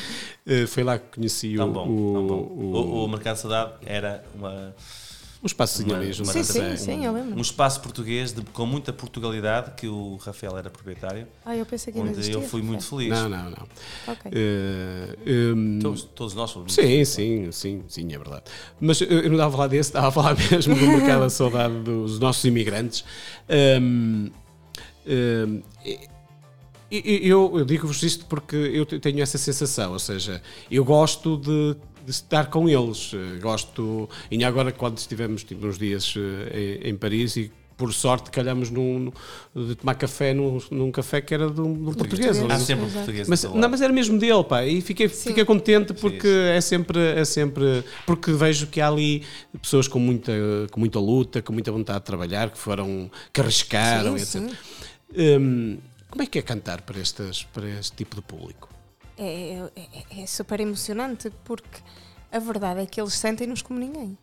Eh, 0.45 0.65
foi 0.67 0.83
lá 0.83 0.97
que 0.97 1.15
conheci 1.15 1.53
o, 1.55 1.57
Tão 1.57 1.71
bom, 1.71 1.87
o, 1.89 2.13
tão 2.13 2.27
bom. 2.27 2.33
o- 2.35 2.75
O, 2.75 3.05
o 3.05 3.07
Mercado 3.09 3.35
de 3.35 3.41
Saudade 3.41 3.71
era 3.85 4.23
uma, 4.35 4.73
um 5.43 5.45
espaçozinho 5.45 5.93
uma- 5.93 6.11
junto 6.11 6.27
uma- 6.27 6.33
Sim, 6.33 6.43
sim, 6.43 6.59
também. 6.59 6.77
sim, 6.77 7.05
eu 7.05 7.13
lembro. 7.13 7.38
um 7.38 7.41
espaço 7.41 7.79
português 7.81 8.33
de- 8.33 8.41
com 8.41 8.65
muita 8.65 8.91
Portugalidade, 8.91 9.71
que 9.75 9.88
o 9.88 10.15
Rafael 10.17 10.57
era 10.57 10.69
proprietário, 10.69 11.27
Ah, 11.45 11.55
eu 11.55 11.65
pensei 11.65 11.93
que 11.93 11.99
onde 11.99 12.11
existia. 12.11 12.33
eu 12.33 12.41
fui 12.41 12.61
muito 12.61 12.83
feliz. 12.83 13.09
Não, 13.09 13.29
não, 13.29 13.43
não. 13.51 13.67
Ok. 14.07 14.31
Eh, 14.33 15.53
hum, 15.55 15.79
Todos, 15.81 16.03
todos 16.03 16.33
nós 16.33 16.51
fomos 16.51 16.67
muito 16.67 16.75
Sim, 16.75 16.88
felizes. 16.88 17.13
sim, 17.13 17.51
sim, 17.51 17.83
sim, 17.88 18.13
é 18.13 18.17
verdade. 18.17 18.43
Mas 18.79 18.99
eu, 19.01 19.07
eu 19.07 19.23
não 19.29 19.33
estava 19.35 19.47
a 19.49 19.51
falar 19.51 19.67
desse, 19.67 19.89
estava 19.89 20.07
a 20.07 20.11
falar 20.11 20.35
mesmo 20.51 20.73
do 20.75 20.88
mercado 20.88 21.19
da 21.21 21.29
saudade 21.29 21.79
dos 21.81 22.19
nossos 22.19 22.43
imigrantes. 22.43 23.03
Hum, 23.81 24.29
hum, 25.07 25.61
e- 25.85 25.99
E- 26.89 27.25
e- 27.25 27.27
Eu, 27.27 27.51
eu 27.59 27.65
digo-vos 27.65 28.01
isto 28.01 28.25
porque 28.27 28.55
eu 28.55 28.85
te- 28.85 28.97
tenho 28.97 29.21
essa 29.21 29.38
sensação, 29.38 29.91
ou 29.91 29.99
seja, 29.99 30.41
eu 30.71 30.85
gosto 30.85 31.35
de, 31.35 31.75
de 32.08 32.12
estar 32.12 32.49
com 32.49 32.70
eles. 32.70 33.12
eh, 33.14 33.38
Gosto. 33.41 34.10
E 34.32 34.41
agora, 34.45 34.72
quando 34.72 34.97
estivemos 34.97 35.43
tipo, 35.43 35.68
uns 35.68 35.78
dias 35.78 36.14
eh, 36.18 36.80
em, 36.86 36.91
em 36.91 36.95
Paris 36.95 37.36
e 37.36 37.51
por 37.76 37.93
sorte 37.93 38.32
calhamos 38.32 38.70
num, 38.72 39.12
de 39.53 39.76
tomar 39.76 39.93
café 39.95 40.34
num, 40.34 40.58
num 40.72 40.89
café 40.89 41.20
que 41.20 41.34
era 41.34 41.49
de 41.51 41.60
um, 41.60 41.74
de 41.74 41.89
um 41.89 41.93
português. 41.93 42.39
Há 42.49 42.60
sempre 42.60 42.86
um 42.86 42.89
português 42.89 43.28
Mas, 43.28 43.43
não, 43.43 43.70
mas 43.70 43.82
era 43.82 43.91
mesmo 43.91 44.18
dele, 44.18 44.43
pá, 44.45 44.66
e 44.66 44.80
fiquei, 44.82 45.10
Sim. 45.10 45.30
fiquei 45.30 45.43
contente 45.43 45.93
porque 45.93 46.22
Fixe. 46.22 46.49
é 46.55 46.62
sempre, 46.62 46.99
é 46.99 47.26
sempre. 47.26 47.84
Porque 48.05 48.32
vejo 48.32 48.68
que 48.68 48.80
há 48.80 48.88
ali 48.88 49.22
pessoas 49.62 49.86
com 49.88 49.99
muita, 49.99 50.32
com 50.72 50.80
muita 50.80 50.97
luta, 50.97 51.41
com 51.41 51.51
muita 51.51 51.72
vontade 51.72 51.99
de 51.99 52.05
trabalhar, 52.05 52.49
que 52.51 52.58
foram, 52.58 53.12
que 53.34 53.41
arriscaram, 53.41 54.18
Sim, 54.18 54.39
etc. 54.45 54.49
sim. 54.49 55.38
Hum, 55.39 55.78
como 56.10 56.24
é 56.24 56.26
que 56.26 56.39
é 56.39 56.41
cantar 56.41 56.82
para, 56.82 56.99
estas, 56.99 57.43
para 57.43 57.70
este 57.70 57.95
tipo 57.97 58.16
de 58.16 58.22
público? 58.22 58.70
É, 59.18 59.70
é- 59.76 60.22
é 60.24 60.26
super 60.28 60.59
emocionante 60.59 61.32
porque 61.43 61.80
a 62.32 62.39
verdade 62.39 62.82
é 62.82 62.86
que 62.86 62.99
eles 63.01 63.13
sentem-nos 63.13 63.61
como 63.61 63.80
ninguém. 63.80 64.18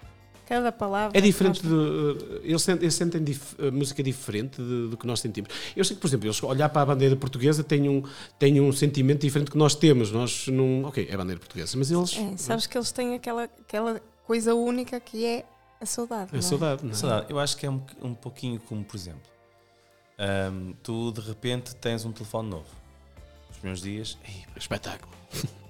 Cada 0.46 0.70
palavra. 0.70 1.16
É 1.16 1.22
diferente 1.22 1.62
de. 1.62 1.72
uh, 1.72 2.40
Eles 2.42 2.60
sentem, 2.62 2.84
eles 2.84 2.94
sentem 2.94 3.24
dif- 3.24 3.54
uh, 3.58 3.72
música 3.72 4.02
diferente 4.02 4.60
do 4.60 4.94
que 4.94 5.06
nós 5.06 5.20
sentimos. 5.20 5.48
Eu 5.74 5.82
sei 5.86 5.96
que, 5.96 6.02
por 6.02 6.06
exemplo, 6.06 6.26
eles 6.26 6.42
olhar 6.42 6.68
para 6.68 6.82
a 6.82 6.86
bandeira 6.86 7.16
portuguesa 7.16 7.64
têm 7.64 7.88
um, 7.88 8.02
têm 8.38 8.60
um 8.60 8.70
sentimento 8.70 9.22
diferente 9.22 9.50
que 9.50 9.56
nós 9.56 9.74
temos. 9.74 10.12
Nós 10.12 10.46
não. 10.48 10.84
Ok, 10.84 11.06
é 11.10 11.14
a 11.14 11.16
bandeira 11.16 11.40
portuguesa, 11.40 11.78
mas 11.78 11.90
eles. 11.90 12.14
É, 12.18 12.36
sabes 12.36 12.66
que 12.66 12.76
eles 12.76 12.92
têm 12.92 13.14
aquela, 13.14 13.44
aquela 13.44 14.02
coisa 14.26 14.54
única 14.54 15.00
que 15.00 15.24
é 15.24 15.46
a 15.80 15.86
saudade. 15.86 16.28
É 16.30 16.34
não 16.34 16.42
saudade, 16.42 16.84
não 16.84 16.90
é? 16.90 16.94
Saudade. 16.94 17.26
Eu 17.30 17.38
acho 17.38 17.56
que 17.56 17.64
é 17.64 17.70
um, 17.70 17.80
um 18.02 18.12
pouquinho 18.14 18.60
como, 18.60 18.84
por 18.84 18.96
exemplo, 18.96 19.22
tu 20.82 21.10
de 21.12 21.20
repente 21.22 21.74
tens 21.76 22.04
um 22.04 22.12
telefone 22.12 22.50
novo. 22.50 22.83
Primeiros 23.64 23.80
dias, 23.82 24.18
"Ei, 24.28 24.44
Espetáculo. 24.58 25.10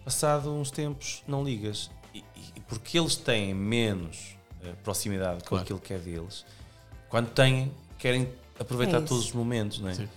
passado 0.04 0.52
uns 0.52 0.68
tempos, 0.72 1.22
não 1.28 1.44
ligas. 1.44 1.92
E, 2.12 2.24
e 2.56 2.60
porque 2.66 2.98
eles 2.98 3.14
têm 3.14 3.54
menos 3.54 4.36
eh, 4.64 4.72
proximidade 4.82 5.44
com 5.44 5.50
Claro. 5.50 5.62
aquilo 5.62 5.78
que 5.78 5.94
é 5.94 5.98
deles, 5.98 6.44
quando 7.08 7.30
têm, 7.30 7.70
querem 7.96 8.28
aproveitar 8.58 8.96
É 8.98 9.00
todos 9.02 9.26
os 9.26 9.32
momentos, 9.32 9.78
não 9.78 9.90
é? 9.90 9.94
Sim. 9.94 10.08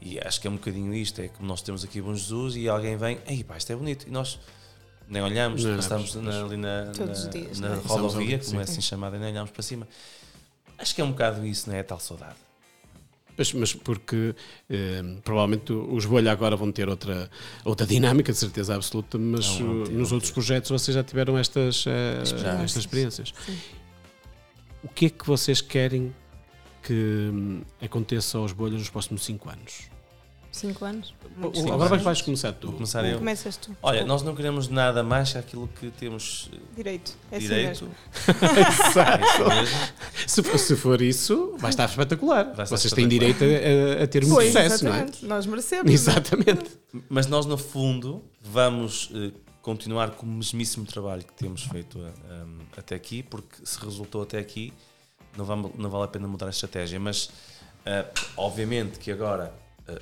E 0.00 0.20
acho 0.20 0.40
que 0.40 0.46
é 0.46 0.50
um 0.50 0.54
bocadinho 0.54 0.94
isto: 0.94 1.20
é 1.20 1.26
como 1.26 1.48
nós 1.48 1.60
temos 1.60 1.82
aqui 1.82 2.00
Bom 2.00 2.14
Jesus 2.14 2.54
e 2.54 2.68
alguém 2.68 2.96
vem, 2.96 3.18
ei 3.26 3.42
pá, 3.42 3.56
isto 3.56 3.72
é 3.72 3.74
bonito. 3.74 4.06
E 4.06 4.12
nós 4.12 4.38
nem 5.08 5.20
olhamos, 5.20 5.64
Não 5.64 5.74
passamos 5.74 6.14
olhamos, 6.14 6.34
na- 6.36 6.44
ali 6.46 6.56
na, 6.56 6.84
na- 6.84 7.28
dias, 7.30 7.58
na 7.58 7.68
não 7.70 7.74
é? 7.74 7.78
Rodovia, 7.80 8.38
como 8.38 8.60
é 8.60 8.64
sim. 8.64 8.72
assim 8.74 8.80
chamada, 8.80 9.16
e 9.16 9.18
nem 9.18 9.30
olhamos 9.32 9.50
para 9.50 9.62
cima. 9.64 9.88
Acho 10.78 10.94
que 10.94 11.00
é 11.00 11.04
um 11.04 11.10
bocado 11.10 11.44
isso, 11.44 11.68
não 11.68 11.74
é? 11.76 11.80
A 11.80 11.84
tal 11.84 11.98
saudade. 11.98 12.36
Mas, 13.36 13.52
mas 13.52 13.72
porque 13.72 14.34
eh, 14.70 15.02
provavelmente 15.24 15.72
os 15.72 16.06
Bolha 16.06 16.30
agora 16.30 16.54
vão 16.56 16.70
ter 16.70 16.88
outra, 16.88 17.28
outra 17.64 17.86
dinâmica, 17.86 18.32
de 18.32 18.38
certeza 18.38 18.74
absoluta, 18.74 19.18
mas 19.18 19.58
Não, 19.58 19.82
uh, 19.82 19.84
ter, 19.84 19.92
nos 19.92 20.12
outros 20.12 20.30
projetos 20.30 20.70
vocês 20.70 20.94
já 20.94 21.02
tiveram 21.02 21.36
estas, 21.36 21.84
eh, 21.86 22.22
Experiências. 22.22 22.64
estas 22.64 22.82
experiências. 22.82 23.34
Sim. 23.44 23.58
O 24.82 24.88
que 24.88 25.06
é 25.06 25.10
que 25.10 25.26
vocês 25.26 25.60
querem 25.60 26.14
que 26.82 26.92
hum, 27.32 27.62
aconteça 27.80 28.38
aos 28.38 28.52
Bolhas 28.52 28.78
nos 28.78 28.90
próximos 28.90 29.24
5 29.24 29.50
anos? 29.50 29.93
Cinco 30.54 30.84
anos. 30.84 31.12
O- 31.36 31.40
Muitos 31.40 31.60
agora 31.62 31.78
vais, 31.78 31.92
anos. 31.92 32.04
vais 32.04 32.22
começar 32.22 32.52
tu. 32.52 32.68
Vou 32.68 32.76
começar 32.76 33.04
eu. 33.04 33.18
Começas 33.18 33.56
tu. 33.56 33.76
Olha, 33.82 33.94
Desculpa. 33.98 34.06
nós 34.14 34.22
não 34.22 34.34
queremos 34.36 34.68
nada 34.68 35.02
mais 35.02 35.32
que 35.32 35.38
aquilo 35.38 35.68
que 35.80 35.90
temos 35.90 36.48
eh, 36.52 36.58
Direito. 36.76 37.16
É 37.32 37.36
assim 37.38 37.46
direito. 37.48 37.88
É 38.96 39.54
mesmo. 39.60 39.78
Se, 40.28 40.42
for- 40.44 40.58
se 40.58 40.76
for 40.76 41.02
isso, 41.02 41.56
vai 41.58 41.70
estar 41.70 41.86
espetacular. 41.86 42.44
Vai 42.54 42.64
estar 42.64 42.76
vocês 42.76 42.92
têm 42.92 43.08
direito 43.08 43.42
a, 43.42 44.04
a- 44.04 44.06
ter 44.06 44.24
muito 44.24 44.46
sucesso, 44.46 44.84
não 44.84 44.94
é? 44.94 45.06
Nós 45.22 45.44
merecemos. 45.46 45.90
Exatamente. 45.92 46.70
Mas 47.08 47.26
nós, 47.26 47.46
no 47.46 47.58
fundo, 47.58 48.22
vamos 48.40 49.10
eh, 49.12 49.32
continuar 49.60 50.12
com 50.12 50.24
o 50.24 50.28
mesmíssimo 50.28 50.84
trabalho 50.86 51.24
que 51.24 51.32
temos 51.32 51.64
feito 51.64 51.98
eh, 51.98 52.44
um, 52.44 52.58
até 52.76 52.94
aqui, 52.94 53.24
porque 53.24 53.56
se 53.64 53.78
resultou 53.84 54.22
até 54.22 54.38
aqui, 54.38 54.72
não, 55.36 55.44
vamos, 55.44 55.72
não 55.76 55.90
vale 55.90 56.04
a 56.04 56.08
pena 56.08 56.28
mudar 56.28 56.46
a 56.46 56.50
estratégia. 56.50 57.00
Mas, 57.00 57.28
eh, 57.84 58.06
obviamente, 58.36 59.00
que 59.00 59.10
agora 59.10 59.52
eh, 59.88 60.00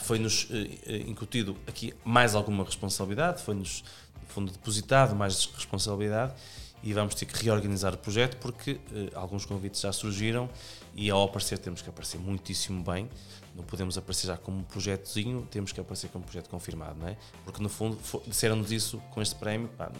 foi-nos 0.00 0.48
eh, 0.50 0.78
eh, 0.86 0.96
incutido 1.08 1.56
aqui 1.66 1.94
mais 2.04 2.34
alguma 2.34 2.64
responsabilidade, 2.64 3.42
foi-nos, 3.42 3.82
no 4.20 4.26
fundo, 4.28 4.52
depositado 4.52 5.14
mais 5.14 5.46
responsabilidade 5.46 6.34
e 6.82 6.92
vamos 6.92 7.14
ter 7.14 7.26
que 7.26 7.42
reorganizar 7.44 7.94
o 7.94 7.98
projeto 7.98 8.36
porque 8.36 8.78
eh, 8.92 9.10
alguns 9.14 9.44
convites 9.44 9.80
já 9.80 9.92
surgiram 9.92 10.48
e 10.94 11.10
ao 11.10 11.24
aparecer 11.24 11.58
temos 11.58 11.82
que 11.82 11.88
aparecer 11.88 12.18
muitíssimo 12.18 12.82
bem. 12.84 13.08
Não 13.54 13.64
podemos 13.64 13.96
aparecer 13.96 14.26
já 14.26 14.36
como 14.36 14.58
um 14.58 14.62
projetozinho, 14.62 15.46
temos 15.50 15.72
que 15.72 15.80
aparecer 15.80 16.08
como 16.10 16.22
um 16.22 16.26
projeto 16.26 16.48
confirmado, 16.50 16.98
não 16.98 17.08
é? 17.08 17.16
Porque 17.42 17.62
no 17.62 17.68
fundo 17.68 17.98
disseram-nos 18.26 18.70
isso 18.70 18.98
com 19.10 19.22
este 19.22 19.34
prémio, 19.34 19.68
pá, 19.68 19.90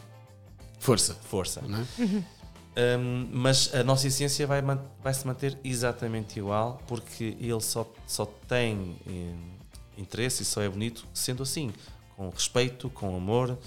Força. 0.79 1.14
força. 1.14 1.62
Não 1.62 1.81
é? 1.81 1.87
Um, 2.79 3.29
mas 3.33 3.74
a 3.74 3.83
nossa 3.83 4.07
essência 4.07 4.47
vai, 4.47 4.61
vai 5.03 5.14
se 5.14 5.27
manter 5.27 5.59
exatamente 5.64 6.39
igual, 6.39 6.81
porque 6.87 7.37
ele 7.41 7.61
só, 7.62 7.91
só 8.07 8.27
tem 8.47 8.97
eh, 9.09 9.35
interesse 9.97 10.43
e 10.43 10.45
só 10.45 10.61
é 10.61 10.68
bonito 10.68 11.07
sendo 11.14 11.43
assim, 11.43 11.72
com 12.16 12.29
respeito, 12.29 12.91
com 12.91 13.16
amor, 13.16 13.59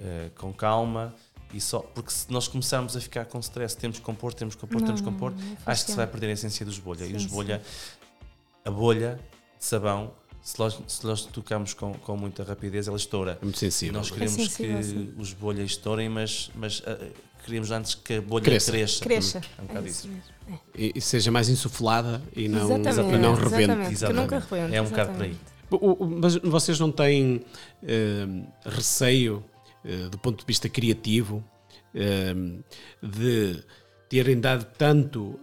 eh, 0.00 0.30
com 0.36 0.52
calma. 0.52 1.14
E 1.54 1.60
só, 1.60 1.78
porque 1.78 2.10
se 2.10 2.26
nós 2.28 2.48
começarmos 2.48 2.96
a 2.96 3.00
ficar 3.00 3.24
com 3.26 3.38
stress, 3.38 3.76
temos 3.76 3.98
que 4.00 4.04
compor, 4.04 4.34
temos 4.34 4.56
que 4.56 4.60
compor, 4.60 4.82
temos 4.82 5.00
que 5.00 5.06
Não, 5.06 5.12
compor, 5.12 5.30
não 5.30 5.56
acho 5.64 5.84
que 5.84 5.92
se 5.92 5.96
vai 5.96 6.06
perder 6.08 6.26
a 6.26 6.32
essência 6.32 6.66
dos 6.66 6.80
bolha. 6.80 7.04
e 7.04 7.10
Sim, 7.10 7.16
os 7.16 7.22
sim. 7.22 7.28
bolha, 7.28 7.62
a 8.64 8.70
bolha 8.70 9.20
de 9.56 9.64
sabão, 9.64 10.12
se 10.42 10.58
nós, 10.58 10.76
se 10.88 11.06
nós 11.06 11.22
tocamos 11.24 11.72
com, 11.72 11.94
com 11.94 12.16
muita 12.16 12.42
rapidez, 12.42 12.88
ela 12.88 12.96
estoura. 12.96 13.38
É 13.40 13.44
muito 13.44 13.56
E 13.56 13.58
sensível. 13.60 13.94
nós 13.94 14.08
não 14.10 14.16
é? 14.16 14.18
queremos 14.18 14.42
sensível, 14.42 14.76
que 14.78 14.82
sim. 14.84 15.14
os 15.16 15.32
bolhas 15.32 15.70
estourem, 15.70 16.08
mas, 16.08 16.50
mas 16.56 16.82
ah, 16.84 16.98
queremos 17.46 17.70
antes 17.70 17.94
que 17.94 18.14
a 18.14 18.20
bolha 18.20 18.44
Cresça. 18.44 18.70
cresça. 18.72 19.02
Cresça. 19.04 19.40
É 19.58 19.62
um 19.62 19.66
bocado 19.66 19.86
É 19.86 19.90
isso. 19.90 20.08
isso. 20.08 20.32
É. 20.48 20.54
E, 20.82 20.92
e 20.96 21.00
seja 21.00 21.30
mais 21.30 21.48
insuflada 21.48 22.22
e 22.34 22.48
não, 22.48 22.64
Exatamente, 22.78 23.18
não 23.18 23.34
rebente. 23.34 23.62
exatamente. 23.62 23.92
Exatamente. 23.92 24.28
Que 24.28 24.34
nunca 24.34 24.46
rebente. 24.56 24.74
É 24.76 24.82
um 24.82 24.84
bocado 24.84 25.12
por 25.14 25.22
aí. 25.22 25.36
Mas 26.20 26.36
vocês 26.36 26.78
não 26.78 26.92
têm 26.92 27.40
eh, 27.82 28.26
receio, 28.64 29.42
eh, 29.84 30.08
do 30.10 30.18
ponto 30.18 30.40
de 30.40 30.46
vista 30.46 30.68
criativo, 30.68 31.42
eh, 31.94 32.34
de 33.02 33.64
terem 34.08 34.38
dado 34.38 34.64
tanto, 34.78 35.38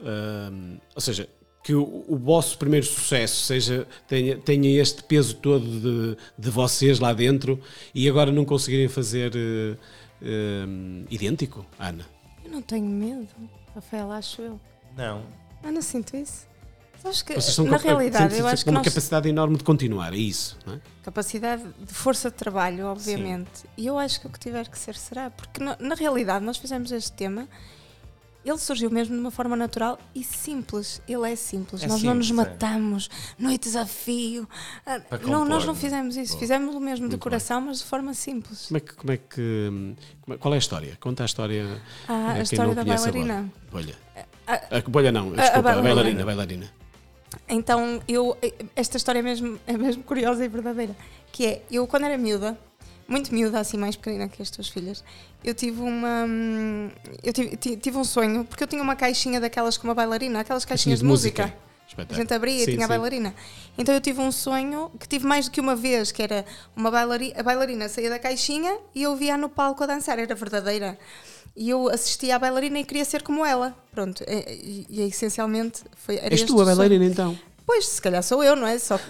ou 0.96 1.02
seja, 1.02 1.28
que 1.64 1.74
o, 1.74 2.04
o 2.08 2.18
vosso 2.18 2.58
primeiro 2.58 2.86
sucesso 2.86 3.42
seja, 3.46 3.88
tenha, 4.08 4.38
tenha 4.38 4.82
este 4.82 5.02
peso 5.04 5.36
todo 5.36 5.66
de, 5.66 6.18
de 6.38 6.50
vocês 6.50 7.00
lá 7.00 7.14
dentro 7.14 7.60
e 7.96 8.08
agora 8.10 8.32
não 8.32 8.44
conseguirem 8.46 8.88
fazer 8.90 9.32
eh, 9.36 9.78
eh, 10.24 11.06
idêntico, 11.10 11.66
Ana? 11.78 12.06
Eu 12.44 12.52
não 12.52 12.62
tenho 12.62 12.86
medo, 12.86 13.28
Rafael, 13.76 14.12
acho 14.12 14.42
eu. 14.42 14.60
Não. 14.96 15.24
Eu 15.64 15.72
não 15.72 15.82
sinto 15.82 16.16
isso. 16.16 16.48
Sabes 17.02 17.22
que, 17.22 17.34
Vocês 17.34 17.54
são 17.54 17.66
na 17.66 17.76
realidade, 17.76 18.38
eu 18.38 18.48
acho 18.48 18.64
com 18.64 18.70
que 18.70 18.76
uma 18.76 18.80
nós... 18.80 18.88
capacidade 18.88 19.28
enorme 19.28 19.58
de 19.58 19.64
continuar, 19.66 20.14
é 20.14 20.18
isso, 20.18 20.58
não 20.66 20.76
é? 20.76 20.82
Capacidade 21.04 21.62
de 21.62 21.94
força 21.94 22.32
de 22.32 22.38
trabalho, 22.38 22.86
obviamente. 22.86 23.66
E 23.76 23.86
eu 23.86 23.98
acho 23.98 24.22
que 24.22 24.28
o 24.28 24.30
que 24.30 24.40
tiver 24.40 24.70
que 24.70 24.80
ser 24.80 24.96
será. 24.96 25.30
Porque 25.30 25.62
na, 25.62 25.76
na 25.82 25.96
realidade 25.96 26.46
nós 26.46 26.56
fizemos 26.56 26.94
este 26.94 27.12
tema, 27.12 27.50
ele 28.46 28.58
surgiu 28.58 28.90
mesmo 28.90 29.16
de 29.16 29.22
uma 29.22 29.32
forma 29.32 29.56
natural 29.56 29.98
e 30.14 30.24
simples. 30.24 31.02
Ele 31.08 31.32
é 31.32 31.36
simples. 31.36 31.84
É 31.84 31.88
nós 31.88 32.02
não 32.04 32.14
nos 32.16 32.28
simples, 32.28 32.48
é. 32.48 32.52
matamos, 32.52 33.10
noite 33.40 33.78
a 33.78 33.86
fio. 33.86 34.48
Ah, 34.86 35.00
Para 35.00 35.20
Não, 35.20 35.40
nós 35.46 35.60
compor, 35.64 35.66
não 35.68 35.76
fizemos 35.76 36.18
isso. 36.18 36.38
Fizemos 36.38 36.76
o 36.76 36.80
mesmo 36.80 37.08
de 37.10 37.18
coração, 37.18 37.62
mas 37.62 37.80
de 37.80 37.86
forma 37.86 38.14
simples. 38.14 38.66
Como 38.68 38.78
é 38.78 38.82
que, 38.82 38.94
como 38.96 39.12
é 39.12 39.18
que 39.18 39.74
é- 40.32 40.38
qual 40.38 40.54
é 40.54 40.58
a 40.58 40.60
história? 40.60 40.98
Conta 41.00 41.24
a 41.24 41.26
história. 41.26 41.82
Ah, 42.08 42.34
eh, 42.36 42.40
a 42.40 42.44
história 42.44 42.76
da 42.76 42.84
conhece 42.84 43.10
a 43.10 43.12
bailarina. 43.12 43.52
Bolha. 43.72 43.96
A- 44.46 44.78
A 44.78 44.82
bolha 44.90 45.12
não, 45.12 45.30
a 45.34 45.36
desculpa, 45.36 45.58
a 45.60 45.62
bailarina. 45.62 45.84
bailarina, 45.96 46.22
a 46.22 46.26
bailarina. 46.26 46.74
Então, 47.48 48.02
eu, 48.08 48.38
esta 48.76 48.98
história 48.98 49.20
é 49.20 49.22
mesmo, 49.22 49.60
é 49.66 49.76
mesmo 49.78 50.04
curiosa 50.04 50.44
e 50.46 50.48
verdadeira. 50.48 50.96
Que 51.32 51.46
é, 51.48 51.62
eu 51.72 51.88
quando 51.88 52.04
era 52.04 52.18
miúda, 52.18 52.58
muito 53.08 53.34
miúda, 53.34 53.60
assim 53.60 53.78
mais 53.78 53.96
pequenina 53.96 54.28
que 54.28 54.42
as 54.42 54.50
tuas 54.50 54.68
filhas, 54.70 55.04
eu 55.44 55.54
tive 55.54 55.82
uma. 55.82 56.26
hum, 56.28 56.90
Eu 57.24 57.34
tive, 57.34 57.56
ti- 57.58 57.78
tive 57.78 57.98
um 57.98 58.04
sonho, 58.04 58.46
porque 58.46 58.64
eu 58.64 58.68
tinha 58.68 58.82
uma 58.82 58.96
caixinha 58.96 59.40
daquelas 59.40 59.78
com 59.78 59.88
uma 59.88 59.94
bailarina, 59.96 60.40
aquelas 60.40 60.66
caixinhas 60.66 61.00
de 61.00 61.06
música. 61.06 61.46
A 61.46 61.86
Espetáculo. 61.86 62.16
gente 62.20 62.34
abria 62.34 62.64
e 62.64 62.66
tinha 62.66 62.78
a 62.80 62.82
sim. 62.82 62.88
bailarina. 62.88 63.36
Então 63.78 63.94
eu 63.94 64.02
tive 64.02 64.20
um 64.22 64.32
sonho 64.32 64.90
que 65.00 65.08
tive 65.08 65.26
mais 65.28 65.46
do 65.46 65.52
que 65.52 65.60
uma 65.62 65.76
vez, 65.76 66.12
que 66.12 66.24
era 66.24 66.44
uma 66.76 66.90
bailarina, 66.90 67.40
a 67.40 67.44
bailarina 67.44 67.90
saía 67.90 68.10
da 68.10 68.18
caixinha 68.18 68.78
e 68.96 69.04
eu 69.04 69.16
via 69.16 69.38
no 69.38 69.48
palco 69.50 69.84
a 69.84 69.86
dançar, 69.88 70.18
era 70.18 70.34
verdadeira. 70.34 70.98
E 71.56 71.70
eu 71.70 71.88
assistia 71.90 72.38
à 72.38 72.40
bailarina 72.40 72.80
e 72.80 72.84
queria 72.86 73.06
ser 73.06 73.22
como 73.22 73.46
ela. 73.46 73.78
Pronto, 73.92 74.24
e, 74.28 74.86
e- 74.90 75.02
e 75.02 75.02
essencialmente 75.08 75.84
foi. 75.96 76.16
Era 76.18 76.34
És 76.34 76.42
tu 76.42 76.54
a 76.54 76.56
o 76.56 76.58
sonho. 76.60 76.66
bailarina 76.68 77.06
então? 77.06 77.38
Pois, 77.66 77.86
se 77.88 78.02
calhar 78.02 78.24
sou 78.24 78.44
eu, 78.44 78.56
não 78.56 78.66
é? 78.68 78.80
Só 78.80 78.98
que 78.98 79.04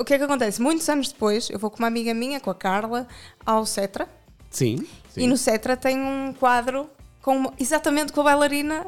o 0.00 0.04
que 0.04 0.14
é 0.14 0.18
que 0.18 0.24
acontece? 0.24 0.60
Muitos 0.62 0.88
anos 0.88 1.08
depois, 1.12 1.50
eu 1.50 1.58
vou 1.58 1.70
com 1.70 1.78
uma 1.78 1.88
amiga 1.88 2.12
minha, 2.14 2.38
com 2.40 2.50
a 2.50 2.54
Carla, 2.54 3.06
ao 3.44 3.64
Cetra, 3.66 4.08
Sim. 4.50 4.78
sim. 5.10 5.22
e 5.22 5.26
no 5.26 5.36
Cetra 5.36 5.76
tem 5.76 5.98
um 5.98 6.32
quadro 6.32 6.88
com 7.20 7.36
uma- 7.36 7.52
exatamente 7.58 8.12
com 8.12 8.20
a 8.20 8.24
bailarina, 8.24 8.86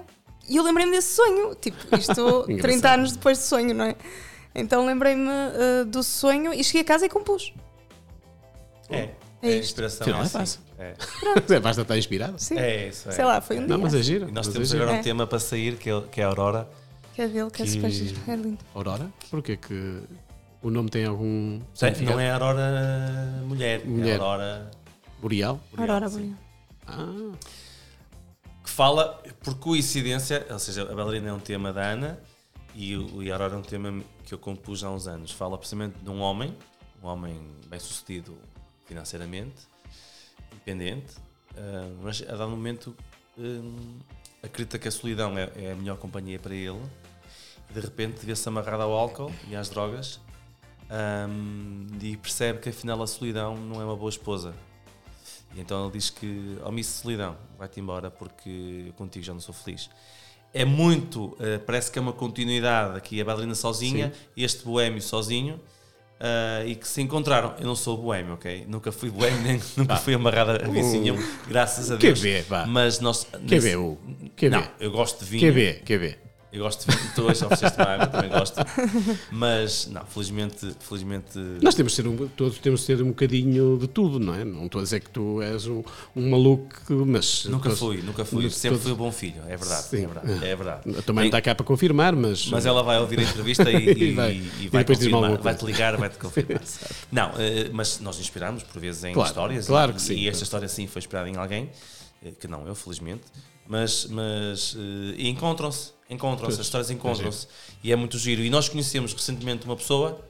e 0.49 0.57
eu 0.57 0.63
lembrei-me 0.63 0.93
desse 0.93 1.15
sonho, 1.15 1.55
tipo, 1.55 1.79
isto 1.97 2.43
30 2.45 2.53
Engraçado. 2.53 2.99
anos 2.99 3.13
depois 3.13 3.39
de 3.39 3.45
sonho, 3.45 3.75
não 3.75 3.85
é? 3.87 3.97
Então 4.55 4.85
lembrei-me 4.87 5.29
uh, 5.29 5.85
do 5.87 6.03
sonho 6.03 6.53
e 6.53 6.63
cheguei 6.63 6.83
a 6.83 6.85
casa 6.85 7.07
e 7.07 7.09
compus. 7.09 7.53
É, 8.89 9.11
É 9.43 9.51
é 9.53 9.59
inspiração. 9.59 10.03
Afinal, 10.03 10.21
é 10.21 10.25
assim. 10.25 10.39
fácil. 10.39 10.61
É, 10.79 10.95
É, 11.55 11.61
Basta 11.61 11.83
estar 11.83 11.97
inspirado. 11.99 12.35
Sim. 12.39 12.59
é 12.59 12.89
isso. 12.89 13.09
É. 13.09 13.13
Sei 13.13 13.25
lá, 13.25 13.41
foi 13.41 13.57
um 13.59 13.61
Não, 13.63 13.67
dia. 13.69 13.79
mas 13.79 13.95
é 13.95 14.03
giro. 14.03 14.29
E 14.29 14.33
nós 14.33 14.47
mas 14.47 14.55
temos 14.55 14.69
é 14.69 14.73
giro. 14.73 14.83
agora 14.85 14.97
um 14.97 15.01
É. 15.01 15.03
tema 15.03 15.27
para 15.27 15.39
sair 15.39 15.77
que 15.77 15.91
é, 15.91 16.01
que 16.11 16.21
é 16.21 16.25
a 16.25 16.29
Aurora. 16.29 16.69
Que 17.15 17.23
é 17.23 17.29
Que- 17.51 17.67
super 17.67 17.91
giro. 17.91 18.21
É 18.29 18.37
lindo. 18.37 18.59
Aurora? 18.75 19.09
Porquê 19.31 19.57
que 19.57 20.01
o 20.65 20.71
nome 20.71 20.89
tem 20.89 21.05
algum 21.05 21.61
Não 22.03 22.19
é 22.19 22.31
a 22.31 22.35
Aurora 22.35 23.43
mulher, 23.47 23.85
Mulher. 23.85 24.09
é 24.09 24.12
a 24.15 24.25
Aurora 24.25 24.71
Boreal? 25.21 25.61
Aurora 25.77 26.09
sim. 26.09 26.35
Boreal. 26.87 27.33
Ah, 27.35 27.39
que 28.65 28.71
fala, 28.71 29.23
por 29.43 29.59
coincidência, 29.59 30.47
ou 30.51 30.59
seja, 30.59 30.83
a 30.91 30.95
bailarina 30.95 31.29
é 31.29 31.33
um 31.33 31.39
tema 31.39 31.71
da 31.71 31.83
Ana 31.83 32.19
e, 32.75 32.97
o, 32.97 33.23
e 33.23 33.31
a 33.31 33.35
Aurora 33.35 33.55
é 33.55 33.59
um 33.59 33.62
tema 33.62 34.03
que 34.25 34.33
eu 34.33 34.39
compus 34.39 34.83
há 34.83 34.91
uns 34.91 35.07
anos. 35.07 35.31
Fala 35.31 35.59
precisamente 35.59 35.99
de 36.03 36.09
um 36.09 36.21
homem, 36.21 36.57
um 37.03 37.09
homem 37.09 37.39
bem 37.69 37.79
sucedido 37.79 38.35
financeiramente, 38.87 39.69
independente, 40.51 41.15
ah, 41.59 41.91
mas 42.03 42.23
a 42.23 42.37
dado 42.37 42.49
momento 42.49 42.97
hum, 43.37 43.99
acredita 44.43 44.79
que 44.79 44.89
a 44.89 44.91
solidão 44.91 45.37
é, 45.37 45.51
é 45.57 45.73
a 45.73 45.77
melhor 45.77 45.99
companhia 45.99 46.39
para 46.39 46.55
ele 46.55 46.81
e 47.69 47.75
de 47.75 47.81
repente 47.81 48.25
vê-se 48.25 48.49
amarrado 48.49 48.83
ao 48.83 48.93
álcool 48.93 49.31
e 49.49 49.55
às 49.55 49.69
drogas 49.69 50.21
hum, 50.91 51.87
e 52.01 52.16
percebe 52.16 52.59
que 52.61 52.68
afinal 52.68 53.03
a 53.03 53.07
solidão 53.07 53.57
não 53.57 53.80
é 53.80 53.85
uma 53.85 53.97
boa 53.97 54.11
esposa. 54.11 54.55
E 55.55 55.61
então 55.61 55.85
ele 55.85 55.93
diz 55.93 56.11
que, 56.11 56.59
oh 56.64 56.70
Miss 56.72 56.87
Solidão, 56.89 57.37
vai-te 57.59 57.80
embora 57.80 58.11
porque 58.11 58.93
contigo 58.97 59.24
já 59.24 59.32
não 59.32 59.41
sou 59.41 59.55
feliz. 59.55 59.89
É 60.53 60.64
muito, 60.64 61.37
eh, 61.41 61.59
parece 61.59 61.91
que 61.91 61.99
é 61.99 62.03
uma 62.03 62.12
continuidade 62.12 62.97
aqui, 62.97 63.20
a 63.20 63.24
bailarina 63.24 63.55
sozinha 63.55 64.12
e 64.37 64.45
este 64.45 64.64
boémio 64.64 65.01
sozinho, 65.03 65.61
eh, 66.20 66.64
e 66.68 66.74
que 66.76 66.87
se 66.87 67.01
encontraram. 67.03 67.55
Eu 67.59 67.66
não 67.66 67.74
sou 67.76 67.97
boémio, 67.97 68.35
ok? 68.35 68.64
Nunca 68.68 68.91
fui 68.93 69.11
boémio, 69.11 69.41
nem 69.43 69.61
nunca 69.76 69.97
fui 69.97 70.14
amarrada 70.14 70.64
a 70.64 70.68
vício 70.68 71.01
nenhum, 71.01 71.16
graças 71.49 71.91
a 71.91 71.95
Uh. 71.95 71.99
Que 71.99 72.07
Deus. 72.07 72.20
vê, 72.20 72.43
vá. 72.43 72.66
Mas 72.66 72.99
nós. 73.01 73.26
Que 73.47 73.59
vê, 73.59 73.76
Hugo? 73.76 74.01
Que 74.37 74.49
Não, 74.49 74.61
vê? 74.61 74.68
eu 74.80 74.91
gosto 74.93 75.24
de 75.24 75.30
vinho. 75.30 75.41
Que 75.41 75.51
vê? 75.51 75.72
Que 75.74 75.99
vê? 75.99 76.18
Eu 76.55 76.63
gosto 76.63 76.89
de 76.89 76.97
vinho. 76.97 77.11
Tu 77.15 77.23
hoje 77.23 77.45
ofereceste 77.45 77.81
água, 77.83 78.07
também 78.07 78.31
gosto. 78.31 78.57
Mas, 79.31 79.87
não, 79.89 80.05
felizmente. 80.07 80.75
felizmente 80.81 81.39
Nós 81.61 81.75
temos 81.75 81.93
de 81.93 81.97
ser 81.97 82.07
um, 82.07 82.29
todos 82.29 82.59
temos 82.59 82.81
de 82.81 82.87
ser 82.87 83.03
um 83.03 83.09
bocadinho 83.09 83.77
de 83.79 83.89
tudo, 83.89 84.21
não 84.21 84.35
é? 84.35 84.45
Não 84.45 84.67
estou 84.67 84.81
a 84.81 84.85
dizer 84.85 85.01
que 85.01 85.11
tu 85.11 85.43
és 85.43 85.67
um, 85.67 85.83
um 86.15 86.31
maluco, 86.31 86.73
mas. 87.07 87.45
Nunca 87.47 87.65
todos- 87.65 87.79
fui, 87.79 87.97
nunca 88.03 88.25
fui. 88.25 88.49
Sempre 88.51 88.79
todos- 88.79 88.83
fui 88.85 88.93
um 88.93 88.97
bom 88.97 89.11
filho, 89.13 89.43
é 89.49 89.57
verdade. 89.57 89.83
Sim. 89.89 90.05
É 90.05 90.07
verdade. 90.07 90.45
É 90.45 90.57
verdade. 90.57 91.03
Também 91.03 91.25
não 91.25 91.27
está 91.27 91.43
cá 91.43 91.55
para 91.55 91.67
confirmar, 91.67 92.15
mas. 92.15 92.47
Mas 92.47 92.67
ela 92.67 92.83
vai 92.83 92.99
ouvir 93.01 93.19
a 93.19 93.23
entrevista 93.23 93.71
e, 93.71 93.75
E 94.11 94.13
vai- 94.13 94.33
e 94.33 94.65
e 94.65 94.69
vai 94.69 94.85
confirmar, 94.85 95.37
vai-te 95.39 95.65
ligar, 95.65 95.97
vai-te 95.97 96.19
confirmar. 96.19 96.61
não, 97.11 97.33
eh, 97.39 97.69
mas 97.73 97.99
nós 98.01 98.19
inspiramos 98.21 98.63
por 98.63 98.81
vezes 98.81 99.03
em 99.05 99.13
Claro, 99.13 99.29
histórias 99.29 99.67
claro 99.67 99.91
e, 99.93 99.95
que 99.95 100.03
sim. 100.03 100.15
e 100.15 100.29
esta 100.29 100.45
história 100.45 100.69
sim 100.69 100.87
foi 100.87 101.01
inspirada 101.01 101.29
em 101.29 101.37
alguém, 101.37 101.71
eh, 102.25 102.31
que 102.39 102.47
não 102.47 102.67
eu, 102.67 102.75
felizmente, 102.75 103.23
mas, 103.67 104.07
mas 104.07 104.77
e 105.17 105.29
encontram-se, 105.29 105.93
encontram-se, 106.11 106.61
as 106.61 106.67
histórias 106.67 106.91
encontram-se 106.91 107.47
e 107.83 107.93
é 107.93 107.97
muito 107.97 108.19
giro. 108.19 108.43
E 108.43 108.51
nós 108.51 108.69
conhecemos 108.69 109.12
recentemente 109.12 109.65
uma 109.65 109.77
pessoa 109.77 110.21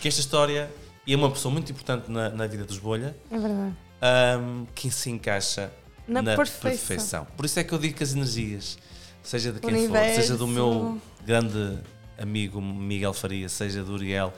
que 0.00 0.08
esta 0.08 0.20
história 0.20 0.70
e 1.06 1.12
é 1.12 1.16
uma 1.16 1.30
pessoa 1.30 1.52
muito 1.52 1.70
importante 1.72 2.10
na, 2.10 2.28
na 2.30 2.46
vida 2.46 2.64
dos 2.64 2.78
Bolha, 2.78 3.16
É 3.30 3.38
verdade. 3.38 3.76
ahm, 4.00 4.64
que 4.74 4.90
se 4.90 5.10
encaixa 5.10 5.72
Na 6.06 6.22
na, 6.22 6.36
perfeição. 6.36 6.70
perfeição. 6.70 7.26
Por 7.36 7.44
isso 7.46 7.58
é 7.58 7.64
que 7.64 7.72
eu 7.72 7.78
digo 7.78 7.94
que 7.94 8.02
as 8.02 8.12
energias, 8.12 8.78
seja 9.22 9.52
de 9.52 9.60
quem 9.60 9.70
Universo. 9.70 10.14
for, 10.14 10.20
seja 10.22 10.36
do 10.36 10.46
meu 10.46 10.98
grande 11.24 11.78
amigo 12.18 12.60
Miguel 12.60 13.12
Faria, 13.14 13.48
seja 13.48 13.82
do 13.82 13.92
Uriel, 13.94 14.32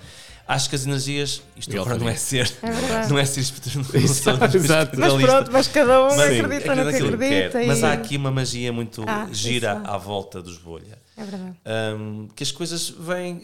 acho 0.47 0.69
que 0.69 0.75
as 0.77 0.85
energias, 0.87 1.43
isto 1.57 1.79
agora 1.81 1.99
não 1.99 2.09
é 2.09 2.17
ser, 2.17 2.53
É 2.63 3.09
não 3.09 3.19
é 3.19 3.25
ser 3.25 3.41
espiritual, 3.41 3.85
não 3.85 3.85
sou 3.85 4.01
Exato. 4.01 4.51
Mas 4.51 4.61
espiritualista, 4.61 5.27
pronto, 5.33 5.53
mas 5.53 5.69
cada 5.69 6.03
um 6.03 6.07
mas 6.17 6.21
acredita 6.21 6.75
no 6.75 6.83
que 6.83 6.85
naquilo 6.91 7.09
que 7.09 7.15
acredita. 7.25 7.59
quer. 7.59 7.67
Mas 7.67 7.79
e- 7.81 7.85
há 7.85 7.93
aqui 7.93 8.17
uma 8.17 8.31
magia 8.31 8.73
muito 8.73 9.05
Ah, 9.07 9.29
gira 9.33 9.81
isso. 9.83 9.91
à 9.91 9.97
volta 9.99 10.43
dos 10.43 10.59
bolha. 10.59 10.99
É 11.17 11.25
verdade. 11.25 11.57
Ahm, 11.65 12.29
que 12.35 12.43
as 12.43 12.51
coisas 12.51 12.89
vêm, 12.91 13.43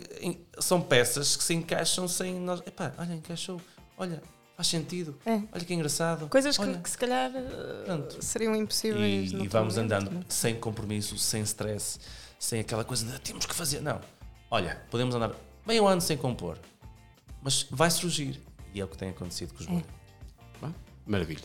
são 0.58 0.80
peças 0.80 1.36
que 1.36 1.44
se 1.44 1.54
encaixam 1.54 2.08
sem 2.08 2.34
nós. 2.40 2.60
Epá, 2.66 2.92
olha, 2.98 3.14
encaixou, 3.14 3.60
olha, 3.98 4.22
faz 4.56 4.68
sentido, 4.68 5.14
É. 5.26 5.40
olha 5.52 5.64
que 5.64 5.74
engraçado. 5.74 6.28
Coisas 6.28 6.56
que, 6.56 6.78
que 6.78 6.90
se 6.90 6.96
calhar 6.98 7.30
uh, 7.30 7.84
Pronto. 7.84 8.16
seriam 8.24 8.56
impossíveis. 8.56 9.32
E, 9.32 9.36
e 9.36 9.48
vamos 9.48 9.76
momento, 9.76 9.92
andando 9.94 10.10
não 10.12 10.20
é? 10.20 10.24
sem 10.28 10.54
compromisso, 10.56 11.16
sem 11.18 11.42
stress, 11.42 11.98
sem 12.38 12.60
aquela 12.60 12.84
coisa 12.84 13.04
de 13.06 13.18
temos 13.20 13.44
que 13.46 13.54
fazer. 13.54 13.80
Não. 13.82 14.00
Olha, 14.50 14.80
podemos 14.90 15.14
andar 15.14 15.32
meio 15.66 15.86
ano 15.86 16.00
sem 16.00 16.16
compor, 16.16 16.56
mas 17.42 17.66
vai 17.70 17.90
surgir. 17.90 18.40
E 18.74 18.80
é 18.80 18.84
o 18.84 18.88
que 18.88 18.96
tem 18.98 19.10
acontecido 19.10 19.54
com 19.54 19.60
os. 19.62 19.82
Pá, 20.60 20.70
Maravilha. 21.06 21.40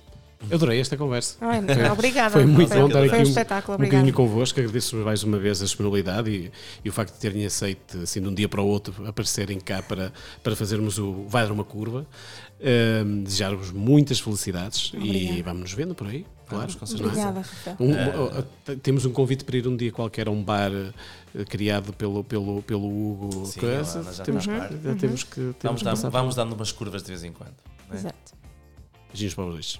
Eu 0.49 0.57
adorei 0.57 0.77
esta 0.77 0.97
conversa. 0.97 1.37
Ai, 1.39 1.61
Foi- 1.65 1.89
obrigada. 1.89 2.31
Foi 2.31 2.45
muito 2.45 2.67
Foi- 2.67 2.77
bom 2.81 2.87
estar 2.87 3.03
aqui 3.03 3.15
um 3.15 3.19
um, 3.19 3.21
espetáculo, 3.21 3.77
um 3.77 3.81
bocadinho 3.85 4.13
convosco. 4.13 4.59
Agradeço 4.59 4.97
mais 4.97 5.23
uma 5.23 5.37
vez 5.37 5.61
a 5.61 5.63
disponibilidade 5.65 6.29
e, 6.29 6.51
e 6.83 6.89
o 6.89 6.91
facto 6.91 7.13
de 7.13 7.19
terem 7.21 7.45
aceito, 7.45 7.99
assim, 7.99 8.21
de 8.21 8.27
um 8.27 8.33
dia 8.33 8.49
para 8.49 8.61
o 8.61 8.67
outro, 8.67 9.07
aparecerem 9.07 9.57
cá 9.57 9.81
para, 9.81 10.11
para 10.43 10.53
fazermos 10.53 10.97
o 10.99 11.25
Vai 11.29 11.45
Dar 11.45 11.53
uma 11.53 11.63
Curva. 11.63 12.05
Ahm, 12.61 13.23
Desejar-vos 13.23 13.71
muitas 13.71 14.19
felicidades 14.19 14.91
e 14.93 14.97
Obrigada. 14.97 15.43
vamos 15.43 15.61
nos 15.61 15.73
vendo 15.73 15.95
por 15.95 16.07
aí. 16.07 16.25
Claro, 16.53 16.67
Vamos, 16.71 16.75
com 16.75 16.85
certeza. 16.85 17.09
Obrigada, 17.09 17.39
Rafael. 17.41 17.77
Um- 17.79 17.91
uh, 17.93 18.39
uh, 18.71 18.75
temos 18.77 19.05
um 19.05 19.11
convite 19.11 19.43
para 19.43 19.57
ir 19.57 19.67
um 19.67 19.75
dia 19.75 19.91
qualquer 19.91 20.27
a 20.27 20.31
um 20.31 20.43
bar 20.43 20.71
uh, 20.71 21.45
criado 21.49 21.93
pelo, 21.93 22.23
pelo, 22.23 22.61
pelo 22.63 22.85
Hugo. 22.87 23.45
Sim, 23.45 23.59
Coisa. 23.59 24.03
já 24.13 24.23
temos, 24.23 24.45
faz 24.45 24.67
que, 24.67 24.73
parte. 24.75 24.99
temos 24.99 25.23
que 25.23 25.35
temos 25.35 25.55
Vamos, 25.63 25.81
que 25.81 25.89
passar 25.89 26.09
vamos 26.09 26.35
dando 26.35 26.53
umas 26.53 26.71
curvas 26.71 27.01
de 27.03 27.09
vez 27.09 27.23
em 27.23 27.31
quando. 27.31 27.53
não 27.89 27.95
é? 27.95 27.99
Exato. 27.99 28.33
beijinhos 29.11 29.33
para 29.35 29.45
os 29.45 29.53
dois. 29.53 29.79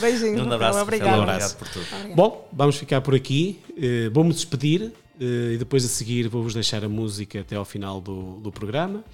Beijinho. 0.00 0.44
Um 0.46 0.52
abraço, 0.52 0.78
Obrigada. 0.80 1.10
Rafael, 1.10 1.20
Um 1.20 1.22
abraço. 1.22 1.54
obrigado 1.54 1.58
por 1.58 1.68
tudo. 1.68 1.86
Obrigada. 1.94 2.14
Bom, 2.14 2.48
vamos 2.52 2.76
ficar 2.76 3.00
por 3.00 3.14
aqui. 3.14 3.60
Uh, 3.70 4.10
Vou-me 4.12 4.32
despedir 4.32 4.82
uh, 5.20 5.52
e 5.52 5.56
depois 5.58 5.84
a 5.84 5.88
seguir 5.88 6.28
vou-vos 6.28 6.54
deixar 6.54 6.84
a 6.84 6.88
música 6.88 7.40
até 7.40 7.56
ao 7.56 7.64
final 7.64 8.00
do, 8.00 8.40
do 8.40 8.50
programa. 8.52 9.04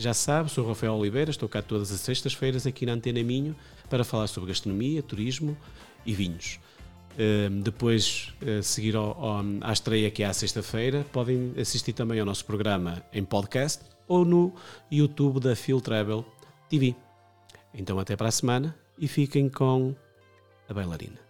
Já 0.00 0.14
sabe, 0.14 0.48
sou 0.48 0.64
Rafael 0.64 0.94
Oliveira, 0.94 1.28
estou 1.30 1.48
cá 1.48 1.60
todas 1.60 1.90
as 1.90 2.00
sextas-feiras 2.00 2.64
aqui 2.68 2.86
na 2.86 2.92
Antena 2.92 3.20
Minho 3.20 3.56
para 3.90 4.04
falar 4.04 4.28
sobre 4.28 4.48
gastronomia, 4.50 5.02
turismo 5.02 5.56
e 6.04 6.12
vinhos. 6.14 6.58
Depois, 7.64 8.32
uh, 8.42 8.62
seguir 8.62 8.94
ao, 8.94 9.10
ao, 9.20 9.44
à 9.62 9.72
estreia 9.72 10.08
que 10.08 10.22
é 10.22 10.26
à 10.26 10.32
sexta-feira, 10.32 11.04
podem 11.12 11.52
assistir 11.60 11.92
também 11.92 12.20
ao 12.20 12.26
nosso 12.26 12.44
programa 12.44 13.02
em 13.12 13.24
podcast 13.24 13.84
ou 14.06 14.24
no 14.24 14.54
YouTube 14.90 15.40
da 15.40 15.56
Phil 15.56 15.80
Travel 15.80 16.24
TV. 16.68 16.94
Então, 17.74 17.98
até 17.98 18.16
para 18.16 18.28
a 18.28 18.32
semana 18.32 18.74
e 18.96 19.08
fiquem 19.08 19.48
com 19.48 19.94
a 20.68 20.74
bailarina. 20.74 21.27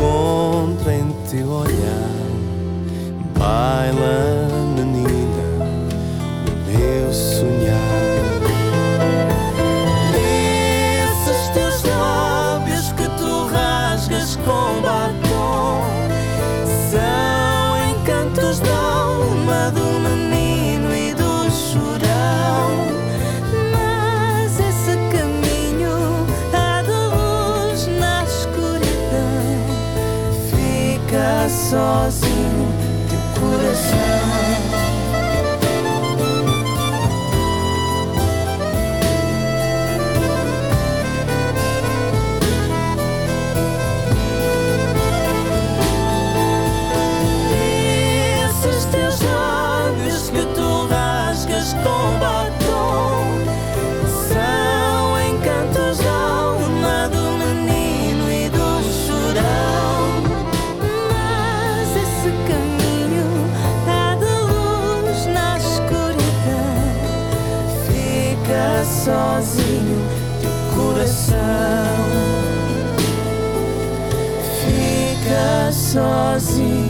O 0.00 0.48
encontra 0.68 0.94
em 0.94 1.12
teu 1.30 1.48
olhar. 1.50 2.10
Baila, 3.36 4.57
sozinho 75.92 76.87